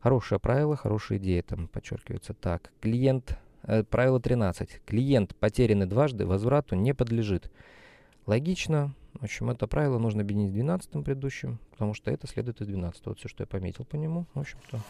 Хорошее 0.00 0.40
правило, 0.40 0.74
хорошая 0.74 1.18
идея 1.18 1.42
там 1.42 1.68
подчеркивается. 1.68 2.34
Так, 2.34 2.72
клиент 2.80 3.38
Э, 3.64 3.84
правило 3.84 4.20
13. 4.20 4.80
Клиент, 4.84 5.36
потерянный 5.36 5.86
дважды, 5.86 6.26
возврату 6.26 6.74
не 6.74 6.94
подлежит. 6.94 7.50
Логично. 8.26 8.94
В 9.22 9.24
общем, 9.24 9.50
это 9.50 9.68
правило 9.68 9.98
нужно 9.98 10.22
объединить 10.22 10.50
с 10.50 10.52
12 10.52 11.04
предыдущим, 11.04 11.60
потому 11.70 11.94
что 11.94 12.10
это 12.10 12.26
следует 12.26 12.60
из 12.60 12.66
12. 12.66 13.06
Вот 13.06 13.20
все, 13.20 13.28
что 13.28 13.44
я 13.44 13.46
пометил 13.46 13.84
по 13.84 13.94
нему. 13.94 14.26
В 14.34 14.40
общем-то. 14.40 14.80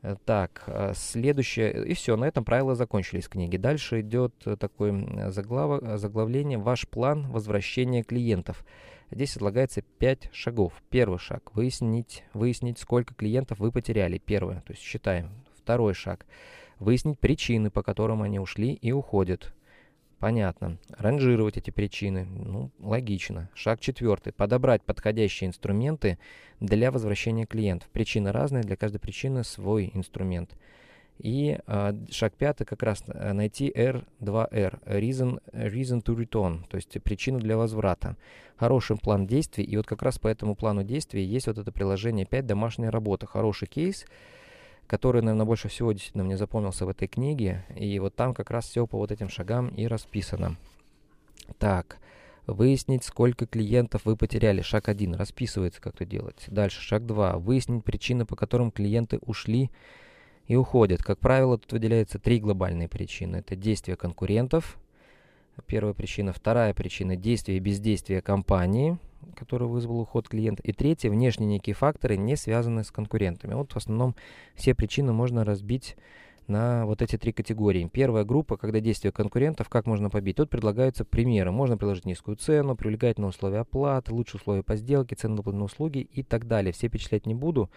Э, 0.00 0.16
так, 0.24 0.64
э, 0.68 0.94
следующее. 0.96 1.84
И 1.86 1.92
все, 1.92 2.16
на 2.16 2.24
этом 2.24 2.46
правила 2.46 2.74
закончились 2.74 3.28
книги. 3.28 3.58
Дальше 3.58 4.00
идет 4.00 4.32
такое 4.58 5.30
заглав... 5.30 5.82
заглавление 5.98 6.56
«Ваш 6.56 6.88
план 6.88 7.30
возвращения 7.30 8.02
клиентов». 8.02 8.64
Здесь 9.10 9.36
излагается 9.36 9.82
5 9.82 10.30
шагов. 10.32 10.82
Первый 10.88 11.18
шаг– 11.18 11.50
выяснить, 11.54 12.24
выяснить, 12.32 12.78
сколько 12.78 13.12
клиентов 13.12 13.58
вы 13.58 13.70
потеряли. 13.70 14.16
Первое, 14.16 14.62
то 14.62 14.72
есть 14.72 14.82
считаем. 14.82 15.28
Второй 15.58 15.92
шаг– 15.92 16.24
выяснить 16.78 17.18
причины, 17.18 17.70
по 17.70 17.82
которым 17.82 18.22
они 18.22 18.40
ушли 18.40 18.72
и 18.72 18.92
уходят. 18.92 19.52
Понятно. 20.22 20.78
Ранжировать 20.98 21.56
эти 21.56 21.72
причины. 21.72 22.24
Ну, 22.24 22.70
логично. 22.78 23.50
Шаг 23.54 23.80
четвертый. 23.80 24.32
Подобрать 24.32 24.80
подходящие 24.82 25.48
инструменты 25.48 26.16
для 26.60 26.92
возвращения 26.92 27.44
клиентов. 27.44 27.88
Причины 27.88 28.30
разные, 28.30 28.62
для 28.62 28.76
каждой 28.76 29.00
причины 29.00 29.42
свой 29.42 29.90
инструмент. 29.92 30.56
И 31.18 31.58
э, 31.66 31.94
шаг 32.12 32.34
пятый 32.34 32.64
как 32.64 32.84
раз 32.84 33.02
э, 33.08 33.32
найти 33.32 33.68
R2R, 33.68 34.84
reason, 34.84 35.42
reason 35.52 36.00
to 36.04 36.16
return, 36.16 36.68
то 36.68 36.76
есть 36.76 37.02
причину 37.02 37.40
для 37.40 37.56
возврата. 37.56 38.16
Хороший 38.54 38.98
план 38.98 39.26
действий, 39.26 39.64
и 39.64 39.76
вот 39.76 39.86
как 39.88 40.02
раз 40.02 40.20
по 40.20 40.28
этому 40.28 40.54
плану 40.54 40.84
действий 40.84 41.24
есть 41.24 41.48
вот 41.48 41.58
это 41.58 41.72
приложение 41.72 42.26
5 42.26 42.46
домашняя 42.46 42.90
работа. 42.90 43.26
Хороший 43.26 43.66
кейс, 43.66 44.06
который, 44.86 45.22
наверное, 45.22 45.46
больше 45.46 45.68
всего 45.68 45.92
действительно 45.92 46.24
мне 46.24 46.36
запомнился 46.36 46.86
в 46.86 46.88
этой 46.88 47.08
книге. 47.08 47.64
И 47.76 47.98
вот 47.98 48.14
там 48.14 48.34
как 48.34 48.50
раз 48.50 48.66
все 48.66 48.86
по 48.86 48.98
вот 48.98 49.10
этим 49.10 49.28
шагам 49.28 49.68
и 49.68 49.86
расписано. 49.86 50.56
Так, 51.58 51.98
выяснить, 52.46 53.04
сколько 53.04 53.46
клиентов 53.46 54.02
вы 54.04 54.16
потеряли. 54.16 54.60
Шаг 54.60 54.88
1. 54.88 55.14
Расписывается, 55.14 55.80
как 55.80 55.94
это 55.94 56.04
делать. 56.04 56.44
Дальше, 56.48 56.80
шаг 56.80 57.06
2. 57.06 57.38
Выяснить 57.38 57.84
причины, 57.84 58.26
по 58.26 58.36
которым 58.36 58.70
клиенты 58.70 59.18
ушли 59.18 59.70
и 60.46 60.56
уходят. 60.56 61.02
Как 61.02 61.18
правило, 61.18 61.58
тут 61.58 61.72
выделяются 61.72 62.18
три 62.18 62.38
глобальные 62.40 62.88
причины. 62.88 63.36
Это 63.36 63.56
действия 63.56 63.96
конкурентов. 63.96 64.78
Первая 65.66 65.94
причина. 65.94 66.32
Вторая 66.32 66.74
причина– 66.74 67.16
действие 67.16 67.58
и 67.58 67.60
бездействие 67.60 68.22
компании– 68.22 68.98
который 69.34 69.68
вызвал 69.68 70.00
уход 70.00 70.28
клиента. 70.28 70.62
И 70.62 70.72
третье, 70.72 71.10
внешние 71.10 71.48
некие 71.48 71.74
факторы, 71.74 72.16
не 72.16 72.36
связанные 72.36 72.84
с 72.84 72.90
конкурентами. 72.90 73.54
Вот 73.54 73.72
в 73.72 73.76
основном 73.76 74.14
все 74.54 74.74
причины 74.74 75.12
можно 75.12 75.44
разбить 75.44 75.96
на 76.48 76.86
вот 76.86 77.02
эти 77.02 77.16
три 77.16 77.32
категории. 77.32 77.88
Первая 77.92 78.24
группа, 78.24 78.56
когда 78.56 78.80
действия 78.80 79.12
конкурентов, 79.12 79.68
как 79.68 79.86
можно 79.86 80.10
побить. 80.10 80.36
Тут 80.36 80.50
предлагаются 80.50 81.04
примеры. 81.04 81.50
Можно 81.50 81.76
предложить 81.76 82.04
низкую 82.04 82.36
цену, 82.36 82.76
привлекательные 82.76 83.30
условия 83.30 83.60
оплаты, 83.60 84.12
лучшие 84.12 84.40
условия 84.40 84.62
по 84.62 84.76
сделке, 84.76 85.14
цены 85.14 85.40
на 85.42 85.64
услуги 85.64 86.08
и 86.12 86.22
так 86.22 86.46
далее. 86.46 86.72
Все 86.72 86.88
перечислять 86.88 87.26
не 87.26 87.34
буду. 87.34 87.70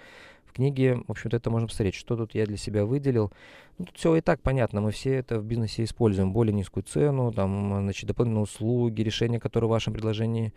В 0.46 0.54
книге, 0.54 1.04
в 1.08 1.12
общем-то, 1.12 1.38
это 1.38 1.50
можно 1.50 1.68
посмотреть, 1.68 1.96
что 1.96 2.16
тут 2.16 2.34
я 2.34 2.46
для 2.46 2.58
себя 2.58 2.86
выделил. 2.86 3.32
Ну, 3.78 3.86
тут 3.86 3.98
все 3.98 4.16
и 4.16 4.22
так 4.22 4.42
понятно, 4.42 4.80
мы 4.80 4.92
все 4.92 5.16
это 5.16 5.40
в 5.40 5.44
бизнесе 5.44 5.84
используем. 5.84 6.32
Более 6.32 6.54
низкую 6.54 6.84
цену, 6.84 7.34
там, 7.34 7.82
значит, 7.82 8.08
дополнительные 8.08 8.44
услуги, 8.44 9.02
решения, 9.02 9.40
которые 9.40 9.68
в 9.68 9.72
вашем 9.72 9.94
предложении 9.94 10.54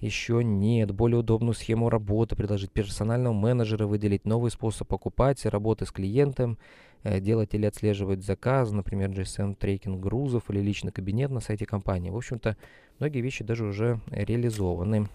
еще 0.00 0.42
нет. 0.42 0.90
Более 0.92 1.18
удобную 1.18 1.54
схему 1.54 1.90
работы 1.90 2.36
предложить, 2.36 2.70
персонального 2.70 3.32
менеджера 3.32 3.86
выделить, 3.86 4.24
новый 4.24 4.50
способ 4.50 4.88
покупать, 4.88 5.44
работы 5.44 5.86
с 5.86 5.92
клиентом, 5.92 6.58
э, 7.02 7.20
делать 7.20 7.54
или 7.54 7.66
отслеживать 7.66 8.24
заказ, 8.24 8.70
например, 8.70 9.10
GSM-трекинг 9.10 10.00
грузов 10.00 10.50
или 10.50 10.60
личный 10.60 10.92
кабинет 10.92 11.30
на 11.30 11.40
сайте 11.40 11.66
компании. 11.66 12.10
В 12.10 12.16
общем-то, 12.16 12.56
многие 12.98 13.20
вещи 13.20 13.44
даже 13.44 13.64
уже 13.64 14.00
реализованы. 14.10 15.08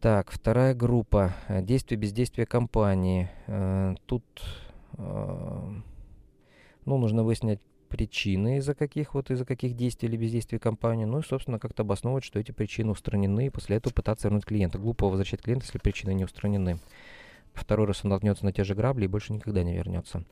Так, 0.00 0.30
вторая 0.30 0.74
группа. 0.74 1.34
Э, 1.48 1.62
действия 1.62 1.96
бездействия 1.96 2.46
компании. 2.46 3.30
Э, 3.46 3.94
тут 4.06 4.24
ну, 4.98 5.82
нужно 6.96 7.22
выяснять 7.22 7.60
причины, 7.88 8.58
из-за 8.58 8.74
каких 8.74 9.14
вот 9.14 9.30
из-за 9.30 9.44
каких 9.44 9.74
действий 9.74 10.08
или 10.08 10.16
бездействий 10.16 10.58
компании, 10.58 11.04
ну 11.04 11.20
и, 11.20 11.22
собственно, 11.22 11.58
как-то 11.58 11.82
обосновывать, 11.82 12.24
что 12.24 12.38
эти 12.38 12.52
причины 12.52 12.92
устранены, 12.92 13.46
и 13.46 13.50
после 13.50 13.76
этого 13.76 13.92
пытаться 13.92 14.28
вернуть 14.28 14.44
клиента. 14.44 14.78
Глупо 14.78 15.06
возвращать 15.08 15.42
клиента, 15.42 15.66
если 15.66 15.78
причины 15.78 16.14
не 16.14 16.24
устранены. 16.24 16.78
Второй 17.54 17.86
раз 17.86 18.04
он 18.04 18.10
наткнется 18.10 18.44
на 18.44 18.52
те 18.52 18.64
же 18.64 18.74
грабли 18.74 19.06
и 19.06 19.08
больше 19.08 19.32
никогда 19.32 19.62
не 19.62 19.74
вернется. 19.74 20.24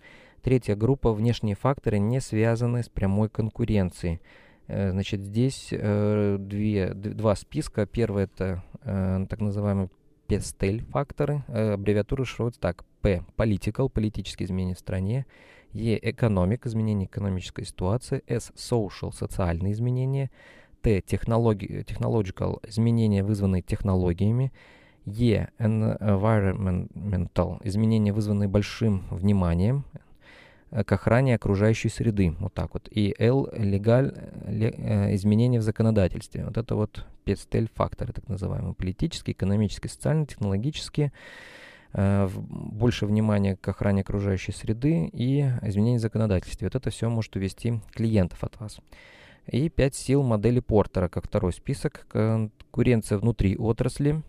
Третья 0.43 0.77
группа– 0.77 1.13
внешние 1.15 1.57
факторы, 1.57 1.99
не 1.99 2.21
связанные 2.21 2.83
с 2.83 2.91
прямой 2.91 3.31
конкуренцией. 3.31 4.21
Э, 4.67 4.91
значит, 4.91 5.21
здесь 5.21 5.69
э, 5.71 6.37
две, 6.39 6.93
два 6.93 7.35
списка. 7.35 7.87
Первый– 7.87 8.25
это 8.25 8.63
э, 8.83 9.27
так 9.31 9.41
называемый 9.41 9.89
PESTEL 10.29 10.85
факторы. 10.91 11.45
Э, 11.49 11.73
аббревиатура 11.73 12.25
шифруется 12.25 12.61
так. 12.61 12.85
P– 13.01 13.23
political, 13.39 13.89
политические 13.89 14.47
изменения 14.47 14.75
в 14.75 14.79
стране. 14.79 15.25
Е– 15.75 15.99
экономик, 16.03 16.67
изменение 16.67 17.07
экономической 17.07 17.65
ситуации, 17.65 18.23
С– 18.29 18.53
social, 18.57 19.13
социальные 19.13 19.73
изменения, 19.73 20.31
Т– 20.83 21.01
технологи, 21.07 21.85
technological, 21.85 22.61
изменения, 22.69 23.25
вызванные 23.25 23.63
технологиями, 23.63 24.53
Е– 25.05 25.49
environmental, 25.59 27.59
изменения, 27.65 28.13
вызванные 28.13 28.49
большим 28.49 29.03
вниманием 29.11 29.85
к 30.71 30.93
охране 30.93 31.35
окружающей 31.35 31.89
среды, 31.89 32.37
вот 32.39 32.55
так 32.55 32.75
вот. 32.75 32.89
И 32.91 33.15
L– 33.19 33.49
legal, 33.53 34.13
э, 34.47 35.13
изменения 35.15 35.59
в 35.59 35.63
законодательстве. 35.63 36.45
Вот 36.45 36.57
это 36.57 36.77
вот 36.77 37.05
пестель 37.25 37.69
факторы, 37.75 38.13
так 38.13 38.29
называемые, 38.29 38.75
политические, 38.75 39.35
экономические, 39.35 39.91
социальные, 39.91 40.27
технологические, 40.27 41.07
Э, 41.07 41.11
больше 41.95 43.07
внимания 43.07 43.57
к 43.57 43.69
охране 43.69 44.03
окружающей 44.03 44.53
среды 44.53 45.09
и 45.13 45.43
изменению 45.63 46.01
законодательства. 46.01 46.67
Вот 46.67 46.75
это 46.75 46.91
все 46.91 47.09
может 47.09 47.37
увести 47.37 47.81
клиентов 47.93 48.43
от 48.43 48.59
вас. 48.59 48.79
И 49.47 49.69
пять 49.69 49.95
сил 49.95 50.23
модели 50.23 50.61
Портера, 50.61 51.09
как 51.09 51.27
второй 51.27 51.53
список. 51.53 52.07
Конкуренция 52.09 53.19
внутри 53.19 53.57
отрасли. 53.57 54.23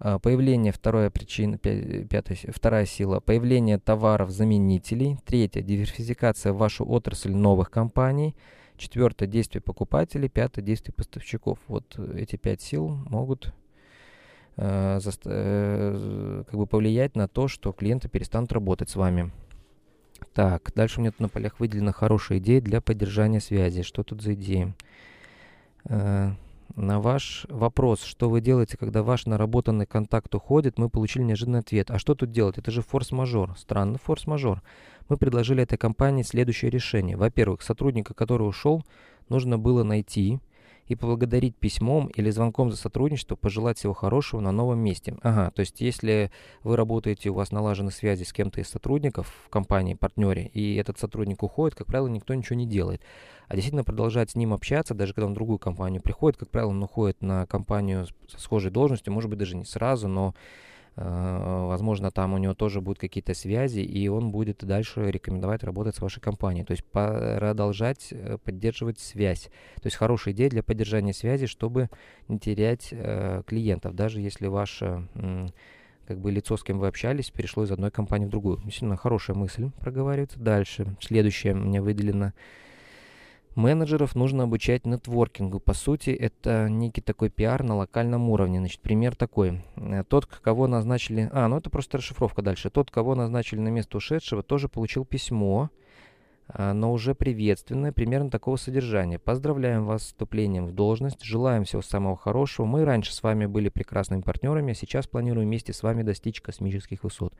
Э, 0.00 0.18
появление, 0.20 0.72
вторая 0.72 1.10
причина, 1.10 1.58
пятая, 1.58 2.36
вторая 2.48 2.86
сила, 2.86 3.20
появление 3.20 3.78
товаров-заменителей. 3.78 5.18
Третья, 5.24 5.60
диверсификация 5.60 6.52
в 6.52 6.58
вашу 6.58 6.84
отрасль 6.84 7.32
новых 7.32 7.70
компаний. 7.70 8.34
Четвертое, 8.76 9.26
действие 9.26 9.62
покупателей. 9.62 10.28
Пятое, 10.28 10.64
действие 10.64 10.94
поставщиков. 10.94 11.58
Вот 11.68 11.98
эти 12.14 12.36
пять 12.36 12.62
сил 12.62 12.88
могут 12.88 13.52
э, 14.56 15.00
э, 15.24 16.44
как 16.46 16.58
бы 16.58 16.66
повлиять 16.66 17.16
на 17.16 17.28
то, 17.28 17.48
что 17.48 17.72
клиенты 17.72 18.08
перестанут 18.08 18.52
работать 18.52 18.90
с 18.90 18.96
вами. 18.96 19.32
Так, 20.34 20.72
дальше 20.74 20.98
у 20.98 21.00
меня 21.02 21.10
тут 21.10 21.20
на 21.20 21.28
полях 21.28 21.60
выделена 21.60 21.92
хорошая 21.92 22.38
идея 22.38 22.60
для 22.60 22.80
поддержания 22.80 23.40
связи. 23.40 23.82
Что 23.82 24.02
тут 24.02 24.22
за 24.22 24.34
идея? 24.34 24.74
Э, 25.84 26.32
на 26.74 27.00
ваш 27.00 27.44
вопрос, 27.50 28.02
что 28.02 28.30
вы 28.30 28.40
делаете, 28.40 28.78
когда 28.78 29.02
ваш 29.02 29.26
наработанный 29.26 29.84
контакт 29.84 30.34
уходит, 30.34 30.78
мы 30.78 30.88
получили 30.88 31.22
неожиданный 31.22 31.58
ответ. 31.58 31.90
А 31.90 31.98
что 31.98 32.14
тут 32.14 32.30
делать? 32.30 32.56
Это 32.56 32.70
же 32.70 32.80
форс-мажор. 32.80 33.54
Странный 33.58 33.98
форс-мажор. 34.02 34.62
Мы 35.10 35.18
предложили 35.18 35.62
этой 35.62 35.76
компании 35.76 36.22
следующее 36.22 36.70
решение. 36.70 37.16
Во-первых, 37.16 37.60
сотрудника, 37.60 38.14
который 38.14 38.48
ушел, 38.48 38.82
нужно 39.28 39.58
было 39.58 39.82
найти 39.82 40.40
и 40.88 40.94
поблагодарить 40.94 41.56
письмом 41.56 42.08
или 42.08 42.30
звонком 42.30 42.70
за 42.70 42.76
сотрудничество, 42.76 43.36
пожелать 43.36 43.78
всего 43.78 43.94
хорошего 43.94 44.40
на 44.40 44.52
новом 44.52 44.78
месте. 44.80 45.16
Ага, 45.22 45.50
то 45.50 45.60
есть 45.60 45.80
если 45.80 46.30
вы 46.62 46.76
работаете, 46.76 47.30
у 47.30 47.34
вас 47.34 47.52
налажены 47.52 47.90
связи 47.90 48.24
с 48.24 48.32
кем-то 48.32 48.60
из 48.60 48.68
сотрудников 48.68 49.32
в 49.46 49.48
компании, 49.48 49.94
партнере, 49.94 50.46
и 50.52 50.74
этот 50.76 50.98
сотрудник 50.98 51.42
уходит, 51.42 51.76
как 51.76 51.86
правило, 51.86 52.08
никто 52.08 52.34
ничего 52.34 52.56
не 52.56 52.66
делает. 52.66 53.02
А 53.48 53.54
действительно 53.54 53.84
продолжать 53.84 54.30
с 54.30 54.34
ним 54.34 54.52
общаться, 54.52 54.94
даже 54.94 55.14
когда 55.14 55.26
он 55.26 55.32
в 55.32 55.36
другую 55.36 55.58
компанию 55.58 56.02
приходит, 56.02 56.38
как 56.38 56.50
правило, 56.50 56.70
он 56.70 56.82
уходит 56.82 57.22
на 57.22 57.46
компанию 57.46 58.06
с 58.06 58.42
схожей 58.42 58.70
должностью, 58.70 59.12
может 59.12 59.30
быть, 59.30 59.38
даже 59.38 59.56
не 59.56 59.64
сразу, 59.64 60.08
но 60.08 60.34
возможно, 60.94 62.10
там 62.10 62.34
у 62.34 62.38
него 62.38 62.54
тоже 62.54 62.80
будут 62.80 62.98
какие-то 62.98 63.34
связи, 63.34 63.80
и 63.80 64.08
он 64.08 64.30
будет 64.30 64.64
дальше 64.64 65.10
рекомендовать 65.10 65.64
работать 65.64 65.96
с 65.96 66.00
вашей 66.00 66.20
компанией. 66.20 66.64
То 66.64 66.72
есть 66.72 66.84
продолжать 66.84 68.08
э, 68.10 68.36
поддерживать 68.44 68.98
связь. 68.98 69.50
То 69.76 69.86
есть 69.86 69.96
хорошая 69.96 70.34
идея 70.34 70.50
для 70.50 70.62
поддержания 70.62 71.14
связи, 71.14 71.46
чтобы 71.46 71.88
не 72.28 72.38
терять 72.38 72.88
э, 72.90 73.42
клиентов, 73.46 73.94
даже 73.94 74.20
если 74.20 74.48
ваше 74.48 75.08
э, 75.14 75.46
как 76.06 76.20
бы 76.20 76.30
лицо, 76.30 76.56
с 76.56 76.62
кем 76.62 76.78
вы 76.78 76.88
общались, 76.88 77.30
перешло 77.30 77.64
из 77.64 77.70
одной 77.70 77.90
компании 77.90 78.26
в 78.26 78.30
другую. 78.30 78.58
Действительно, 78.58 78.96
хорошая 78.96 79.36
мысль 79.36 79.70
проговаривается. 79.80 80.38
Дальше. 80.38 80.96
Следующее 81.00 81.54
мне 81.54 81.80
выделено 81.80 82.32
Менеджеров 83.54 84.14
нужно 84.14 84.44
обучать 84.44 84.86
нетворкингу. 84.86 85.60
По 85.60 85.74
сути, 85.74 86.10
это 86.10 86.68
некий 86.70 87.02
такой 87.02 87.28
пиар 87.28 87.62
на 87.62 87.76
локальном 87.76 88.30
уровне. 88.30 88.58
Значит, 88.58 88.80
пример 88.80 89.14
такой. 89.14 89.62
Э, 89.76 90.04
тот, 90.08 90.26
кого 90.26 90.66
назначили... 90.66 91.28
А, 91.32 91.48
ну 91.48 91.58
это 91.58 91.68
просто 91.68 91.98
расшифровка 91.98 92.40
дальше. 92.42 92.70
Тот, 92.70 92.90
кого 92.90 93.14
назначили 93.14 93.60
на 93.60 93.68
место 93.68 93.98
ушедшего, 93.98 94.42
тоже 94.42 94.68
получил 94.68 95.04
письмо, 95.04 95.70
а, 96.48 96.72
но 96.72 96.92
уже 96.92 97.14
приветственное, 97.14 97.92
примерно 97.92 98.30
такого 98.30 98.56
содержания. 98.56 99.18
Поздравляем 99.18 99.84
вас 99.84 100.02
с 100.02 100.06
вступлением 100.06 100.66
в 100.66 100.72
должность, 100.72 101.22
желаем 101.22 101.64
всего 101.64 101.82
самого 101.82 102.16
хорошего. 102.16 102.64
Мы 102.64 102.84
раньше 102.84 103.12
с 103.12 103.22
вами 103.22 103.44
были 103.46 103.68
прекрасными 103.68 104.22
партнерами, 104.22 104.72
а 104.72 104.74
сейчас 104.74 105.06
планируем 105.06 105.48
вместе 105.48 105.72
с 105.74 105.82
вами 105.82 106.02
достичь 106.02 106.40
космических 106.40 107.04
высот 107.04 107.34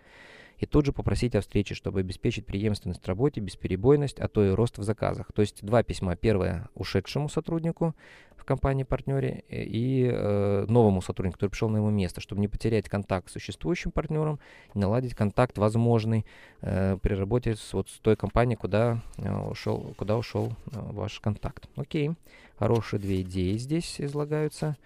и 0.58 0.66
тут 0.66 0.86
же 0.86 0.92
попросить 0.92 1.34
о 1.34 1.40
встрече, 1.40 1.74
чтобы 1.74 2.00
обеспечить 2.00 2.46
преемственность 2.46 3.02
в 3.02 3.08
работе, 3.08 3.40
бесперебойность, 3.40 4.20
а 4.20 4.28
то 4.28 4.44
и 4.44 4.50
рост 4.50 4.78
в 4.78 4.82
заказах. 4.82 5.32
То 5.32 5.42
есть 5.42 5.64
два 5.64 5.82
письма. 5.82 6.16
Первое 6.16 6.68
ушедшему 6.74 7.28
сотруднику 7.28 7.94
в 8.42 8.44
компании-партнере 8.44 9.44
э, 9.48 9.62
и 9.62 10.10
э, 10.12 10.66
новому 10.68 11.00
сотруднику, 11.00 11.36
который 11.36 11.50
пришел 11.50 11.68
на 11.68 11.76
его 11.76 11.90
место, 11.90 12.20
чтобы 12.20 12.40
не 12.40 12.48
потерять 12.48 12.88
контакт 12.88 13.28
с 13.30 13.32
существующим 13.32 13.92
партнером, 13.92 14.40
наладить 14.74 15.14
контакт 15.14 15.58
возможный 15.58 16.26
э, 16.60 16.98
при 17.00 17.14
работе 17.14 17.54
с, 17.54 17.72
вот, 17.72 17.88
с 17.88 17.98
той 17.98 18.16
компанией, 18.16 18.56
куда, 18.56 19.00
э, 19.18 19.32
ушел, 19.32 19.94
куда 19.96 20.16
ушел 20.16 20.52
э, 20.72 20.78
ваш 20.92 21.20
контакт. 21.20 21.68
Окей, 21.76 22.12
хорошие 22.56 22.98
две 22.98 23.22
идеи 23.22 23.56
здесь 23.56 24.00
излагаются. 24.00 24.76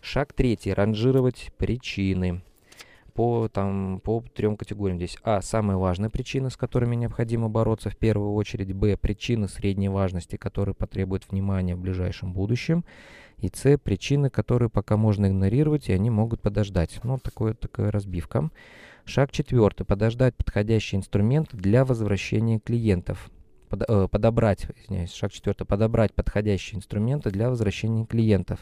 Шаг 0.00 0.32
третий. 0.32 0.72
Ранжировать 0.72 1.52
причины 1.58 2.40
по, 3.14 3.48
там, 3.48 4.00
по 4.02 4.24
трем 4.34 4.56
категориям 4.56 4.98
здесь. 4.98 5.16
А. 5.22 5.40
Самые 5.42 5.76
важные 5.76 6.10
причины, 6.10 6.50
с 6.50 6.56
которыми 6.56 6.96
необходимо 6.96 7.48
бороться 7.48 7.90
в 7.90 7.96
первую 7.96 8.34
очередь. 8.34 8.72
Б. 8.72 8.96
Причины 8.96 9.48
средней 9.48 9.88
важности, 9.88 10.36
которые 10.36 10.74
потребуют 10.74 11.30
внимания 11.30 11.74
в 11.74 11.80
ближайшем 11.80 12.32
будущем. 12.32 12.84
И 13.38 13.50
С. 13.52 13.78
Причины, 13.78 14.30
которые 14.30 14.70
пока 14.70 14.96
можно 14.96 15.26
игнорировать, 15.26 15.88
и 15.88 15.92
они 15.92 16.10
могут 16.10 16.40
подождать. 16.40 17.00
Ну, 17.02 17.18
такое, 17.18 17.54
такая 17.54 17.90
разбивка. 17.90 18.50
Шаг 19.04 19.32
четвертый. 19.32 19.84
Подождать 19.84 20.36
подходящий 20.36 20.96
инструмент 20.96 21.48
для 21.52 21.84
возвращения 21.84 22.60
клиентов. 22.60 23.30
Под, 23.68 23.82
э, 23.88 24.08
подобрать, 24.08 24.66
извиняюсь, 24.84 25.12
шаг 25.12 25.32
четвертый. 25.32 25.66
Подобрать 25.66 26.14
подходящие 26.14 26.78
инструменты 26.78 27.30
для 27.30 27.50
возвращения 27.50 28.06
клиентов. 28.06 28.60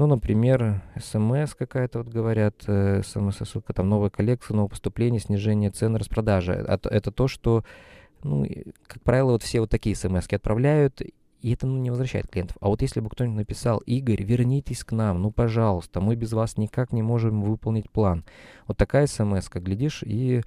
Ну, 0.00 0.06
например, 0.06 0.82
смс 0.98 1.54
какая-то, 1.54 1.98
вот 1.98 2.08
говорят, 2.08 2.54
смс-ссылка, 2.62 3.74
там 3.74 3.90
новая 3.90 4.08
коллекция, 4.08 4.54
новое 4.54 4.70
поступление, 4.70 5.20
снижение 5.20 5.68
цен, 5.68 5.94
распродажа. 5.94 6.54
Это, 6.54 6.88
это 6.88 7.12
то, 7.12 7.28
что, 7.28 7.64
ну, 8.22 8.46
как 8.86 9.02
правило, 9.02 9.32
вот 9.32 9.42
все 9.42 9.60
вот 9.60 9.68
такие 9.68 9.94
смс 9.94 10.26
отправляют, 10.32 11.02
и 11.42 11.52
это 11.52 11.66
ну, 11.66 11.76
не 11.76 11.90
возвращает 11.90 12.28
клиентов. 12.28 12.56
А 12.62 12.68
вот 12.68 12.80
если 12.80 13.00
бы 13.00 13.10
кто-нибудь 13.10 13.36
написал, 13.36 13.76
Игорь, 13.80 14.22
вернитесь 14.22 14.84
к 14.84 14.92
нам, 14.92 15.20
ну, 15.20 15.30
пожалуйста, 15.30 16.00
мы 16.00 16.14
без 16.14 16.32
вас 16.32 16.56
никак 16.56 16.94
не 16.94 17.02
можем 17.02 17.42
выполнить 17.42 17.90
план. 17.90 18.24
Вот 18.66 18.78
такая 18.78 19.06
смс, 19.06 19.50
как 19.50 19.64
глядишь, 19.64 20.02
и 20.02 20.40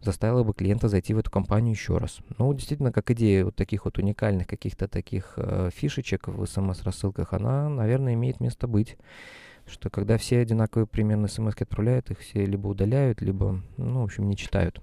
заставила 0.00 0.42
бы 0.42 0.54
клиента 0.54 0.88
зайти 0.88 1.14
в 1.14 1.18
эту 1.18 1.30
компанию 1.30 1.72
еще 1.72 1.98
раз. 1.98 2.18
Ну, 2.38 2.52
действительно, 2.54 2.92
как 2.92 3.10
идея 3.10 3.44
вот 3.44 3.56
таких 3.56 3.84
вот 3.84 3.98
уникальных 3.98 4.46
каких-то 4.46 4.88
таких 4.88 5.34
э, 5.36 5.70
фишечек 5.74 6.28
в 6.28 6.46
смс-рассылках, 6.46 7.32
она, 7.32 7.68
наверное, 7.68 8.14
имеет 8.14 8.40
место 8.40 8.66
быть. 8.66 8.96
Что 9.66 9.90
когда 9.90 10.16
все 10.16 10.40
одинаковые 10.40 10.86
примерно 10.86 11.28
смс 11.28 11.54
отправляют, 11.60 12.10
их 12.10 12.18
все 12.20 12.44
либо 12.44 12.68
удаляют, 12.68 13.20
либо, 13.20 13.62
ну, 13.76 14.00
в 14.00 14.04
общем, 14.04 14.28
не 14.28 14.36
читают. 14.36 14.80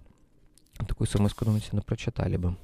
Такую 0.87 1.07
смс 1.07 1.35
думаете, 1.35 1.81
прочитали 1.81 2.37
бы. 2.37 2.55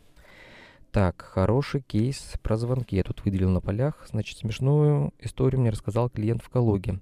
Так, 0.92 1.24
хороший 1.24 1.82
кейс 1.82 2.34
про 2.44 2.56
звонки. 2.56 2.96
Я 2.96 3.04
тут 3.04 3.26
выделил 3.26 3.50
на 3.50 3.62
полях. 3.62 4.06
Значит, 4.12 4.38
смешную 4.38 5.12
историю 5.20 5.60
мне 5.60 5.72
рассказал 5.72 6.08
клиент 6.08 6.44
в 6.44 6.50
Калуге. 6.50 7.00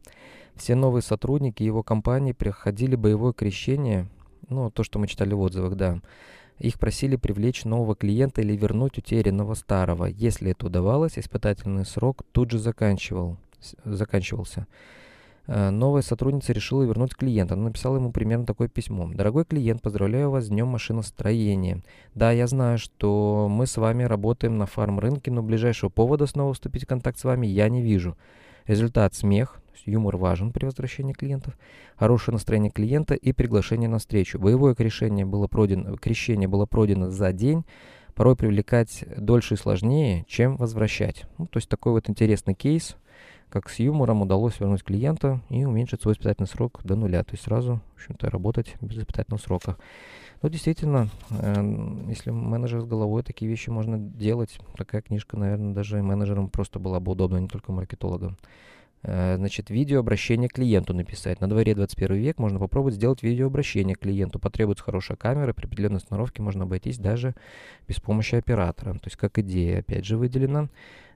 Все 0.56 0.76
новые 0.76 1.02
сотрудники 1.02 1.62
его 1.62 1.84
компании 1.84 2.32
проходили 2.32 2.96
боевое 2.96 3.34
крещение 3.34 4.08
ну, 4.50 4.70
то, 4.72 4.84
что 4.84 5.00
мы 5.00 5.08
читали 5.08 5.34
в 5.34 5.40
отзывах, 5.40 5.76
да. 5.76 6.00
Их 6.60 6.78
просили 6.78 7.16
привлечь 7.16 7.66
нового 7.66 7.96
клиента 7.96 8.42
или 8.42 8.56
вернуть 8.56 8.98
утерянного 8.98 9.56
старого. 9.56 10.06
Если 10.06 10.52
это 10.52 10.68
удавалось, 10.68 11.18
испытательный 11.18 11.86
срок 11.86 12.24
тут 12.32 12.52
же 12.52 12.60
заканчивал, 12.60 13.38
заканчивался. 13.84 14.68
Э, 15.48 15.70
новая 15.72 16.02
сотрудница 16.02 16.54
решила 16.54 16.84
вернуть 16.84 17.16
клиента. 17.16 17.56
Она 17.56 17.66
написала 17.66 17.96
ему 17.96 18.12
примерно 18.12 18.46
такое 18.46 18.68
письмо. 18.68 19.10
«Дорогой 19.12 19.46
клиент, 19.46 19.82
поздравляю 19.82 20.30
вас 20.30 20.46
с 20.46 20.50
днем 20.50 20.68
машиностроения. 20.68 21.82
Да, 22.14 22.32
я 22.32 22.48
знаю, 22.48 22.78
что 22.78 23.48
мы 23.50 23.66
с 23.66 23.78
вами 23.78 24.04
работаем 24.04 24.58
на 24.58 24.66
фарм-рынке, 24.66 25.32
но 25.32 25.42
ближайшего 25.42 25.90
повода 25.90 26.28
снова 26.28 26.54
вступить 26.54 26.84
в 26.84 26.88
контакт 26.88 27.18
с 27.18 27.24
вами 27.24 27.48
я 27.48 27.70
не 27.70 27.82
вижу. 27.82 28.18
Результат– 28.68 29.14
смех, 29.16 29.60
юмор 29.86 30.18
важен 30.18 30.52
при 30.52 30.66
возвращении 30.66 31.14
клиентов, 31.14 31.58
хорошее 31.96 32.34
настроение 32.34 32.72
клиента 32.72 33.14
и 33.14 33.34
приглашение 33.34 33.90
на 33.90 34.00
встречу. 34.00 34.40
Боевое 34.40 34.76
крещение 34.76 35.26
было 35.26 35.48
пройдено, 35.48 35.98
крещение 35.98 36.48
было 36.48 36.66
пройдено 36.66 37.10
за 37.10 37.32
день, 37.34 37.66
порой 38.14 38.36
привлекать 38.36 39.04
дольше 39.18 39.56
и 39.56 39.58
сложнее, 39.58 40.26
чем 40.28 40.58
возвращать. 40.58 41.26
Ну, 41.38 41.48
то 41.48 41.58
есть 41.58 41.70
такой 41.70 41.94
вот 41.94 42.10
интересный 42.10 42.54
кейс, 42.54 42.98
как 43.50 43.70
с 43.70 43.80
юмором 43.80 44.22
удалось 44.22 44.60
вернуть 44.60 44.84
клиента 44.84 45.42
и 45.50 45.66
уменьшить 45.66 46.02
свой 46.02 46.14
испытательный 46.14 46.48
срок 46.48 46.80
до 46.84 46.96
нуля. 46.96 47.24
То 47.24 47.32
есть 47.32 47.44
сразу, 47.44 47.82
в 47.94 47.98
общем-то, 47.98 48.30
работать 48.30 48.76
без 48.80 49.00
испытательного 49.00 49.42
срока. 49.42 49.76
Ну, 50.42 50.50
действительно, 50.50 51.10
э, 51.30 52.06
если 52.08 52.32
менеджер 52.32 52.82
с 52.82 52.86
головой, 52.86 53.24
такие 53.24 53.52
вещи 53.52 53.70
можно 53.70 54.00
делать. 54.00 54.58
Такая 54.78 55.02
книжка, 55.02 55.38
наверное, 55.38 55.74
даже 55.74 56.02
менеджерам 56.02 56.50
просто 56.50 56.80
была 56.80 57.00
бы 57.00 57.12
удобна, 57.12 57.38
не 57.38 57.48
только 57.48 57.74
маркетологам. 57.74 58.38
Э, 59.04 59.36
значит, 59.38 59.70
видеообращение 59.70 60.48
к 60.48 60.54
клиенту 60.54 60.94
написать. 60.94 61.42
На 61.42 61.50
дворе 61.50 61.74
21 61.74 62.16
век 62.18 62.38
можно 62.38 62.60
попробовать 62.60 62.96
сделать 62.96 63.24
видеообращение 63.24 63.96
к 63.96 64.00
клиенту. 64.00 64.40
Потребуется 64.40 64.84
хорошая 64.84 65.18
камера, 65.18 65.54
при 65.54 65.66
определенной 65.66 65.98
установке 65.98 66.42
можно 66.42 66.64
обойтись 66.64 67.00
даже 67.00 67.34
без 67.88 68.00
помощи 68.00 68.36
оператора. 68.36 68.94
То 68.94 69.06
есть 69.06 69.18
как 69.18 69.40
идея, 69.40 69.80
опять 69.80 70.06
же, 70.06 70.18
выделена. 70.18 70.70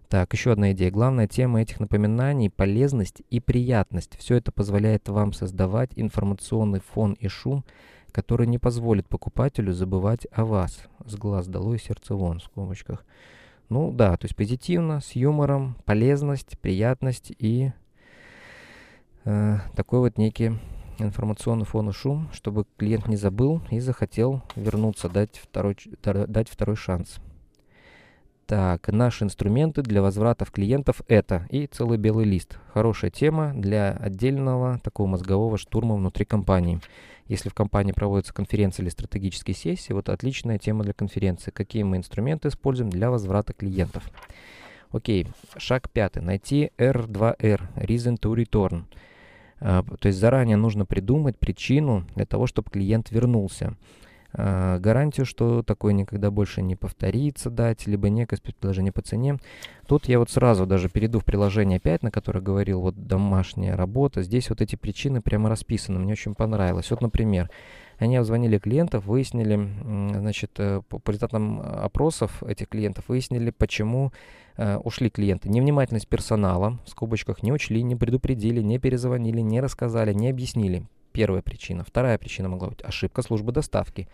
Так, 0.10 0.34
еще 0.34 0.52
одна 0.52 0.72
идея. 0.72 0.92
Главная 0.92 1.28
тема 1.28 1.62
этих 1.62 1.80
напоминаний– 1.80 2.50
полезность 2.56 3.22
и 3.30 3.40
приятность. 3.40 4.18
Все 4.18 4.36
это 4.36 4.52
позволяет 4.52 5.10
вам 5.10 5.34
создавать 5.34 5.92
информационный 5.96 6.80
фон 6.80 7.14
и 7.14 7.28
шум, 7.28 7.64
который 8.12 8.48
не 8.48 8.58
позволит 8.58 9.08
покупателю 9.08 9.74
забывать 9.74 10.28
о 10.32 10.46
вас. 10.46 10.80
С 11.06 11.16
глаз 11.16 11.48
долой, 11.48 11.80
сердце 11.80 12.16
вон, 12.16 12.40
в 12.40 12.44
скобочках. 12.44 13.04
Ну 13.70 13.92
да, 13.92 14.16
то 14.18 14.26
есть 14.26 14.36
позитивно, 14.36 15.02
с 15.02 15.14
юмором, 15.14 15.76
полезность, 15.86 16.58
приятность 16.60 17.32
и 17.40 17.72
э, 19.24 19.58
такой 19.76 20.00
вот 20.00 20.18
некий 20.18 20.58
информационный 21.00 21.66
фон 21.66 21.90
и 21.90 21.92
шум, 21.92 22.30
чтобы 22.32 22.66
клиент 22.78 23.08
не 23.08 23.16
забыл 23.16 23.62
и 23.72 23.80
захотел 23.80 24.44
вернуться, 24.56 25.10
дать 25.10 25.38
второй, 25.38 25.78
дать 26.04 26.50
второй 26.50 26.76
шанс. 26.76 27.20
Так, 28.46 28.90
наши 28.90 29.24
инструменты 29.24 29.82
для 29.82 30.04
возвратов 30.04 30.52
клиентов 30.52 31.02
это 31.08 31.48
и 31.50 31.66
целый 31.66 31.98
белый 31.98 32.26
лист. 32.26 32.60
Хорошая 32.72 33.10
тема 33.10 33.54
для 33.56 33.94
отдельного 33.94 34.80
такого 34.84 35.08
мозгового 35.08 35.58
штурма 35.58 35.96
внутри 35.96 36.26
компании. 36.26 36.80
Если 37.28 37.50
в 37.50 37.54
компании 37.54 37.92
проводятся 37.92 38.34
конференции 38.34 38.84
или 38.84 38.90
стратегические 38.90 39.56
сессии, 39.56 39.94
вот 39.94 40.10
отличная 40.10 40.60
тема 40.60 40.84
для 40.84 40.94
конференции. 40.94 41.52
Какие 41.52 41.84
мы 41.84 41.98
инструменты 41.98 42.50
используем 42.50 42.92
для 42.92 43.10
возврата 43.10 43.54
клиентов. 43.54 44.04
Окей, 44.92 45.28
шаг 45.58 45.90
пятый. 45.90 46.22
Найти 46.22 46.72
R2R, 46.78 47.62
Reason 47.78 48.20
to 48.20 48.36
Return. 48.36 48.84
А, 49.60 49.84
то 49.84 50.08
есть 50.08 50.20
заранее 50.20 50.58
нужно 50.58 50.86
придумать 50.86 51.40
причину 51.40 52.06
для 52.16 52.26
того, 52.26 52.46
чтобы 52.46 52.70
клиент 52.70 53.10
вернулся. 53.10 53.76
А, 54.38 54.80
гарантию, 54.80 55.26
что 55.26 55.64
такое 55.64 55.94
никогда 55.94 56.30
больше 56.30 56.62
не 56.62 56.76
повторится 56.76 57.50
дать, 57.50 57.88
либо 57.88 58.10
некое 58.10 58.36
спецпредложение 58.36 58.92
по 58.92 59.02
цене. 59.02 59.38
Тут 59.88 60.10
я 60.10 60.20
вот 60.20 60.30
сразу 60.30 60.66
даже 60.66 60.90
перейду 60.90 61.20
в 61.20 61.26
приложение 61.26 61.80
5, 61.80 62.04
на 62.04 62.12
которое 62.12 62.42
говорил, 62.42 62.82
вот 62.82 63.08
домашняя 63.08 63.76
работа. 63.76 64.24
Здесь 64.24 64.50
вот 64.50 64.62
эти 64.62 64.76
причины 64.76 65.22
прямо 65.22 65.48
расписаны, 65.50 66.00
мне 66.00 66.14
очень 66.14 66.36
понравилось. 66.36 66.92
Вот, 66.92 67.02
например, 67.02 67.50
они 67.98 68.18
обзвонили 68.18 68.58
клиентов, 68.58 69.06
выяснили, 69.06 69.70
значит, 70.20 70.52
э, 70.58 70.82
по 70.82 71.10
результатам 71.10 71.62
опросов 71.62 72.44
этих 72.44 72.68
клиентов, 72.68 73.06
выяснили, 73.08 73.52
почему 73.52 74.12
э, 74.58 74.76
ушли 74.78 75.10
клиенты. 75.10 75.48
Невнимательность 75.48 76.10
персонала, 76.10 76.78
в 76.86 76.90
скобочках, 76.90 77.42
не 77.42 77.54
учли, 77.54 77.84
не 77.84 77.96
предупредили, 77.96 78.62
не 78.62 78.80
перезвонили, 78.80 79.40
не 79.40 79.62
рассказали, 79.62 80.14
не 80.14 80.30
объяснили 80.30 80.84
первая 81.16 81.42
причина. 81.42 81.86
Вторая 81.86 82.18
причина 82.18 82.50
могла 82.50 82.68
быть 82.68 82.82
ошибка 82.84 83.22
службы 83.22 83.54
доставки. 83.54 84.10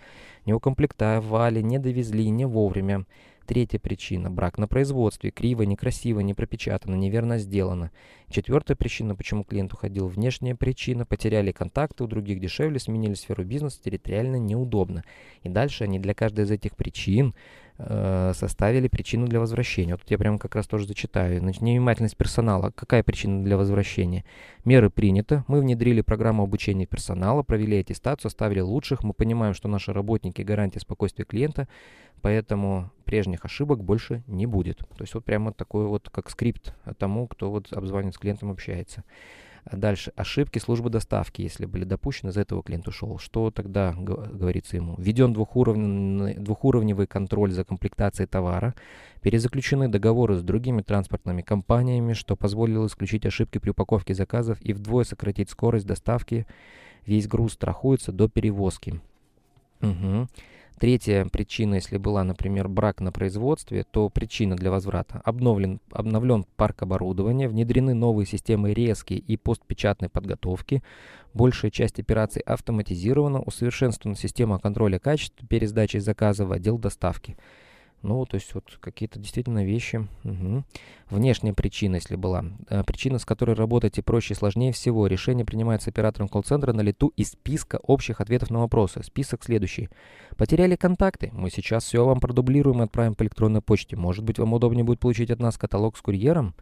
Не 0.46 0.54
укомплектовали, 0.54 1.60
не 1.60 1.80
довезли, 1.80 2.30
не 2.30 2.46
вовремя. 2.46 3.06
Третья 3.48 3.80
причина– 3.80 4.30
брак 4.32 4.60
на 4.60 4.68
производстве, 4.68 5.32
криво, 5.32 5.64
некрасиво, 5.64 6.20
не 6.20 6.36
пропечатано, 6.36 6.94
неверно 6.94 7.40
сделано. 7.40 7.90
Четвертая 8.30 8.78
причина, 8.78 9.16
почему 9.16 9.44
клиент 9.44 9.74
уходил– 9.74 10.08
внешняя 10.10 10.56
причина, 10.56 11.08
потеряли 11.08 11.52
контакты 11.52 12.04
у 12.04 12.08
других 12.08 12.40
дешевле, 12.40 12.80
сменили 12.80 13.16
сферу 13.16 13.44
бизнеса, 13.44 13.82
территориально 13.84 14.36
неудобно. 14.36 15.04
И 15.42 15.50
дальше 15.50 15.86
они 15.86 15.98
для 15.98 16.14
каждой 16.14 16.46
из 16.46 16.52
этих 16.52 16.76
причин 16.76 17.34
Э, 17.78 18.34
составили 18.36 18.88
причину 18.88 19.28
для 19.28 19.40
возвращения. 19.40 19.94
Вот 19.94 20.04
я 20.10 20.18
прямо 20.18 20.38
как 20.38 20.56
раз 20.56 20.68
тоже 20.68 20.86
зачитаю. 20.86 21.40
Значит, 21.40 21.62
невнимательность 21.62 22.18
персонала. 22.18 22.72
Какая 22.76 23.02
причина 23.02 23.44
для 23.44 23.58
возвращения? 23.58 24.24
Меры 24.66 24.90
приняты. 24.90 25.44
Мы 25.48 25.62
внедрили 25.62 26.02
программу 26.02 26.44
обучения 26.44 26.86
персонала, 26.86 27.44
провели 27.44 27.80
аттестацию, 27.80 28.30
оставили 28.30 28.60
лучших. 28.60 29.04
Мы 29.04 29.14
понимаем, 29.14 29.54
что 29.54 29.68
наши 29.68 29.94
работники 29.94 30.42
гарантия 30.42 30.80
спокойствия 30.80 31.26
клиента, 31.26 31.68
поэтому 32.22 32.92
прежних 33.06 33.46
ошибок 33.46 33.84
больше 33.84 34.24
не 34.28 34.46
будет. 34.46 34.78
То 34.78 35.02
есть 35.02 35.14
вот 35.16 35.26
прямо 35.26 35.52
такой 35.52 35.88
вот 35.88 36.10
как 36.10 36.30
скрипт 36.30 36.76
тому, 37.00 37.28
кто 37.28 37.50
вот 37.50 37.74
обзванивает 37.74 38.16
с 38.16 38.20
клиентом, 38.20 38.52
общается. 38.52 39.04
А 39.64 39.78
дальше. 39.78 40.12
Ошибки 40.16 40.60
службы 40.60 40.90
доставки, 40.90 41.42
если 41.42 41.66
были 41.66 41.84
допущены, 41.84 42.32
за 42.32 42.42
этого 42.42 42.64
клиент 42.64 42.88
ушел. 42.88 43.20
Что 43.20 43.52
тогда 43.52 43.94
говорится 43.94 44.76
ему? 44.76 44.96
Введен 44.98 45.34
двухуровневый, 45.34 46.36
двухуровневый 46.36 47.08
контроль 47.08 47.52
за 47.52 47.64
комплектацией 47.64 48.28
товара. 48.28 48.74
Перезаключены 49.22 49.88
договоры 49.88 50.36
с 50.36 50.42
другими 50.42 50.82
транспортными 50.82 51.42
компаниями, 51.42 52.14
что 52.14 52.36
позволило 52.36 52.88
исключить 52.88 53.26
ошибки 53.26 53.60
при 53.60 53.70
упаковке 53.70 54.14
заказов 54.16 54.58
и 54.62 54.74
вдвое 54.74 55.04
сократить 55.04 55.50
скорость 55.50 55.86
доставки. 55.86 56.48
Весь 57.06 57.28
груз 57.28 57.54
страхуется 57.54 58.12
до 58.12 58.30
перевозки. 58.30 59.00
Угу. 59.82 60.28
Третья 60.82 61.26
причина, 61.26 61.76
если 61.76 61.98
была, 61.98 62.24
например, 62.24 62.68
брак 62.68 63.02
на 63.02 63.12
производстве, 63.12 63.86
то 63.92 64.10
причина 64.10 64.56
для 64.56 64.72
возврата. 64.72 65.22
Обновлен, 65.24 65.80
обновлен 65.92 66.44
парк 66.56 66.82
оборудования, 66.82 67.48
внедрены 67.48 67.94
новые 67.94 68.26
системы 68.26 68.74
резки 68.74 69.14
и 69.14 69.38
постпечатной 69.38 70.10
подготовки, 70.10 70.82
большая 71.36 71.70
часть 71.70 72.00
операций 72.00 72.42
автоматизирована, 72.42 73.42
усовершенствована 73.42 74.18
система 74.18 74.58
контроля 74.58 74.98
качества 74.98 75.48
перед 75.48 75.70
сдачей 75.70 76.00
заказа 76.00 76.48
в 76.48 76.52
отдел 76.52 76.80
доставки. 76.80 77.38
Ну, 78.02 78.26
то 78.26 78.36
есть 78.36 78.54
вот 78.56 78.78
какие-то 78.80 79.20
действительно 79.20 79.64
вещи. 79.64 80.08
Угу. 80.24 80.64
Внешняя 81.12 81.54
причина, 81.54 81.96
если 81.96 82.16
была. 82.16 82.46
Э, 82.70 82.84
причина, 82.84 83.20
с 83.20 83.26
которой 83.26 83.56
работать 83.56 83.98
и 83.98 84.02
проще 84.02 84.34
и 84.34 84.38
сложнее 84.38 84.72
всего. 84.72 85.08
Решение 85.08 85.46
принимается 85.46 85.92
оператором 85.92 86.28
колл-центра 86.28 86.74
на 86.74 86.82
лету 86.82 87.14
из 87.16 87.32
списка 87.32 87.80
общих 87.84 88.20
ответов 88.20 88.50
на 88.50 88.60
вопросы. 88.60 89.04
Список 89.04 89.44
следующий. 89.44 89.90
Потеряли 90.36 90.76
контакты? 90.76 91.30
Мы 91.34 91.52
сейчас 91.52 91.84
все 91.84 92.06
вам 92.06 92.20
продублируем 92.20 92.82
и 92.82 92.86
отправим 92.86 93.14
по 93.14 93.24
электронной 93.24 93.62
почте. 93.62 93.96
Может 93.96 94.24
быть, 94.24 94.40
вам 94.40 94.54
удобнее 94.54 94.84
будет 94.84 95.00
получить 95.00 95.30
от 95.30 95.40
нас 95.40 95.58
каталог 95.58 95.96
с 95.96 96.02
курьером? 96.02 96.56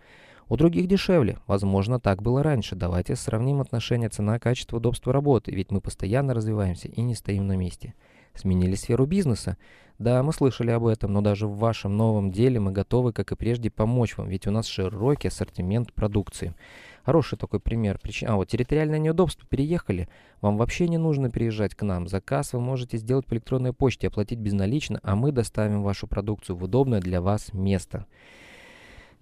У 0.49 0.57
других 0.57 0.87
дешевле. 0.87 1.37
Возможно, 1.45 1.99
так 1.99 2.23
было 2.23 2.41
раньше. 2.41 2.75
Давайте 2.75 3.15
сравним 3.15 3.61
отношения 3.61 4.09
цена-качество, 4.09 4.77
удобство 4.77 5.13
работы. 5.13 5.51
Ведь 5.51 5.71
мы 5.71 5.79
постоянно 5.79 6.33
развиваемся 6.33 6.87
и 6.87 7.01
не 7.01 7.13
стоим 7.13 7.47
на 7.47 7.55
месте. 7.55 7.93
Сменили 8.35 8.75
сферу 8.75 9.05
бизнеса. 9.05 9.57
Да, 9.99 10.23
мы 10.23 10.31
слышали 10.31 10.71
об 10.71 10.85
этом, 10.85 11.11
но 11.11 11.21
даже 11.21 11.45
в 11.45 11.57
вашем 11.57 11.97
новом 11.97 12.31
деле 12.31 12.59
мы 12.61 12.71
готовы, 12.71 13.11
как 13.11 13.33
и 13.33 13.35
прежде, 13.35 13.69
помочь 13.69 14.17
вам, 14.17 14.29
ведь 14.29 14.47
у 14.47 14.51
нас 14.51 14.65
широкий 14.65 15.27
ассортимент 15.27 15.91
продукции. 15.91 16.55
Хороший 17.03 17.37
такой 17.37 17.59
пример. 17.59 17.99
А 18.25 18.35
вот 18.35 18.47
территориальное 18.47 18.99
неудобство. 18.99 19.45
Переехали. 19.49 20.07
Вам 20.41 20.57
вообще 20.57 20.87
не 20.87 20.97
нужно 20.97 21.29
переезжать 21.29 21.75
к 21.75 21.83
нам. 21.83 22.07
Заказ 22.07 22.53
вы 22.53 22.61
можете 22.61 22.97
сделать 22.97 23.25
по 23.25 23.33
электронной 23.33 23.73
почте, 23.73 24.07
оплатить 24.07 24.39
безналично, 24.39 24.99
а 25.03 25.15
мы 25.15 25.31
доставим 25.31 25.83
вашу 25.83 26.07
продукцию 26.07 26.55
в 26.55 26.63
удобное 26.63 27.01
для 27.01 27.19
вас 27.19 27.51
место. 27.53 28.05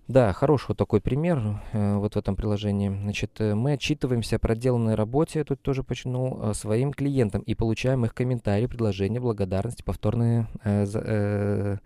Да, 0.07 0.31
хороший 0.31 0.69
вот 0.69 0.77
такой 0.77 1.01
пример 1.01 1.61
э, 1.73 1.95
вот 1.97 2.13
в 2.13 2.17
этом 2.17 2.37
приложении. 2.37 2.87
Значит, 2.87 3.41
э, 3.41 3.55
мы 3.55 3.73
отчитываемся 3.73 4.37
о 4.37 4.39
проделанной 4.39 4.95
работе, 4.95 5.43
тут 5.43 5.61
тоже 5.61 5.83
почну, 5.83 6.39
э, 6.41 6.53
своим 6.53 6.93
клиентам 6.93 7.41
и 7.41 7.53
получаем 7.55 8.05
их 8.05 8.13
комментарии, 8.13 8.67
предложения, 8.67 9.19
благодарности, 9.19 9.83
повторные 9.83 10.47
э, 10.63 10.85
э, 10.93 11.77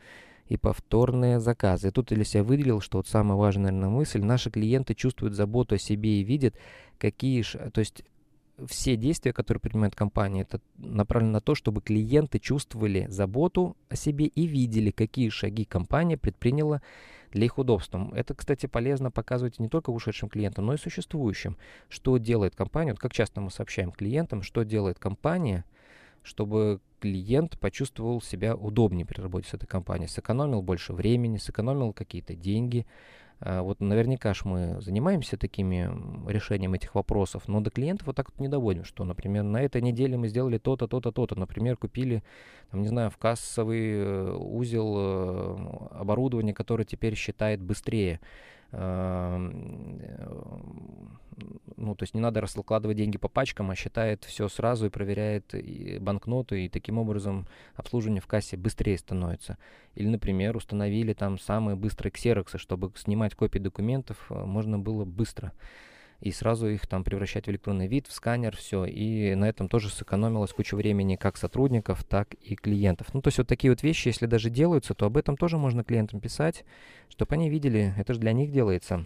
и 0.49 0.57
повторные 0.57 1.39
заказы. 1.39 1.87
И 1.87 1.91
тут 1.91 2.09
для 2.09 2.23
себя 2.23 2.43
выделил, 2.43 2.79
что 2.79 2.99
вот 2.99 3.07
самая 3.07 3.37
важная, 3.37 3.71
наверное, 3.71 3.89
мысль, 3.89 4.21
наши 4.21 4.51
клиенты 4.51 4.93
чувствуют 4.93 5.33
заботу 5.33 5.73
о 5.73 5.79
себе 5.79 6.21
и 6.21 6.23
видят, 6.23 6.53
какие 6.99 7.41
то 7.41 7.79
есть 7.79 8.03
все 8.67 8.95
действия, 8.95 9.33
которые 9.33 9.61
принимает 9.61 9.95
компания, 9.95 10.41
это 10.41 10.61
направлено 10.77 11.33
на 11.33 11.41
то, 11.41 11.55
чтобы 11.55 11.81
клиенты 11.81 12.39
чувствовали 12.39 13.05
заботу 13.09 13.77
о 13.89 13.95
себе 13.95 14.25
и 14.25 14.45
видели, 14.45 14.91
какие 14.91 15.29
шаги 15.29 15.65
компания 15.65 16.17
предприняла 16.17 16.81
для 17.31 17.45
их 17.45 17.57
удобства. 17.57 18.11
Это, 18.13 18.33
кстати, 18.33 18.65
полезно 18.65 19.11
показывать 19.11 19.59
не 19.59 19.69
только 19.69 19.89
ушедшим 19.89 20.29
клиентам, 20.29 20.65
но 20.65 20.73
и 20.73 20.77
существующим. 20.77 21.57
Что 21.89 22.17
делает 22.17 22.55
компания, 22.55 22.91
вот 22.91 22.99
как 22.99 23.13
часто 23.13 23.41
мы 23.41 23.51
сообщаем 23.51 23.91
клиентам, 23.91 24.41
что 24.41 24.63
делает 24.63 24.99
компания, 24.99 25.65
чтобы 26.23 26.81
клиент 26.99 27.59
почувствовал 27.59 28.21
себя 28.21 28.55
удобнее 28.55 29.05
при 29.05 29.21
работе 29.21 29.49
с 29.49 29.53
этой 29.53 29.65
компанией, 29.65 30.09
сэкономил 30.09 30.61
больше 30.61 30.93
времени, 30.93 31.37
сэкономил 31.37 31.93
какие-то 31.93 32.35
деньги, 32.35 32.85
вот 33.43 33.79
наверняка 33.79 34.33
ж 34.33 34.41
мы 34.45 34.81
занимаемся 34.81 35.35
такими 35.35 35.89
решением 36.29 36.73
этих 36.73 36.93
вопросов, 36.93 37.47
но 37.47 37.59
до 37.59 37.71
клиентов 37.71 38.07
вот 38.07 38.15
так 38.15 38.29
вот 38.29 38.39
не 38.39 38.47
доводим, 38.47 38.83
что, 38.85 39.03
например, 39.03 39.43
на 39.43 39.61
этой 39.61 39.81
неделе 39.81 40.15
мы 40.17 40.27
сделали 40.27 40.59
то-то, 40.59 40.87
то-то, 40.87 41.11
то-то. 41.11 41.39
Например, 41.39 41.75
купили, 41.75 42.23
там, 42.69 42.81
не 42.81 42.87
знаю, 42.87 43.09
в 43.09 43.17
кассовый 43.17 43.93
э, 43.93 44.33
узел 44.33 44.95
э, 44.97 45.97
оборудование, 45.99 46.53
которое 46.53 46.85
теперь 46.85 47.15
считает 47.15 47.61
быстрее. 47.61 48.19
Э, 48.71 49.37
ну, 51.77 51.95
то 51.95 52.03
есть 52.03 52.13
не 52.13 52.21
надо 52.21 52.41
раскладывать 52.41 52.97
деньги 52.97 53.17
по 53.17 53.27
пачкам, 53.27 53.71
а 53.71 53.75
считает 53.75 54.23
все 54.25 54.47
сразу 54.47 54.85
и 54.85 54.89
проверяет 54.89 55.53
и 55.55 55.97
банкноты, 55.99 56.65
и 56.65 56.69
таким 56.69 56.97
образом 56.97 57.47
обслуживание 57.75 58.21
в 58.21 58.27
кассе 58.27 58.57
быстрее 58.57 58.97
становится. 58.97 59.57
Или, 59.95 60.07
например, 60.07 60.55
установили 60.55 61.13
там 61.13 61.39
самые 61.39 61.75
быстрые 61.75 62.11
ксероксы, 62.11 62.57
чтобы 62.57 62.91
снимать 62.95 63.35
копии 63.35 63.59
документов 63.59 64.17
э, 64.29 64.45
можно 64.45 64.77
было 64.77 65.05
быстро 65.05 65.53
и 66.21 66.31
сразу 66.31 66.67
их 66.67 66.87
там 66.87 67.03
превращать 67.03 67.47
в 67.47 67.49
электронный 67.49 67.87
вид, 67.87 68.07
в 68.07 68.13
сканер, 68.13 68.55
все. 68.55 68.85
И 68.85 69.33
на 69.35 69.49
этом 69.49 69.67
тоже 69.67 69.89
сэкономилось 69.89 70.53
кучу 70.53 70.77
времени 70.77 71.15
как 71.15 71.35
сотрудников, 71.35 72.03
так 72.03 72.35
и 72.35 72.55
клиентов. 72.55 73.13
Ну, 73.13 73.21
то 73.21 73.29
есть 73.29 73.39
вот 73.39 73.47
такие 73.47 73.71
вот 73.71 73.81
вещи, 73.81 74.09
если 74.09 74.27
даже 74.27 74.51
делаются, 74.51 74.93
то 74.93 75.07
об 75.07 75.17
этом 75.17 75.35
тоже 75.35 75.57
можно 75.57 75.83
клиентам 75.83 76.19
писать, 76.19 76.63
чтобы 77.09 77.33
они 77.33 77.49
видели, 77.49 77.93
это 77.97 78.13
же 78.13 78.19
для 78.19 78.33
них 78.33 78.51
делается. 78.51 79.05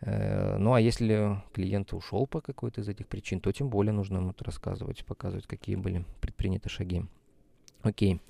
Э, 0.00 0.56
ну, 0.58 0.74
а 0.74 0.80
если 0.80 1.42
клиент 1.52 1.92
ушел 1.92 2.26
по 2.26 2.40
какой-то 2.40 2.80
из 2.80 2.88
этих 2.88 3.06
причин, 3.06 3.40
то 3.40 3.52
тем 3.52 3.68
более 3.68 3.92
нужно 3.92 4.18
ему 4.18 4.34
рассказывать, 4.38 5.04
показывать, 5.04 5.46
какие 5.46 5.76
были 5.76 6.04
предприняты 6.20 6.68
шаги. 6.68 7.04
Окей. 7.82 8.20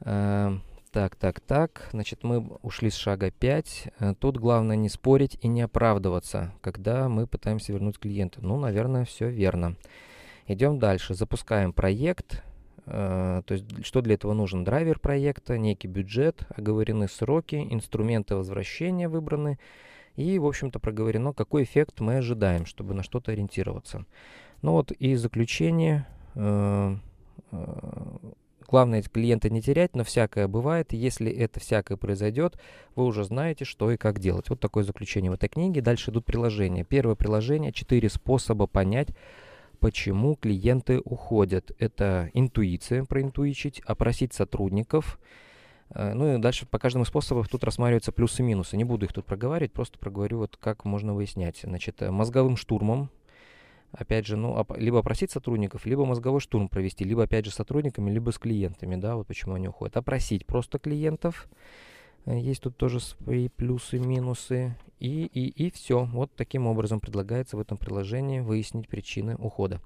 Э, 0.00 0.56
так, 0.92 1.14
так, 1.14 1.40
так. 1.40 1.88
Значит, 1.92 2.24
мы 2.24 2.40
ушли 2.62 2.90
с 2.90 2.96
шага 2.96 3.30
5. 3.30 3.92
Э, 3.98 4.14
тут 4.18 4.38
главное 4.38 4.76
не 4.76 4.88
спорить 4.88 5.38
и 5.40 5.46
не 5.46 5.62
оправдываться, 5.62 6.52
когда 6.60 7.08
мы 7.08 7.26
пытаемся 7.26 7.72
вернуть 7.72 7.98
клиента. 7.98 8.40
Ну, 8.42 8.58
наверное, 8.58 9.04
все 9.04 9.28
верно. 9.28 9.76
Идем 10.48 10.80
дальше. 10.80 11.14
Запускаем 11.14 11.72
проект. 11.72 12.42
Э, 12.86 13.42
то 13.46 13.54
есть, 13.54 13.86
что 13.86 14.00
для 14.00 14.14
этого 14.14 14.32
нужен? 14.32 14.64
Драйвер 14.64 14.98
проекта, 14.98 15.56
некий 15.58 15.86
бюджет, 15.86 16.42
оговорены 16.56 17.06
сроки, 17.08 17.68
инструменты 17.70 18.34
возвращения 18.34 19.08
выбраны. 19.08 19.60
И, 20.16 20.40
в 20.40 20.46
общем-то, 20.46 20.80
проговорено, 20.80 21.32
какой 21.32 21.62
эффект 21.62 22.00
мы 22.00 22.16
ожидаем, 22.16 22.66
чтобы 22.66 22.94
на 22.94 23.04
что-то 23.04 23.30
ориентироваться. 23.30 24.06
Ну 24.62 24.72
вот 24.72 24.90
и 24.90 25.14
заключение. 25.14 26.06
Главное 28.70 29.02
клиента 29.02 29.50
не 29.50 29.60
терять, 29.60 29.96
но 29.96 30.04
всякое 30.04 30.46
бывает. 30.46 30.92
Если 30.92 31.28
это 31.28 31.58
всякое 31.58 31.96
произойдет, 31.96 32.56
вы 32.94 33.04
уже 33.04 33.24
знаете, 33.24 33.64
что 33.64 33.90
и 33.90 33.96
как 33.96 34.20
делать. 34.20 34.48
Вот 34.48 34.60
такое 34.60 34.84
заключение 34.84 35.28
в 35.28 35.34
этой 35.34 35.48
книге. 35.48 35.80
Дальше 35.80 36.12
идут 36.12 36.24
приложения. 36.24 36.84
Первое 36.84 37.16
приложение, 37.16 37.72
четыре 37.72 38.08
способа 38.08 38.68
понять, 38.68 39.08
почему 39.80 40.36
клиенты 40.36 41.00
уходят. 41.04 41.72
Это 41.80 42.30
интуиция, 42.32 43.04
проинтуичить, 43.04 43.80
опросить 43.80 44.34
сотрудников. 44.34 45.18
Э, 45.92 46.14
ну 46.14 46.36
и 46.36 46.38
дальше 46.38 46.64
по 46.64 46.78
каждому 46.78 47.04
способу 47.04 47.42
тут 47.50 47.64
рассматриваются 47.64 48.12
плюсы 48.12 48.42
и 48.42 48.44
минусы. 48.44 48.76
Не 48.76 48.84
буду 48.84 49.04
их 49.04 49.12
тут 49.12 49.26
проговаривать, 49.26 49.72
просто 49.72 49.98
проговорю, 49.98 50.38
вот 50.38 50.56
как 50.56 50.84
можно 50.84 51.12
выяснять. 51.12 51.58
Значит, 51.64 52.02
э, 52.02 52.12
мозговым 52.12 52.56
штурмом 52.56 53.10
опять 53.92 54.26
же, 54.26 54.36
ну, 54.36 54.66
либо 54.76 54.98
опросить 54.98 55.30
сотрудников, 55.30 55.86
либо 55.86 56.04
мозговой 56.04 56.40
штурм 56.40 56.68
провести, 56.68 57.04
либо, 57.04 57.24
опять 57.24 57.44
же, 57.44 57.50
с 57.50 57.54
сотрудниками, 57.54 58.10
либо 58.10 58.30
с 58.30 58.38
клиентами, 58.38 58.96
да, 58.96 59.16
вот 59.16 59.26
почему 59.26 59.54
они 59.54 59.68
уходят. 59.68 59.96
Опросить 59.96 60.46
просто 60.46 60.78
клиентов, 60.78 61.48
Э, 62.26 62.38
есть 62.38 62.62
тут 62.62 62.76
тоже 62.76 63.00
свои 63.00 63.48
плюсы, 63.48 63.98
минусы. 63.98 64.76
И, 64.98 65.24
и, 65.32 65.48
и 65.48 65.70
все. 65.70 66.04
Вот 66.04 66.30
таким 66.36 66.66
образом 66.66 67.00
предлагается 67.00 67.56
в 67.56 67.60
этом 67.60 67.78
приложении 67.78 68.40
выяснить 68.40 68.88
причины 68.88 69.34
ухода. 69.36 69.80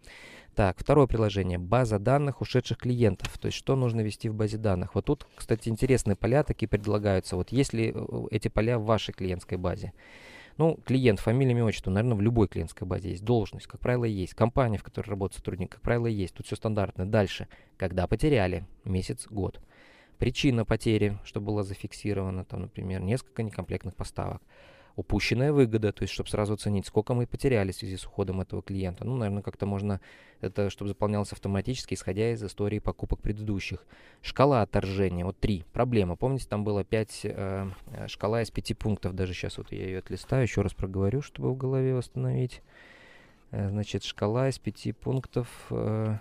Так, 0.55 0.79
второе 0.79 1.07
приложение. 1.07 1.59
База 1.59 1.99
данных 1.99 2.41
ушедших 2.41 2.79
клиентов. 2.79 3.39
То 3.39 3.47
есть, 3.47 3.59
что 3.59 3.77
нужно 3.77 4.01
ввести 4.01 4.29
в 4.29 4.35
базе 4.35 4.59
данных. 4.59 4.95
Вот 4.95 5.05
тут, 5.05 5.27
кстати, 5.37 5.69
интересные 5.69 6.17
поля 6.17 6.43
такие 6.43 6.69
предлагаются. 6.69 7.37
Вот 7.37 7.53
если 7.53 7.93
э, 7.95 8.27
эти 8.31 8.49
поля 8.49 8.79
в 8.79 8.85
вашей 8.85 9.13
клиентской 9.13 9.59
базе. 9.59 9.93
Ну, 10.57 10.79
клиент, 10.85 11.19
фамилия, 11.19 11.51
имя, 11.51 11.65
отчество, 11.65 11.91
наверное, 11.91 12.17
в 12.17 12.21
любой 12.21 12.47
клиентской 12.47 12.87
базе 12.87 13.11
есть. 13.11 13.25
Должность, 13.25 13.67
как 13.67 13.81
правило, 13.81 14.05
есть. 14.05 14.35
Компания, 14.35 14.79
в 14.79 14.85
которой 14.85 15.11
работает 15.11 15.39
сотрудник, 15.39 15.73
как 15.73 15.81
правило, 15.81 16.07
есть. 16.07 16.35
Тут 16.35 16.47
все 16.47 16.57
стандартно. 16.57 17.07
Дальше. 17.07 17.49
Когда 17.77 18.07
потеряли? 18.07 18.65
Месяц, 18.85 19.27
год. 19.29 19.61
Причина 20.19 20.65
потери, 20.65 21.19
что 21.25 21.41
было 21.41 21.65
зафиксировано, 21.65 22.45
там, 22.45 22.63
например, 22.63 23.01
несколько 23.01 23.43
некомплектных 23.43 23.97
поставок 23.97 24.43
упущенная 24.97 25.53
выгода, 25.53 25.92
то 25.92 26.03
есть 26.03 26.14
чтобы 26.14 26.28
сразу 26.28 26.55
оценить, 26.55 26.86
сколько 26.86 27.14
мы 27.14 27.26
потеряли 27.26 27.72
в 27.72 27.76
связи 27.76 27.97
с 27.97 28.07
уходом 28.07 28.40
этого 28.40 28.62
клиента. 28.62 29.05
Ну, 29.05 29.16
наверное, 29.16 29.42
как-то 29.42 29.66
можно 29.66 30.01
это, 30.40 30.70
чтобы 30.70 30.88
заполнялось 30.88 31.32
автоматически, 31.32 31.95
исходя 31.95 32.32
из 32.32 32.42
истории 32.45 32.78
покупок 32.78 33.20
предыдущих. 33.20 33.84
Шкала 34.22 34.62
отторжения, 34.62 35.24
вот 35.24 35.38
три. 35.38 35.64
Проблема. 35.72 36.16
Помните, 36.16 36.47
там 36.49 36.64
было 36.64 36.84
пять, 36.84 37.20
э, 37.24 37.68
э, 37.86 38.09
шкала 38.09 38.42
из 38.42 38.51
пяти 38.51 38.74
пунктов, 38.74 39.14
даже 39.14 39.34
сейчас 39.34 39.59
вот 39.59 39.72
я 39.72 39.84
ее 39.84 39.99
отлистаю, 39.99 40.42
еще 40.42 40.62
раз 40.62 40.74
проговорю, 40.74 41.22
чтобы 41.22 41.53
в 41.53 41.57
голове 41.57 41.95
восстановить. 41.95 42.62
Э, 43.51 43.68
значит, 43.68 44.05
шкала 44.05 44.49
из 44.49 44.59
пяти 44.59 44.92
пунктов... 44.92 45.49
Э, 45.70 46.18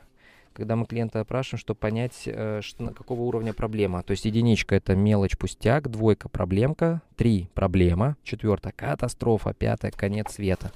когда 0.54 0.76
мы 0.76 0.86
клиента 0.86 1.20
опрашиваем, 1.20 1.60
чтобы 1.60 1.80
понять, 1.80 2.24
э, 2.26 2.62
что, 2.62 2.88
какого 2.92 3.22
уровня 3.22 3.54
проблема. 3.54 4.04
То 4.04 4.12
есть 4.12 4.26
единичка 4.26 4.76
это 4.76 4.96
мелочь, 4.96 5.38
пустяк, 5.38 5.90
двойка 5.90 6.30
проблемка, 6.30 7.02
три 7.16 7.50
проблема, 7.54 8.16
четвертая 8.24 8.74
катастрофа, 8.74 9.54
пятая 9.54 9.92
конец 9.92 10.34
света. 10.34 10.72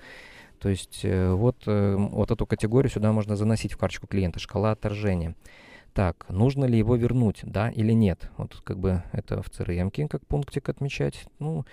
То 0.59 0.69
есть 0.69 1.01
э, 1.03 1.32
вот, 1.32 1.63
э, 1.67 1.95
вот 1.95 2.32
эту 2.32 2.45
категорию 2.45 2.89
сюда 2.89 3.11
можно 3.11 3.36
заносить 3.36 3.73
в 3.73 3.78
карточку 3.78 4.07
клиента, 4.07 4.39
шкала 4.39 4.71
отторжения. 4.71 5.36
Так, 5.93 6.28
нужно 6.30 6.65
ли 6.65 6.78
его 6.78 6.95
вернуть, 6.95 7.39
да 7.43 7.69
или 7.69 7.91
нет? 7.91 8.30
Вот 8.38 8.61
как 8.63 8.78
бы 8.78 9.03
это 9.13 9.41
в 9.41 9.49
CRM 9.49 10.07
как 10.07 10.25
пунктик 10.28 10.69
отмечать. 10.69 11.25
Ну, 11.39 11.65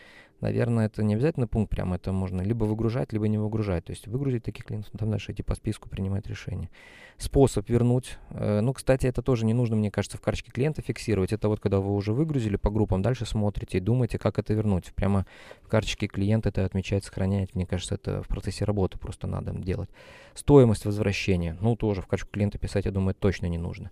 наверное, 0.44 0.86
это 0.86 1.02
не 1.02 1.14
обязательно 1.14 1.48
пункт 1.48 1.70
прямо, 1.70 1.96
это 1.96 2.12
можно 2.12 2.42
либо 2.42 2.64
выгружать, 2.64 3.12
либо 3.12 3.26
не 3.28 3.38
выгружать. 3.38 3.86
То 3.86 3.92
есть 3.92 4.06
выгрузить 4.06 4.44
таких 4.44 4.66
клиентов, 4.66 4.92
там 4.98 5.10
дальше 5.10 5.32
идти 5.32 5.42
по 5.42 5.54
списку, 5.54 5.88
принимать 5.88 6.26
решение. 6.26 6.68
Способ 7.16 7.68
вернуть. 7.70 8.18
Э, 8.30 8.60
ну, 8.60 8.72
кстати, 8.72 9.06
это 9.06 9.22
тоже 9.22 9.46
не 9.46 9.54
нужно, 9.54 9.76
мне 9.76 9.90
кажется, 9.90 10.18
в 10.18 10.20
карточке 10.20 10.52
клиента 10.52 10.82
фиксировать. 10.82 11.32
Это 11.32 11.48
вот 11.48 11.60
когда 11.60 11.78
вы 11.80 11.94
уже 11.94 12.12
выгрузили 12.12 12.56
по 12.56 12.70
группам, 12.70 13.00
дальше 13.02 13.24
смотрите 13.24 13.78
и 13.78 13.80
думаете, 13.80 14.18
как 14.18 14.38
это 14.38 14.52
вернуть. 14.52 14.92
Прямо 14.94 15.24
в 15.62 15.68
карточке 15.68 16.06
клиента 16.06 16.50
это 16.50 16.64
отмечать, 16.64 17.04
сохранять. 17.04 17.54
Мне 17.54 17.66
кажется, 17.66 17.94
это 17.94 18.22
в 18.22 18.28
процессе 18.28 18.64
работы 18.64 18.98
просто 18.98 19.26
надо 19.26 19.52
делать. 19.52 19.88
Стоимость 20.34 20.84
возвращения. 20.84 21.56
Ну, 21.60 21.74
тоже 21.76 22.02
в 22.02 22.06
карточку 22.06 22.32
клиента 22.32 22.58
писать, 22.58 22.84
я 22.84 22.90
думаю, 22.90 23.14
точно 23.14 23.46
не 23.46 23.58
нужно. 23.58 23.90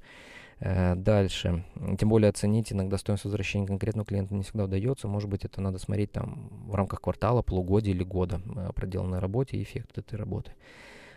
Э, 0.64 0.94
дальше. 0.94 1.64
Тем 1.98 2.08
более 2.08 2.28
оценить 2.28 2.72
иногда 2.72 2.96
стоимость 2.96 3.24
возвращения 3.24 3.66
конкретного 3.66 4.06
клиента 4.06 4.32
не 4.32 4.44
всегда 4.44 4.64
удается. 4.64 5.08
Может 5.08 5.28
быть, 5.28 5.44
это 5.44 5.60
надо 5.60 5.78
смотреть 5.78 6.12
там 6.12 6.50
в 6.68 6.74
рамках 6.76 7.00
квартала, 7.00 7.42
полугодия 7.42 7.92
или 7.92 8.04
года 8.04 8.40
э, 8.44 8.70
проделанной 8.72 9.18
работе 9.18 9.56
и 9.56 9.62
эффект 9.64 9.98
этой 9.98 10.14
работы. 10.14 10.52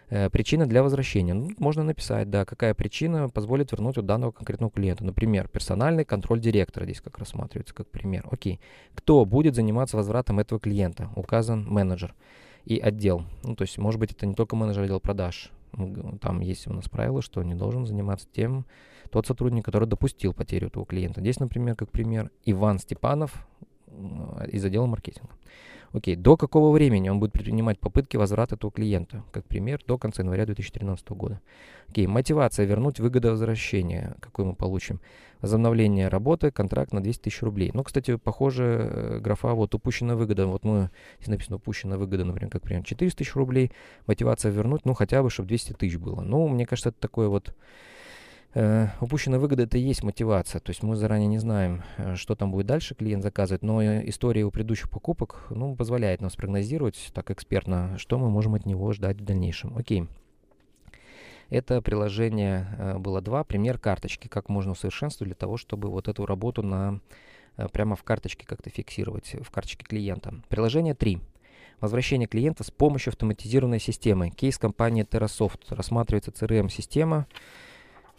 Э, 0.10 0.32
причина 0.32 0.66
для 0.66 0.82
возвращения. 0.82 1.36
Ну, 1.36 1.52
можно 1.60 1.84
написать, 1.84 2.28
да, 2.32 2.44
какая 2.44 2.74
причина 2.74 3.30
позволит 3.30 3.72
вернуть 3.72 4.00
у 4.00 4.02
данного 4.02 4.32
конкретного 4.32 4.72
клиента. 4.72 5.06
Например, 5.06 5.48
персональный 5.48 6.06
контроль 6.06 6.40
директора 6.40 6.86
здесь 6.86 7.02
как 7.02 7.20
рассматривается 7.20 7.76
как 7.76 7.88
пример. 7.88 8.28
Окей. 8.32 8.60
Кто 8.96 9.26
будет 9.26 9.54
заниматься 9.54 9.96
возвратом 9.96 10.40
этого 10.40 10.60
клиента? 10.60 11.12
Указан 11.16 11.68
менеджер 11.70 12.16
и 12.66 12.80
отдел. 12.80 13.26
Ну, 13.44 13.56
то 13.56 13.62
есть, 13.62 13.78
может 13.78 14.00
быть, 14.00 14.12
это 14.12 14.26
не 14.26 14.34
только 14.34 14.56
менеджер 14.56 14.86
отдел 14.86 15.00
продаж. 15.00 15.52
Там 16.20 16.40
есть 16.40 16.66
у 16.66 16.74
нас 16.74 16.90
правило, 16.90 17.22
что 17.22 17.44
не 17.44 17.54
должен 17.54 17.86
заниматься 17.86 18.28
тем, 18.34 18.66
тот 19.16 19.28
сотрудник, 19.28 19.64
который 19.64 19.88
допустил 19.88 20.34
потерю 20.34 20.68
этого 20.68 20.86
клиента. 20.86 21.22
Здесь, 21.22 21.40
например, 21.40 21.76
как 21.78 21.90
пример, 21.90 22.32
Иван 22.44 22.80
Степанов 22.80 23.48
из 24.52 24.66
отдела 24.66 24.88
маркетинга. 24.88 25.30
Окей, 25.94 26.18
до 26.18 26.36
какого 26.36 26.74
времени 26.74 27.08
он 27.08 27.22
будет 27.22 27.32
предпринимать 27.32 27.80
попытки 27.80 28.18
возврата 28.18 28.56
этого 28.56 28.74
клиента? 28.74 29.24
Как 29.32 29.46
пример, 29.46 29.80
до 29.88 29.98
конца 29.98 30.22
января 30.22 30.46
2013 30.46 31.08
года. 31.12 31.40
Окей, 31.88 32.08
мотивация 32.08 32.66
вернуть 32.66 33.00
выгода 33.00 33.32
возвращения, 33.32 34.18
какой 34.20 34.44
мы 34.44 34.54
получим. 34.54 35.00
Возобновление 35.40 36.10
работы, 36.10 36.52
контракт 36.52 36.92
на 36.92 37.02
200 37.02 37.22
тысяч 37.22 37.42
рублей. 37.42 37.72
Ну, 37.74 37.86
кстати, 37.86 38.18
похоже, 38.18 38.64
э, 38.64 39.20
графа 39.20 39.54
вот 39.54 39.74
упущенная 39.74 40.18
выгода. 40.18 40.46
Вот 40.48 40.66
мы, 40.66 40.90
здесь 41.20 41.30
написано 41.30 41.56
упущенная 41.56 41.98
выгода, 41.98 42.26
например, 42.26 42.52
как 42.52 42.64
пример, 42.64 42.84
400 42.84 43.18
тысяч 43.18 43.34
рублей. 43.34 43.72
Мотивация 44.08 44.52
вернуть, 44.52 44.84
ну, 44.84 44.94
хотя 44.94 45.24
бы, 45.24 45.30
чтобы 45.30 45.48
200 45.48 45.72
тысяч 45.72 45.96
было. 45.96 46.20
Ну, 46.20 46.50
мне 46.50 46.66
кажется, 46.66 46.90
это 46.90 47.00
такое 47.00 47.30
вот 47.30 47.56
Э, 47.56 47.95
упущенная 49.02 49.38
выгода 49.38 49.64
это 49.64 49.78
и 49.78 49.82
есть 49.82 50.02
мотивация. 50.02 50.62
То 50.62 50.70
есть 50.70 50.82
мы 50.82 50.96
заранее 50.96 51.28
не 51.28 51.40
знаем, 51.40 51.84
э, 51.98 52.16
что 52.16 52.36
там 52.36 52.52
будет 52.52 52.68
дальше 52.68 52.96
клиент 52.96 53.22
заказывать, 53.22 53.64
но 53.64 53.84
история 53.84 54.42
его 54.42 54.52
предыдущих 54.52 54.90
покупок 54.90 55.46
ну, 55.50 55.76
позволяет 55.76 56.22
нам 56.22 56.30
спрогнозировать 56.30 57.12
так 57.14 57.32
экспертно, 57.32 57.98
что 57.98 58.18
мы 58.18 58.30
можем 58.30 58.56
от 58.56 58.66
него 58.66 58.94
ждать 58.94 59.20
в 59.20 59.26
дальнейшем. 59.26 59.78
Окей. 59.78 60.08
Это 61.50 61.82
приложение 61.82 62.68
э, 62.78 62.98
было 62.98 63.20
два. 63.20 63.44
Пример 63.44 63.78
карточки, 63.78 64.30
как 64.30 64.48
можно 64.48 64.72
усовершенствовать 64.72 65.30
для 65.30 65.36
того, 65.36 65.58
чтобы 65.58 65.90
вот 65.90 66.08
эту 66.08 66.26
работу 66.26 66.64
на, 66.64 67.02
прямо 67.74 67.98
в 67.98 68.04
карточке 68.04 68.46
как-то 68.48 68.70
фиксировать, 68.70 69.36
в 69.42 69.52
карточке 69.52 69.86
клиента. 69.86 70.34
Приложение 70.48 70.96
3. 70.96 71.20
Возвращение 71.82 72.28
клиента 72.28 72.64
с 72.64 72.72
помощью 72.72 73.12
автоматизированной 73.12 73.82
системы. 73.82 74.30
Кейс 74.30 74.58
компании 74.58 75.06
TerraSoft. 75.06 75.76
Рассматривается 75.76 76.32
CRM-система. 76.32 77.28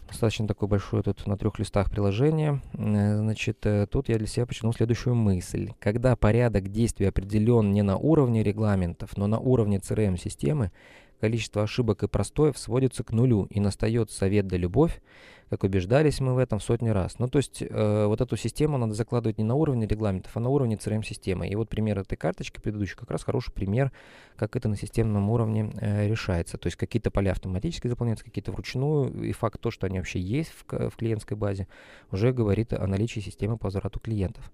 Достаточно 0.07 0.47
такое 0.47 0.69
большое 0.69 1.03
тут 1.03 1.27
на 1.27 1.37
трех 1.37 1.59
листах 1.59 1.91
приложение. 1.91 2.61
Э, 2.73 3.17
значит, 3.17 3.65
э, 3.65 3.87
тут 3.87 4.09
я 4.09 4.17
для 4.17 4.27
себя 4.27 4.45
почерпнул 4.45 4.73
следующую 4.73 5.15
мысль. 5.15 5.71
Когда 5.79 6.15
порядок 6.15 6.69
действий 6.69 7.07
определен 7.07 7.71
не 7.73 7.81
на 7.81 7.97
уровне 7.97 8.41
регламентов, 8.41 9.17
но 9.17 9.27
на 9.27 9.39
уровне 9.39 9.77
CRM-системы, 9.77 10.71
количество 11.19 11.63
ошибок 11.63 12.03
и 12.03 12.07
простоев 12.07 12.57
сводится 12.57 13.03
к 13.03 13.11
нулю, 13.11 13.47
и 13.49 13.59
настает 13.59 14.11
совет 14.11 14.47
да 14.47 14.57
любовь, 14.57 15.01
как 15.49 15.63
убеждались 15.63 16.19
мы 16.19 16.33
в 16.33 16.37
этом 16.39 16.59
сотни 16.59 16.89
раз. 16.89 17.19
Ну, 17.19 17.27
то 17.27 17.37
есть 17.37 17.61
э, 17.61 18.05
вот 18.05 18.19
эту 18.19 18.35
систему 18.35 18.77
надо 18.77 18.93
закладывать 18.93 19.37
не 19.37 19.43
на 19.43 19.55
уровне 19.55 19.87
регламентов, 19.87 20.35
а 20.35 20.39
на 20.39 20.49
уровне 20.49 20.75
CRM-системы. 20.75 21.47
И 21.47 21.55
вот 21.55 21.69
пример 21.69 21.99
этой 21.99 22.17
карточки 22.17 22.59
предыдущей 22.59 22.95
как 22.95 23.09
раз 23.11 23.23
хороший 23.23 23.53
пример, 23.53 23.91
как 24.35 24.55
это 24.55 24.67
на 24.67 24.75
системном 24.75 25.29
уровне 25.29 25.71
э, 25.79 26.07
решается. 26.07 26.57
То 26.57 26.67
есть 26.67 26.75
какие-то 26.75 27.11
поля 27.11 27.31
автоматически 27.31 27.87
заполняются, 27.87 28.25
какие-то 28.25 28.51
вручную, 28.51 29.23
и 29.23 29.31
факт 29.31 29.61
то, 29.61 29.71
что 29.71 29.87
они 29.87 29.99
вообще 29.99 30.19
есть 30.19 30.51
в, 30.51 30.89
в 30.89 30.95
клиентской 30.97 31.37
базе, 31.37 31.67
уже 32.11 32.33
говорит 32.33 32.73
о 32.73 32.85
наличии 32.85 33.21
системы 33.21 33.57
по 33.57 33.65
возврату 33.65 33.99
клиентов. 33.99 34.51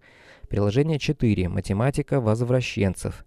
Приложение 0.47 0.99
4. 0.99 1.49
Математика 1.49 2.21
возвращенцев 2.21 3.25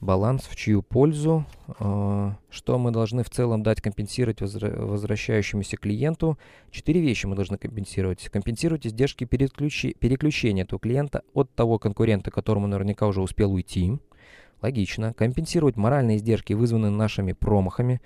баланс 0.00 0.44
в 0.48 0.56
чью 0.56 0.82
пользу, 0.82 1.44
э, 1.80 2.32
что 2.50 2.78
мы 2.78 2.90
должны 2.90 3.24
в 3.24 3.30
целом 3.30 3.62
дать 3.62 3.80
компенсировать 3.80 4.40
возвращающемуся 4.40 5.76
клиенту. 5.76 6.38
Четыре 6.70 7.00
вещи 7.00 7.26
мы 7.26 7.34
должны 7.34 7.58
компенсировать. 7.58 8.28
Компенсировать 8.28 8.86
издержки 8.86 9.24
переключи, 9.24 9.94
переключения 9.98 10.64
этого 10.64 10.78
клиента 10.78 11.22
от 11.34 11.52
того 11.54 11.78
конкурента, 11.78 12.30
которому 12.30 12.66
наверняка 12.66 13.06
уже 13.06 13.20
успел 13.20 13.52
уйти. 13.52 13.98
Логично. 14.62 15.14
Компенсировать 15.14 15.76
моральные 15.76 16.16
издержки, 16.16 16.52
вызванные 16.52 16.90
нашими 16.90 17.32
промахами. 17.32 18.00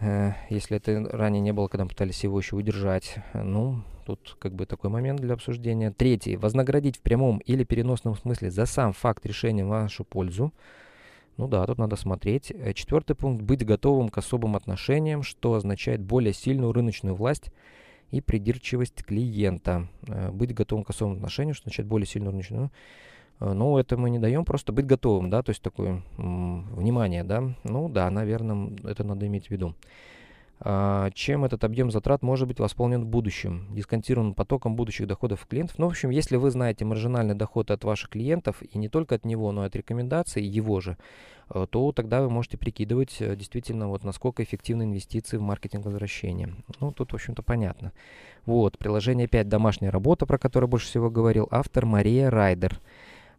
Э, 0.00 0.32
если 0.48 0.76
это 0.76 1.08
ранее 1.10 1.40
не 1.40 1.52
было, 1.52 1.68
когда 1.68 1.86
пытались 1.86 2.22
его 2.24 2.38
еще 2.38 2.56
удержать. 2.56 3.16
Ну, 3.34 3.82
тут 4.06 4.36
как 4.38 4.54
бы 4.54 4.66
такой 4.66 4.90
момент 4.90 5.20
для 5.20 5.34
обсуждения. 5.34 5.90
Третий. 5.90 6.36
Вознаградить 6.36 6.98
в 6.98 7.00
прямом 7.00 7.38
или 7.38 7.64
переносном 7.64 8.16
смысле 8.16 8.50
за 8.50 8.66
сам 8.66 8.92
факт 8.92 9.26
решения 9.26 9.64
в 9.64 9.68
вашу 9.68 10.04
пользу. 10.04 10.52
Ну 11.36 11.46
да, 11.46 11.64
тут 11.66 11.78
надо 11.78 11.96
смотреть. 11.96 12.50
Э, 12.50 12.72
четвертый 12.74 13.14
пункт. 13.14 13.42
Быть 13.42 13.64
готовым 13.64 14.08
к 14.08 14.18
особым 14.18 14.56
отношениям, 14.56 15.22
что 15.22 15.54
означает 15.54 16.00
более 16.00 16.32
сильную 16.32 16.72
рыночную 16.72 17.14
власть 17.14 17.52
и 18.10 18.20
придирчивость 18.20 19.04
клиента. 19.04 19.88
Э, 20.06 20.30
быть 20.30 20.54
готовым 20.54 20.84
к 20.84 20.90
особым 20.90 21.16
отношениям, 21.16 21.54
что 21.54 21.68
означает 21.68 21.88
более 21.88 22.06
сильную 22.06 22.32
рыночную 22.32 22.66
э, 22.66 22.70
ну, 23.40 23.78
это 23.78 23.96
мы 23.96 24.10
не 24.10 24.18
даем, 24.18 24.44
просто 24.44 24.72
быть 24.72 24.86
готовым, 24.86 25.30
да, 25.30 25.42
то 25.42 25.50
есть 25.50 25.62
такое 25.62 26.02
внимание, 26.16 27.24
да. 27.24 27.54
Ну, 27.64 27.88
да, 27.88 28.10
наверное, 28.10 28.70
это 28.84 29.04
надо 29.04 29.26
иметь 29.26 29.46
в 29.46 29.50
виду. 29.50 29.74
а, 30.60 31.10
чем 31.12 31.44
этот 31.44 31.62
объем 31.64 31.90
затрат 31.90 32.22
может 32.22 32.48
быть 32.48 32.58
восполнен 32.58 33.04
в 33.04 33.06
будущем, 33.06 33.66
дисконтирован 33.70 34.34
потоком 34.34 34.74
будущих 34.74 35.06
доходов 35.06 35.46
клиентов. 35.46 35.78
Ну, 35.78 35.86
в 35.86 35.90
общем, 35.90 36.10
если 36.10 36.36
вы 36.36 36.50
знаете 36.50 36.84
маржинальный 36.84 37.34
доход 37.34 37.70
от 37.70 37.84
ваших 37.84 38.10
клиентов, 38.10 38.62
и 38.62 38.78
не 38.78 38.88
только 38.88 39.14
от 39.14 39.24
него, 39.24 39.52
но 39.52 39.64
и 39.64 39.66
от 39.68 39.76
рекомендаций 39.76 40.42
его 40.42 40.80
же, 40.80 40.96
э, 41.54 41.66
то 41.70 41.92
тогда 41.92 42.22
вы 42.22 42.30
можете 42.30 42.58
прикидывать 42.58 43.16
э, 43.20 43.36
действительно, 43.36 43.88
вот 43.88 44.02
насколько 44.02 44.42
эффективны 44.42 44.82
инвестиции 44.82 45.36
в 45.36 45.42
маркетинг 45.42 45.86
возвращения. 45.86 46.54
Ну, 46.80 46.90
тут, 46.90 47.12
в 47.12 47.14
общем-то, 47.14 47.42
понятно. 47.42 47.92
Вот, 48.44 48.78
приложение 48.78 49.28
5 49.28 49.48
«Домашняя 49.48 49.90
работа», 49.90 50.26
про 50.26 50.38
которое 50.38 50.66
больше 50.66 50.88
всего 50.88 51.08
говорил 51.08 51.46
автор 51.52 51.86
Мария 51.86 52.30
Райдер. 52.30 52.80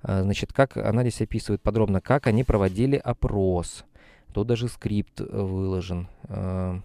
А, 0.01 0.23
значит, 0.23 0.53
как 0.53 0.77
она 0.77 1.01
здесь 1.01 1.21
описывает 1.21 1.61
подробно, 1.61 2.01
как 2.01 2.27
они 2.27 2.43
проводили 2.43 2.95
опрос. 2.95 3.85
Тут 4.33 4.47
даже 4.47 4.67
скрипт 4.67 5.21
э, 5.21 5.23
выложен. 5.25 6.07
А, 6.25 6.79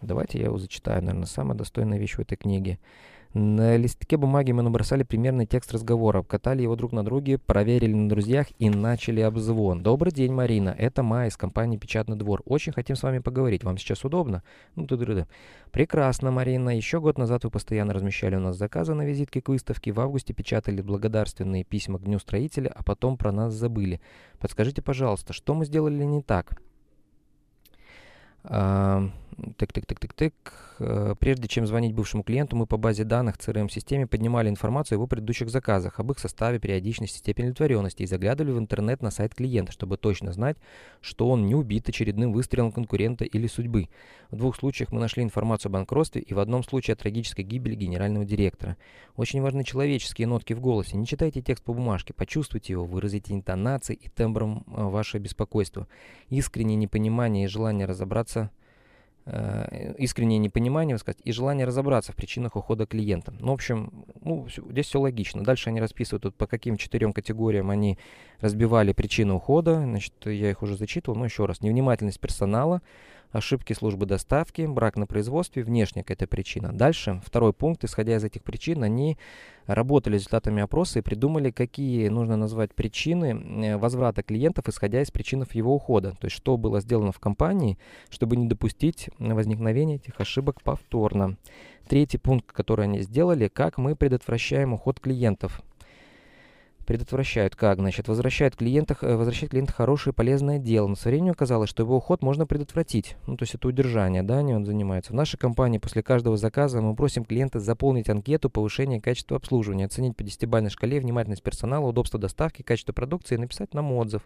Давайте 0.00 0.38
я 0.38 0.46
его 0.46 0.58
зачитаю, 0.58 1.02
наверное, 1.02 1.26
самая 1.26 1.56
достойная 1.56 1.98
вещь 1.98 2.14
в 2.14 2.20
этой 2.20 2.36
книге. 2.36 2.78
На 3.40 3.76
листке 3.76 4.16
бумаги 4.16 4.50
мы 4.50 4.64
набросали 4.64 5.04
примерный 5.04 5.46
текст 5.46 5.72
разговора, 5.72 6.24
катали 6.24 6.62
его 6.62 6.74
друг 6.74 6.90
на 6.90 7.04
друге, 7.04 7.38
проверили 7.38 7.92
на 7.92 8.08
друзьях 8.08 8.48
и 8.58 8.68
начали 8.68 9.20
обзвон. 9.20 9.80
«Добрый 9.80 10.10
день, 10.10 10.32
Марина. 10.32 10.74
Это 10.76 11.04
Майя 11.04 11.28
из 11.28 11.36
компании 11.36 11.76
«Печатный 11.76 12.16
двор». 12.16 12.42
Очень 12.46 12.72
хотим 12.72 12.96
с 12.96 13.02
вами 13.04 13.20
поговорить. 13.20 13.62
Вам 13.62 13.78
сейчас 13.78 14.04
удобно?» 14.04 14.42
Ну, 14.74 14.88
ты 14.88 14.96
ды 14.96 15.28
«Прекрасно, 15.70 16.32
Марина. 16.32 16.76
Еще 16.76 16.98
год 16.98 17.16
назад 17.16 17.44
вы 17.44 17.50
постоянно 17.50 17.94
размещали 17.94 18.34
у 18.34 18.40
нас 18.40 18.56
заказы 18.56 18.94
на 18.94 19.02
визитки 19.02 19.40
к 19.40 19.50
выставке. 19.50 19.92
В 19.92 20.00
августе 20.00 20.34
печатали 20.34 20.82
благодарственные 20.82 21.62
письма 21.62 22.00
к 22.00 22.02
Дню 22.02 22.18
строителя, 22.18 22.72
а 22.74 22.82
потом 22.82 23.16
про 23.16 23.30
нас 23.30 23.54
забыли. 23.54 24.00
Подскажите, 24.40 24.82
пожалуйста, 24.82 25.32
что 25.32 25.54
мы 25.54 25.64
сделали 25.64 26.02
не 26.02 26.22
так?» 26.22 26.60
Тык-тык-тык-тык-тык. 29.38 30.32
Э, 30.80 31.14
прежде 31.18 31.46
чем 31.46 31.66
звонить 31.66 31.94
бывшему 31.94 32.24
клиенту, 32.24 32.56
мы 32.56 32.66
по 32.66 32.76
базе 32.76 33.04
данных 33.04 33.36
CRM-системе 33.36 34.08
поднимали 34.08 34.48
информацию 34.48 34.96
о 34.96 34.98
его 34.98 35.06
предыдущих 35.06 35.48
заказах, 35.48 36.00
об 36.00 36.10
их 36.10 36.18
составе, 36.18 36.58
периодичности, 36.58 37.18
степени 37.18 37.46
удовлетворенности 37.46 38.02
и 38.02 38.06
заглядывали 38.06 38.52
в 38.52 38.58
интернет 38.58 39.00
на 39.00 39.12
сайт 39.12 39.34
клиента, 39.34 39.70
чтобы 39.70 39.96
точно 39.96 40.32
знать, 40.32 40.56
что 41.00 41.28
он 41.28 41.46
не 41.46 41.54
убит 41.54 41.88
очередным 41.88 42.32
выстрелом 42.32 42.72
конкурента 42.72 43.24
или 43.24 43.46
судьбы. 43.46 43.88
В 44.30 44.36
двух 44.36 44.56
случаях 44.56 44.90
мы 44.90 45.00
нашли 45.00 45.22
информацию 45.22 45.70
о 45.70 45.72
банкротстве 45.72 46.20
и 46.20 46.34
в 46.34 46.40
одном 46.40 46.64
случае 46.64 46.94
о 46.94 46.96
трагической 46.96 47.44
гибели 47.44 47.76
генерального 47.76 48.24
директора. 48.24 48.76
Очень 49.16 49.40
важны 49.40 49.62
человеческие 49.62 50.26
нотки 50.26 50.52
в 50.52 50.60
голосе. 50.60 50.96
Не 50.96 51.06
читайте 51.06 51.42
текст 51.42 51.62
по 51.62 51.72
бумажке, 51.72 52.12
почувствуйте 52.12 52.72
его, 52.72 52.84
выразите 52.84 53.34
интонацией 53.34 54.00
и 54.02 54.08
тембром 54.08 54.64
э, 54.66 54.82
ваше 54.82 55.18
беспокойство. 55.18 55.86
Искреннее 56.28 56.76
непонимание 56.76 57.44
и 57.44 57.48
желание 57.48 57.86
разобраться– 57.86 58.50
искреннее 59.98 60.38
непонимание, 60.38 60.96
сказать, 60.98 61.18
и 61.22 61.32
желание 61.32 61.66
разобраться 61.66 62.12
в 62.12 62.16
причинах 62.16 62.56
ухода 62.56 62.86
клиента. 62.86 63.34
Ну, 63.38 63.50
в 63.50 63.54
общем, 63.54 64.04
ну, 64.22 64.46
здесь 64.70 64.86
все 64.86 65.00
логично. 65.00 65.44
Дальше 65.44 65.68
они 65.68 65.80
расписывают, 65.80 66.22
тут, 66.22 66.34
по 66.34 66.46
каким 66.46 66.76
четырем 66.76 67.12
категориям 67.12 67.70
они 67.70 67.98
разбивали 68.40 68.92
причины 68.92 69.34
ухода. 69.34 69.80
Значит, 69.82 70.14
я 70.24 70.50
их 70.50 70.62
уже 70.62 70.76
зачитывал, 70.76 71.18
но 71.18 71.24
еще 71.24 71.44
раз. 71.44 71.60
Невнимательность 71.60 72.20
персонала, 72.20 72.80
ошибки 73.32 73.72
службы 73.72 74.06
доставки, 74.06 74.62
брак 74.62 74.96
на 74.96 75.06
производстве, 75.06 75.62
внешняя 75.62 76.02
какая-то 76.02 76.26
причина. 76.26 76.72
Дальше, 76.72 77.20
второй 77.24 77.52
пункт, 77.52 77.84
исходя 77.84 78.16
из 78.16 78.24
этих 78.24 78.42
причин, 78.42 78.82
они 78.82 79.18
работали 79.66 80.14
результатами 80.14 80.62
опроса 80.62 80.98
и 80.98 81.02
придумали, 81.02 81.50
какие 81.50 82.08
нужно 82.08 82.36
назвать 82.36 82.74
причины 82.74 83.66
э, 83.66 83.76
возврата 83.76 84.22
клиентов, 84.22 84.68
исходя 84.68 85.02
из 85.02 85.10
причин 85.10 85.44
его 85.52 85.74
ухода. 85.74 86.12
То 86.12 86.26
есть, 86.26 86.36
что 86.36 86.56
было 86.56 86.80
сделано 86.80 87.12
в 87.12 87.20
компании, 87.20 87.78
чтобы 88.08 88.36
не 88.36 88.46
допустить 88.46 89.10
возникновения 89.18 89.96
этих 89.96 90.20
ошибок 90.20 90.62
повторно. 90.62 91.36
Третий 91.86 92.18
пункт, 92.18 92.50
который 92.52 92.84
они 92.86 93.00
сделали, 93.00 93.48
как 93.48 93.78
мы 93.78 93.94
предотвращаем 93.94 94.72
уход 94.72 95.00
клиентов 95.00 95.62
предотвращают 96.88 97.54
как? 97.54 97.80
Значит, 97.80 98.08
возвращают 98.08 98.56
клиентах, 98.56 99.04
э, 99.04 99.14
возвращать 99.14 99.50
клиента 99.50 99.74
хорошее 99.74 100.14
полезное 100.14 100.58
дело. 100.58 100.86
Но 100.86 100.94
со 100.94 101.10
временем 101.10 101.32
оказалось, 101.32 101.68
что 101.68 101.82
его 101.82 101.98
уход 101.98 102.22
можно 102.22 102.46
предотвратить. 102.46 103.16
Ну, 103.26 103.36
то 103.36 103.42
есть 103.42 103.54
это 103.54 103.68
удержание, 103.68 104.22
да, 104.22 104.40
не 104.40 104.54
он 104.54 104.64
занимается. 104.64 105.12
В 105.12 105.14
нашей 105.14 105.36
компании 105.36 105.76
после 105.76 106.02
каждого 106.02 106.38
заказа 106.38 106.80
мы 106.80 106.96
просим 106.96 107.26
клиента 107.26 107.60
заполнить 107.60 108.08
анкету 108.08 108.48
повышения 108.48 109.02
качества 109.02 109.36
обслуживания, 109.36 109.84
оценить 109.84 110.16
по 110.16 110.24
десятибалльной 110.24 110.70
шкале 110.70 110.98
внимательность 110.98 111.42
персонала, 111.42 111.86
удобство 111.86 112.18
доставки, 112.18 112.62
качество 112.62 112.94
продукции 112.94 113.34
и 113.34 113.38
написать 113.38 113.74
нам 113.74 113.92
отзыв. 113.92 114.22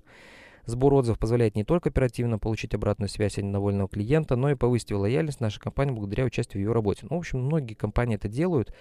Сбор 0.65 0.95
отзывов 0.95 1.19
позволяет 1.19 1.57
не 1.57 1.65
только 1.65 1.89
оперативно 1.89 2.39
получить 2.39 2.75
обратную 2.75 3.09
связь 3.09 3.39
от 3.39 3.45
недовольного 3.45 3.89
клиента, 3.89 4.37
но 4.37 4.53
и 4.53 4.55
повысить 4.55 4.93
лояльность 4.93 5.41
нашей 5.41 5.59
компании 5.59 5.91
благодаря 5.91 6.25
участию 6.25 6.63
в 6.63 6.67
ее 6.67 6.73
работе. 6.73 7.07
Ну, 7.11 7.17
в 7.17 7.19
общем, 7.19 7.41
многие 7.41 7.75
компании 7.75 8.15
это 8.15 8.29
делают. 8.29 8.73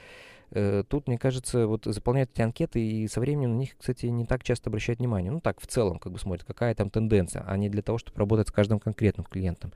Э, 0.51 0.83
тут, 0.87 1.07
мне 1.07 1.17
кажется, 1.17 1.65
вот 1.65 1.85
заполняют 1.85 2.31
эти 2.33 2.41
анкеты, 2.41 2.81
и 2.81 3.07
со 3.07 3.19
временем 3.19 3.53
на 3.53 3.59
них, 3.59 3.77
кстати, 3.77 4.05
не 4.07 4.25
так 4.25 4.43
часто 4.43 4.69
обращают 4.69 4.99
внимание. 4.99 5.31
Ну, 5.31 5.39
так, 5.39 5.61
в 5.61 5.67
целом, 5.67 5.97
как 5.97 6.11
бы 6.11 6.19
смотрят, 6.19 6.45
какая 6.45 6.75
там 6.75 6.89
тенденция, 6.89 7.43
а 7.47 7.55
не 7.57 7.69
для 7.69 7.81
того, 7.81 7.97
чтобы 7.97 8.19
работать 8.19 8.49
с 8.49 8.51
каждым 8.51 8.79
конкретным 8.79 9.25
клиентом. 9.25 9.71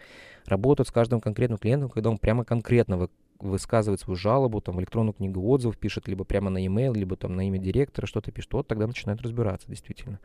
Работают 0.45 0.89
с 0.89 0.91
каждым 0.91 1.21
конкретным 1.21 1.57
клиентом, 1.57 1.89
когда 1.89 2.09
он 2.09 2.17
прямо 2.17 2.43
конкретно 2.43 2.97
вы, 2.97 3.09
высказывает 3.39 4.01
свою 4.01 4.17
жалобу, 4.17 4.61
там, 4.61 4.76
в 4.76 4.80
электронную 4.80 5.13
книгу 5.13 5.41
отзывов 5.47 5.78
пишет, 5.78 6.07
либо 6.07 6.26
прямо 6.26 6.49
на 6.49 6.57
e-mail, 6.57 6.93
либо 6.93 7.15
там 7.15 7.36
на 7.36 7.47
имя 7.47 7.57
директора 7.57 8.05
что-то 8.05 8.32
пишет. 8.32 8.53
Вот 8.53 8.67
тогда 8.67 8.88
начинают 8.88 9.21
разбираться, 9.21 9.67
действительно. 9.69 10.19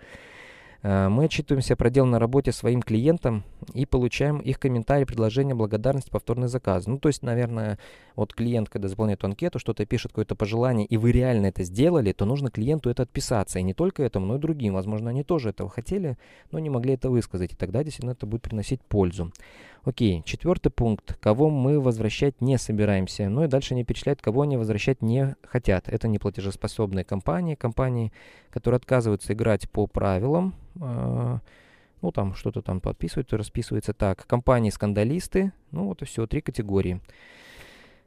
Э, 0.82 1.08
мы 1.08 1.24
отчитываемся 1.24 1.74
о 1.74 1.76
проделанной 1.76 2.18
работе 2.18 2.52
своим 2.52 2.82
клиентам 2.82 3.44
и 3.74 3.86
получаем 3.86 4.38
их 4.38 4.58
комментарии, 4.58 5.04
предложения, 5.04 5.54
благодарность, 5.54 6.10
повторный 6.10 6.48
заказ. 6.48 6.86
Ну, 6.86 6.98
то 6.98 7.08
есть, 7.08 7.22
наверное, 7.22 7.78
вот 8.16 8.34
клиент, 8.34 8.68
когда 8.68 8.88
заполняет 8.88 9.22
анкету, 9.24 9.58
что-то 9.58 9.84
пишет, 9.86 10.12
какое-то 10.12 10.34
пожелание, 10.34 10.86
и 10.86 10.96
вы 10.96 11.12
реально 11.12 11.46
это 11.46 11.62
сделали, 11.64 12.12
то 12.12 12.24
нужно 12.24 12.50
клиенту 12.50 12.90
это 12.90 13.02
отписаться. 13.02 13.58
И 13.58 13.62
не 13.62 13.74
только 13.74 14.02
этому, 14.02 14.26
но 14.26 14.36
и 14.36 14.38
другим. 14.38 14.74
Возможно, 14.74 15.10
они 15.10 15.22
тоже 15.22 15.50
этого 15.50 15.68
хотели, 15.68 16.16
но 16.50 16.58
не 16.58 16.70
могли 16.70 16.94
это 16.94 17.10
высказать. 17.10 17.52
И 17.52 17.56
тогда 17.56 17.84
действительно 17.84 18.12
это 18.12 18.26
будет 18.26 18.42
приносить 18.42 18.80
пользу. 18.82 19.32
Окей, 19.84 20.22
четвертый 20.26 20.70
пункт. 20.70 21.16
Кого 21.20 21.48
мы 21.48 21.80
возвращать 21.80 22.40
не 22.42 22.58
собираемся. 22.58 23.30
Ну 23.30 23.44
и 23.44 23.48
дальше 23.48 23.72
они 23.72 23.82
перечисляют, 23.82 24.20
кого 24.20 24.42
они 24.42 24.58
возвращать 24.58 25.00
не 25.00 25.36
хотят. 25.42 25.88
Это 25.88 26.06
неплатежеспособные 26.06 27.04
компании, 27.04 27.54
компании, 27.54 28.12
которые 28.50 28.76
отказываются 28.76 29.32
играть 29.32 29.70
по 29.70 29.86
правилам. 29.86 30.54
Э, 30.78 31.38
ну, 32.02 32.12
там 32.12 32.34
что-то 32.34 32.60
там 32.60 32.80
подписывают, 32.80 33.32
расписывается 33.32 33.94
так. 33.94 34.26
Компании-скандалисты. 34.26 35.52
Ну, 35.70 35.86
вот 35.86 36.02
и 36.02 36.04
все, 36.04 36.26
три 36.26 36.42
категории. 36.42 37.00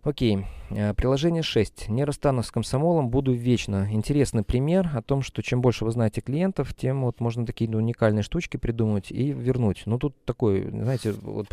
Окей, 0.04 0.46
э, 0.70 0.94
приложение 0.96 1.44
6. 1.44 1.88
Не 1.88 2.04
расстанусь 2.04 2.48
с 2.48 2.52
комсомолом, 2.52 3.08
буду 3.08 3.32
вечно. 3.32 3.88
Интересный 3.90 4.44
пример 4.44 4.90
о 4.94 5.02
том, 5.02 5.22
что 5.22 5.42
чем 5.42 5.62
больше 5.62 5.86
вы 5.86 5.92
знаете 5.92 6.20
клиентов, 6.20 6.74
тем 6.74 7.04
вот 7.04 7.22
можно 7.22 7.46
такие 7.46 7.70
ну, 7.70 7.78
уникальные 7.78 8.24
штучки 8.24 8.58
придумать 8.58 9.12
и 9.12 9.32
вернуть. 9.32 9.84
Ну 9.86 9.98
тут 9.98 10.14
такой, 10.26 10.70
знаете, 10.70 11.14
вот, 11.14 11.48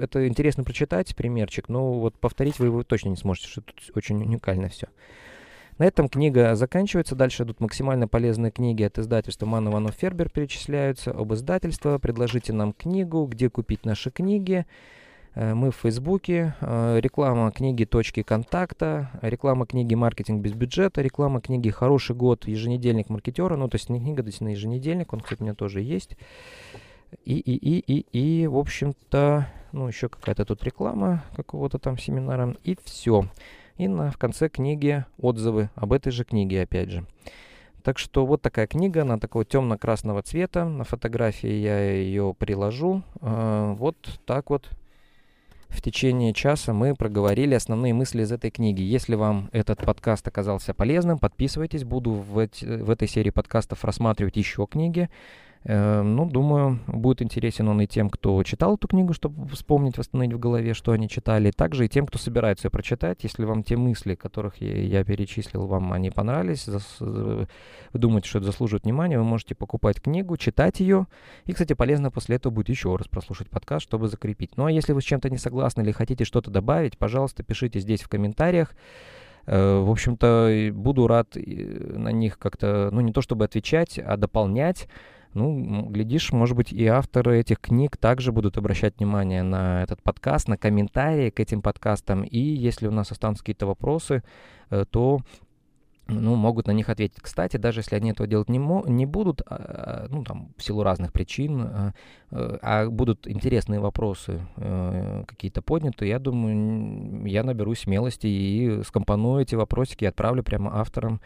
это 0.00 0.28
интересно 0.28 0.62
прочитать, 0.62 1.16
примерчик, 1.16 1.68
но 1.68 1.94
вот 1.94 2.16
повторить 2.16 2.60
вы 2.60 2.66
его 2.66 2.84
точно 2.84 3.08
не 3.08 3.16
сможете, 3.16 3.48
что 3.48 3.62
тут 3.62 3.90
очень 3.96 4.22
уникально 4.22 4.68
все. 4.68 4.86
На 5.78 5.84
этом 5.84 6.08
книга 6.08 6.54
заканчивается. 6.54 7.16
Дальше 7.16 7.42
идут 7.42 7.58
максимально 7.58 8.06
полезные 8.06 8.52
книги 8.52 8.84
от 8.84 8.98
издательства 9.00 9.46
Ман 9.46 9.68
Иванов 9.68 9.96
Фербер 9.96 10.30
перечисляются. 10.30 11.10
Об 11.10 11.34
издательстве. 11.34 11.98
Предложите 11.98 12.52
нам 12.52 12.72
книгу, 12.72 13.26
где 13.26 13.50
купить 13.50 13.84
наши 13.84 14.12
книги. 14.12 14.64
Э, 15.36 15.52
мы 15.54 15.70
в 15.70 15.76
Фейсбуке, 15.76 16.54
э, 16.60 16.98
реклама 17.00 17.52
книги 17.52 17.84
«Точки 17.84 18.22
контакта», 18.22 19.10
реклама 19.20 19.66
книги 19.66 19.94
«Маркетинг 19.94 20.40
без 20.40 20.54
бюджета», 20.54 21.02
реклама 21.02 21.42
книги 21.42 21.68
«Хороший 21.68 22.16
год», 22.16 22.48
еженедельник 22.48 23.10
маркетера, 23.10 23.54
ну, 23.56 23.68
то 23.68 23.76
есть 23.76 23.90
не 23.90 24.00
книга, 24.00 24.22
действительно 24.22 24.48
еженедельник, 24.48 25.12
он, 25.12 25.20
кстати, 25.20 25.42
у 25.42 25.44
меня 25.44 25.54
тоже 25.54 25.82
есть. 25.82 26.16
И, 27.26 27.38
и, 27.38 27.54
и, 27.54 27.78
и, 27.80 28.42
и, 28.42 28.46
в 28.46 28.56
общем-то, 28.56 29.46
ну, 29.72 29.88
еще 29.88 30.08
какая-то 30.08 30.46
тут 30.46 30.64
реклама 30.64 31.22
какого-то 31.36 31.78
там 31.78 31.98
семинара, 31.98 32.56
и 32.64 32.78
все. 32.82 33.26
И 33.76 33.88
на, 33.88 34.10
в 34.10 34.16
конце 34.16 34.48
книги 34.48 35.04
отзывы 35.18 35.68
об 35.74 35.92
этой 35.92 36.12
же 36.12 36.24
книге, 36.24 36.62
опять 36.62 36.90
же. 36.90 37.04
Так 37.82 37.98
что 37.98 38.24
вот 38.24 38.40
такая 38.40 38.66
книга, 38.66 39.02
она 39.02 39.18
такого 39.18 39.44
темно-красного 39.44 40.22
цвета. 40.22 40.64
На 40.64 40.82
фотографии 40.82 41.52
я 41.52 41.92
ее 41.92 42.34
приложу. 42.36 43.02
Э, 43.20 43.74
вот 43.78 43.96
так 44.24 44.50
вот 44.50 44.68
в 45.68 45.82
течение 45.82 46.32
часа 46.32 46.72
мы 46.72 46.94
проговорили 46.94 47.54
основные 47.54 47.94
мысли 47.94 48.22
из 48.22 48.32
этой 48.32 48.50
книги. 48.50 48.82
Если 48.82 49.14
вам 49.14 49.48
этот 49.52 49.80
подкаст 49.84 50.26
оказался 50.26 50.74
полезным, 50.74 51.18
подписывайтесь. 51.18 51.84
Буду 51.84 52.12
в, 52.12 52.38
эти, 52.38 52.64
в 52.64 52.90
этой 52.90 53.08
серии 53.08 53.30
подкастов 53.30 53.84
рассматривать 53.84 54.36
еще 54.36 54.66
книги. 54.66 55.08
Э, 55.68 56.02
ну, 56.02 56.26
думаю, 56.26 56.78
будет 56.86 57.22
интересен 57.22 57.66
он 57.68 57.80
и 57.80 57.88
тем, 57.88 58.08
кто 58.08 58.40
читал 58.44 58.76
эту 58.76 58.86
книгу, 58.86 59.12
чтобы 59.12 59.48
вспомнить, 59.48 59.98
восстановить 59.98 60.32
в 60.32 60.38
голове, 60.38 60.74
что 60.74 60.92
они 60.92 61.08
читали, 61.08 61.50
также 61.50 61.86
и 61.86 61.88
тем, 61.88 62.06
кто 62.06 62.18
собирается 62.18 62.68
ее 62.68 62.70
прочитать. 62.70 63.24
Если 63.24 63.44
вам 63.44 63.64
те 63.64 63.76
мысли, 63.76 64.14
которых 64.14 64.60
я, 64.60 64.80
я 64.80 65.04
перечислил, 65.04 65.66
вам 65.66 65.92
они 65.92 66.10
понравились, 66.10 66.66
зас... 66.66 67.00
вы 67.00 67.48
думаете, 67.92 68.28
что 68.28 68.38
это 68.38 68.46
заслуживает 68.46 68.84
внимания, 68.84 69.18
вы 69.18 69.24
можете 69.24 69.56
покупать 69.56 70.00
книгу, 70.00 70.36
читать 70.36 70.78
ее. 70.78 71.08
И, 71.46 71.52
кстати, 71.52 71.72
полезно 71.72 72.12
после 72.12 72.36
этого 72.36 72.52
будет 72.52 72.68
еще 72.68 72.94
раз 72.94 73.08
прослушать 73.08 73.50
подкаст, 73.50 73.82
чтобы 73.82 74.06
закрепить. 74.06 74.56
Ну, 74.56 74.66
а 74.66 74.70
если 74.70 74.92
вы 74.92 75.00
с 75.00 75.04
чем-то 75.04 75.30
не 75.30 75.38
согласны 75.38 75.82
или 75.82 75.90
хотите 75.90 76.24
что-то 76.24 76.52
добавить, 76.52 76.96
пожалуйста, 76.96 77.42
пишите 77.42 77.80
здесь 77.80 78.02
в 78.02 78.08
комментариях. 78.08 78.72
Э, 79.46 79.80
в 79.80 79.90
общем-то, 79.90 80.70
буду 80.74 81.08
рад 81.08 81.34
на 81.34 82.12
них 82.12 82.38
как-то, 82.38 82.90
ну, 82.92 83.00
не 83.00 83.12
то 83.12 83.20
чтобы 83.20 83.44
отвечать, 83.44 83.98
а 83.98 84.16
дополнять. 84.16 84.86
Ну, 85.36 85.82
глядишь, 85.90 86.32
может 86.32 86.56
быть, 86.56 86.72
и 86.72 86.86
авторы 86.86 87.38
этих 87.40 87.60
книг 87.60 87.98
также 87.98 88.32
будут 88.32 88.56
обращать 88.56 88.96
внимание 88.96 89.42
на 89.42 89.82
этот 89.82 90.02
подкаст, 90.02 90.48
на 90.48 90.56
комментарии 90.56 91.28
к 91.28 91.38
этим 91.40 91.60
подкастам. 91.60 92.22
И 92.22 92.38
если 92.38 92.86
у 92.86 92.90
нас 92.90 93.12
останутся 93.12 93.42
какие-то 93.42 93.66
вопросы, 93.66 94.22
э, 94.70 94.86
то 94.88 95.20
ну, 96.08 96.36
могут 96.36 96.68
на 96.68 96.70
них 96.70 96.88
ответить. 96.88 97.20
Кстати, 97.20 97.58
даже 97.58 97.80
если 97.80 97.96
они 97.96 98.12
этого 98.12 98.26
делать 98.26 98.48
не, 98.48 98.58
мо- 98.58 98.84
не 98.86 99.04
будут, 99.04 99.42
а, 99.46 100.06
ну, 100.08 100.24
там, 100.24 100.54
в 100.56 100.62
силу 100.62 100.82
разных 100.82 101.12
причин, 101.12 101.60
а, 101.60 101.92
а 102.30 102.88
будут 102.88 103.28
интересные 103.28 103.80
вопросы 103.80 104.40
а, 104.56 105.24
какие-то 105.26 105.62
подняты, 105.62 106.06
я 106.06 106.18
думаю, 106.18 107.26
я 107.26 107.42
наберу 107.42 107.74
смелости 107.74 108.26
и 108.26 108.82
скомпоную 108.84 109.42
эти 109.42 109.54
вопросики 109.54 110.04
и 110.04 110.06
отправлю 110.06 110.42
прямо 110.42 110.80
авторам 110.80 111.20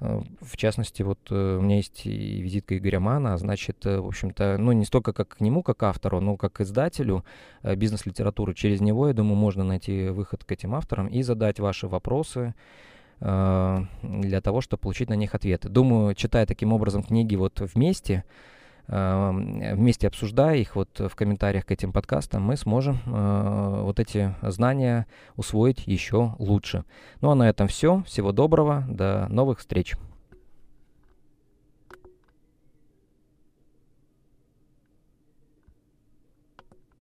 в 0.00 0.56
частности, 0.56 1.02
вот 1.02 1.18
э, 1.30 1.56
у 1.58 1.60
меня 1.60 1.76
есть 1.76 2.06
и 2.06 2.40
визитка 2.40 2.78
Игоря 2.78 3.00
Мана, 3.00 3.34
а 3.34 3.38
значит, 3.38 3.84
э, 3.84 3.98
в 3.98 4.06
общем-то, 4.06 4.56
ну, 4.56 4.70
не 4.72 4.84
столько 4.84 5.12
как 5.12 5.28
к 5.28 5.40
нему, 5.40 5.64
как 5.64 5.82
автору, 5.82 6.20
но 6.20 6.36
как 6.36 6.60
издателю 6.60 7.24
бизнес-литературы. 7.64 8.54
Через 8.54 8.80
него, 8.80 9.08
я 9.08 9.14
думаю, 9.14 9.36
можно 9.36 9.64
найти 9.64 10.08
выход 10.08 10.44
к 10.44 10.52
этим 10.52 10.74
авторам 10.74 11.08
и 11.08 11.22
задать 11.22 11.58
ваши 11.58 11.88
вопросы 11.88 12.54
для 13.20 14.40
того, 14.40 14.60
чтобы 14.60 14.80
получить 14.80 15.08
на 15.08 15.14
них 15.14 15.34
ответы. 15.34 15.68
Думаю, 15.68 16.14
читая 16.14 16.46
таким 16.46 16.72
образом 16.72 17.02
книги 17.02 17.34
вот 17.34 17.60
вместе, 17.74 18.22
вместе 18.88 20.08
обсуждая 20.08 20.56
их 20.56 20.74
вот 20.74 20.98
в 20.98 21.14
комментариях 21.14 21.66
к 21.66 21.70
этим 21.70 21.92
подкастам, 21.92 22.42
мы 22.42 22.56
сможем 22.56 22.98
вот 23.04 24.00
эти 24.00 24.34
знания 24.42 25.06
усвоить 25.36 25.86
еще 25.86 26.34
лучше. 26.38 26.84
Ну 27.20 27.30
а 27.30 27.34
на 27.34 27.48
этом 27.48 27.68
все. 27.68 28.02
Всего 28.06 28.32
доброго. 28.32 28.84
До 28.88 29.26
новых 29.28 29.58
встреч. 29.58 29.94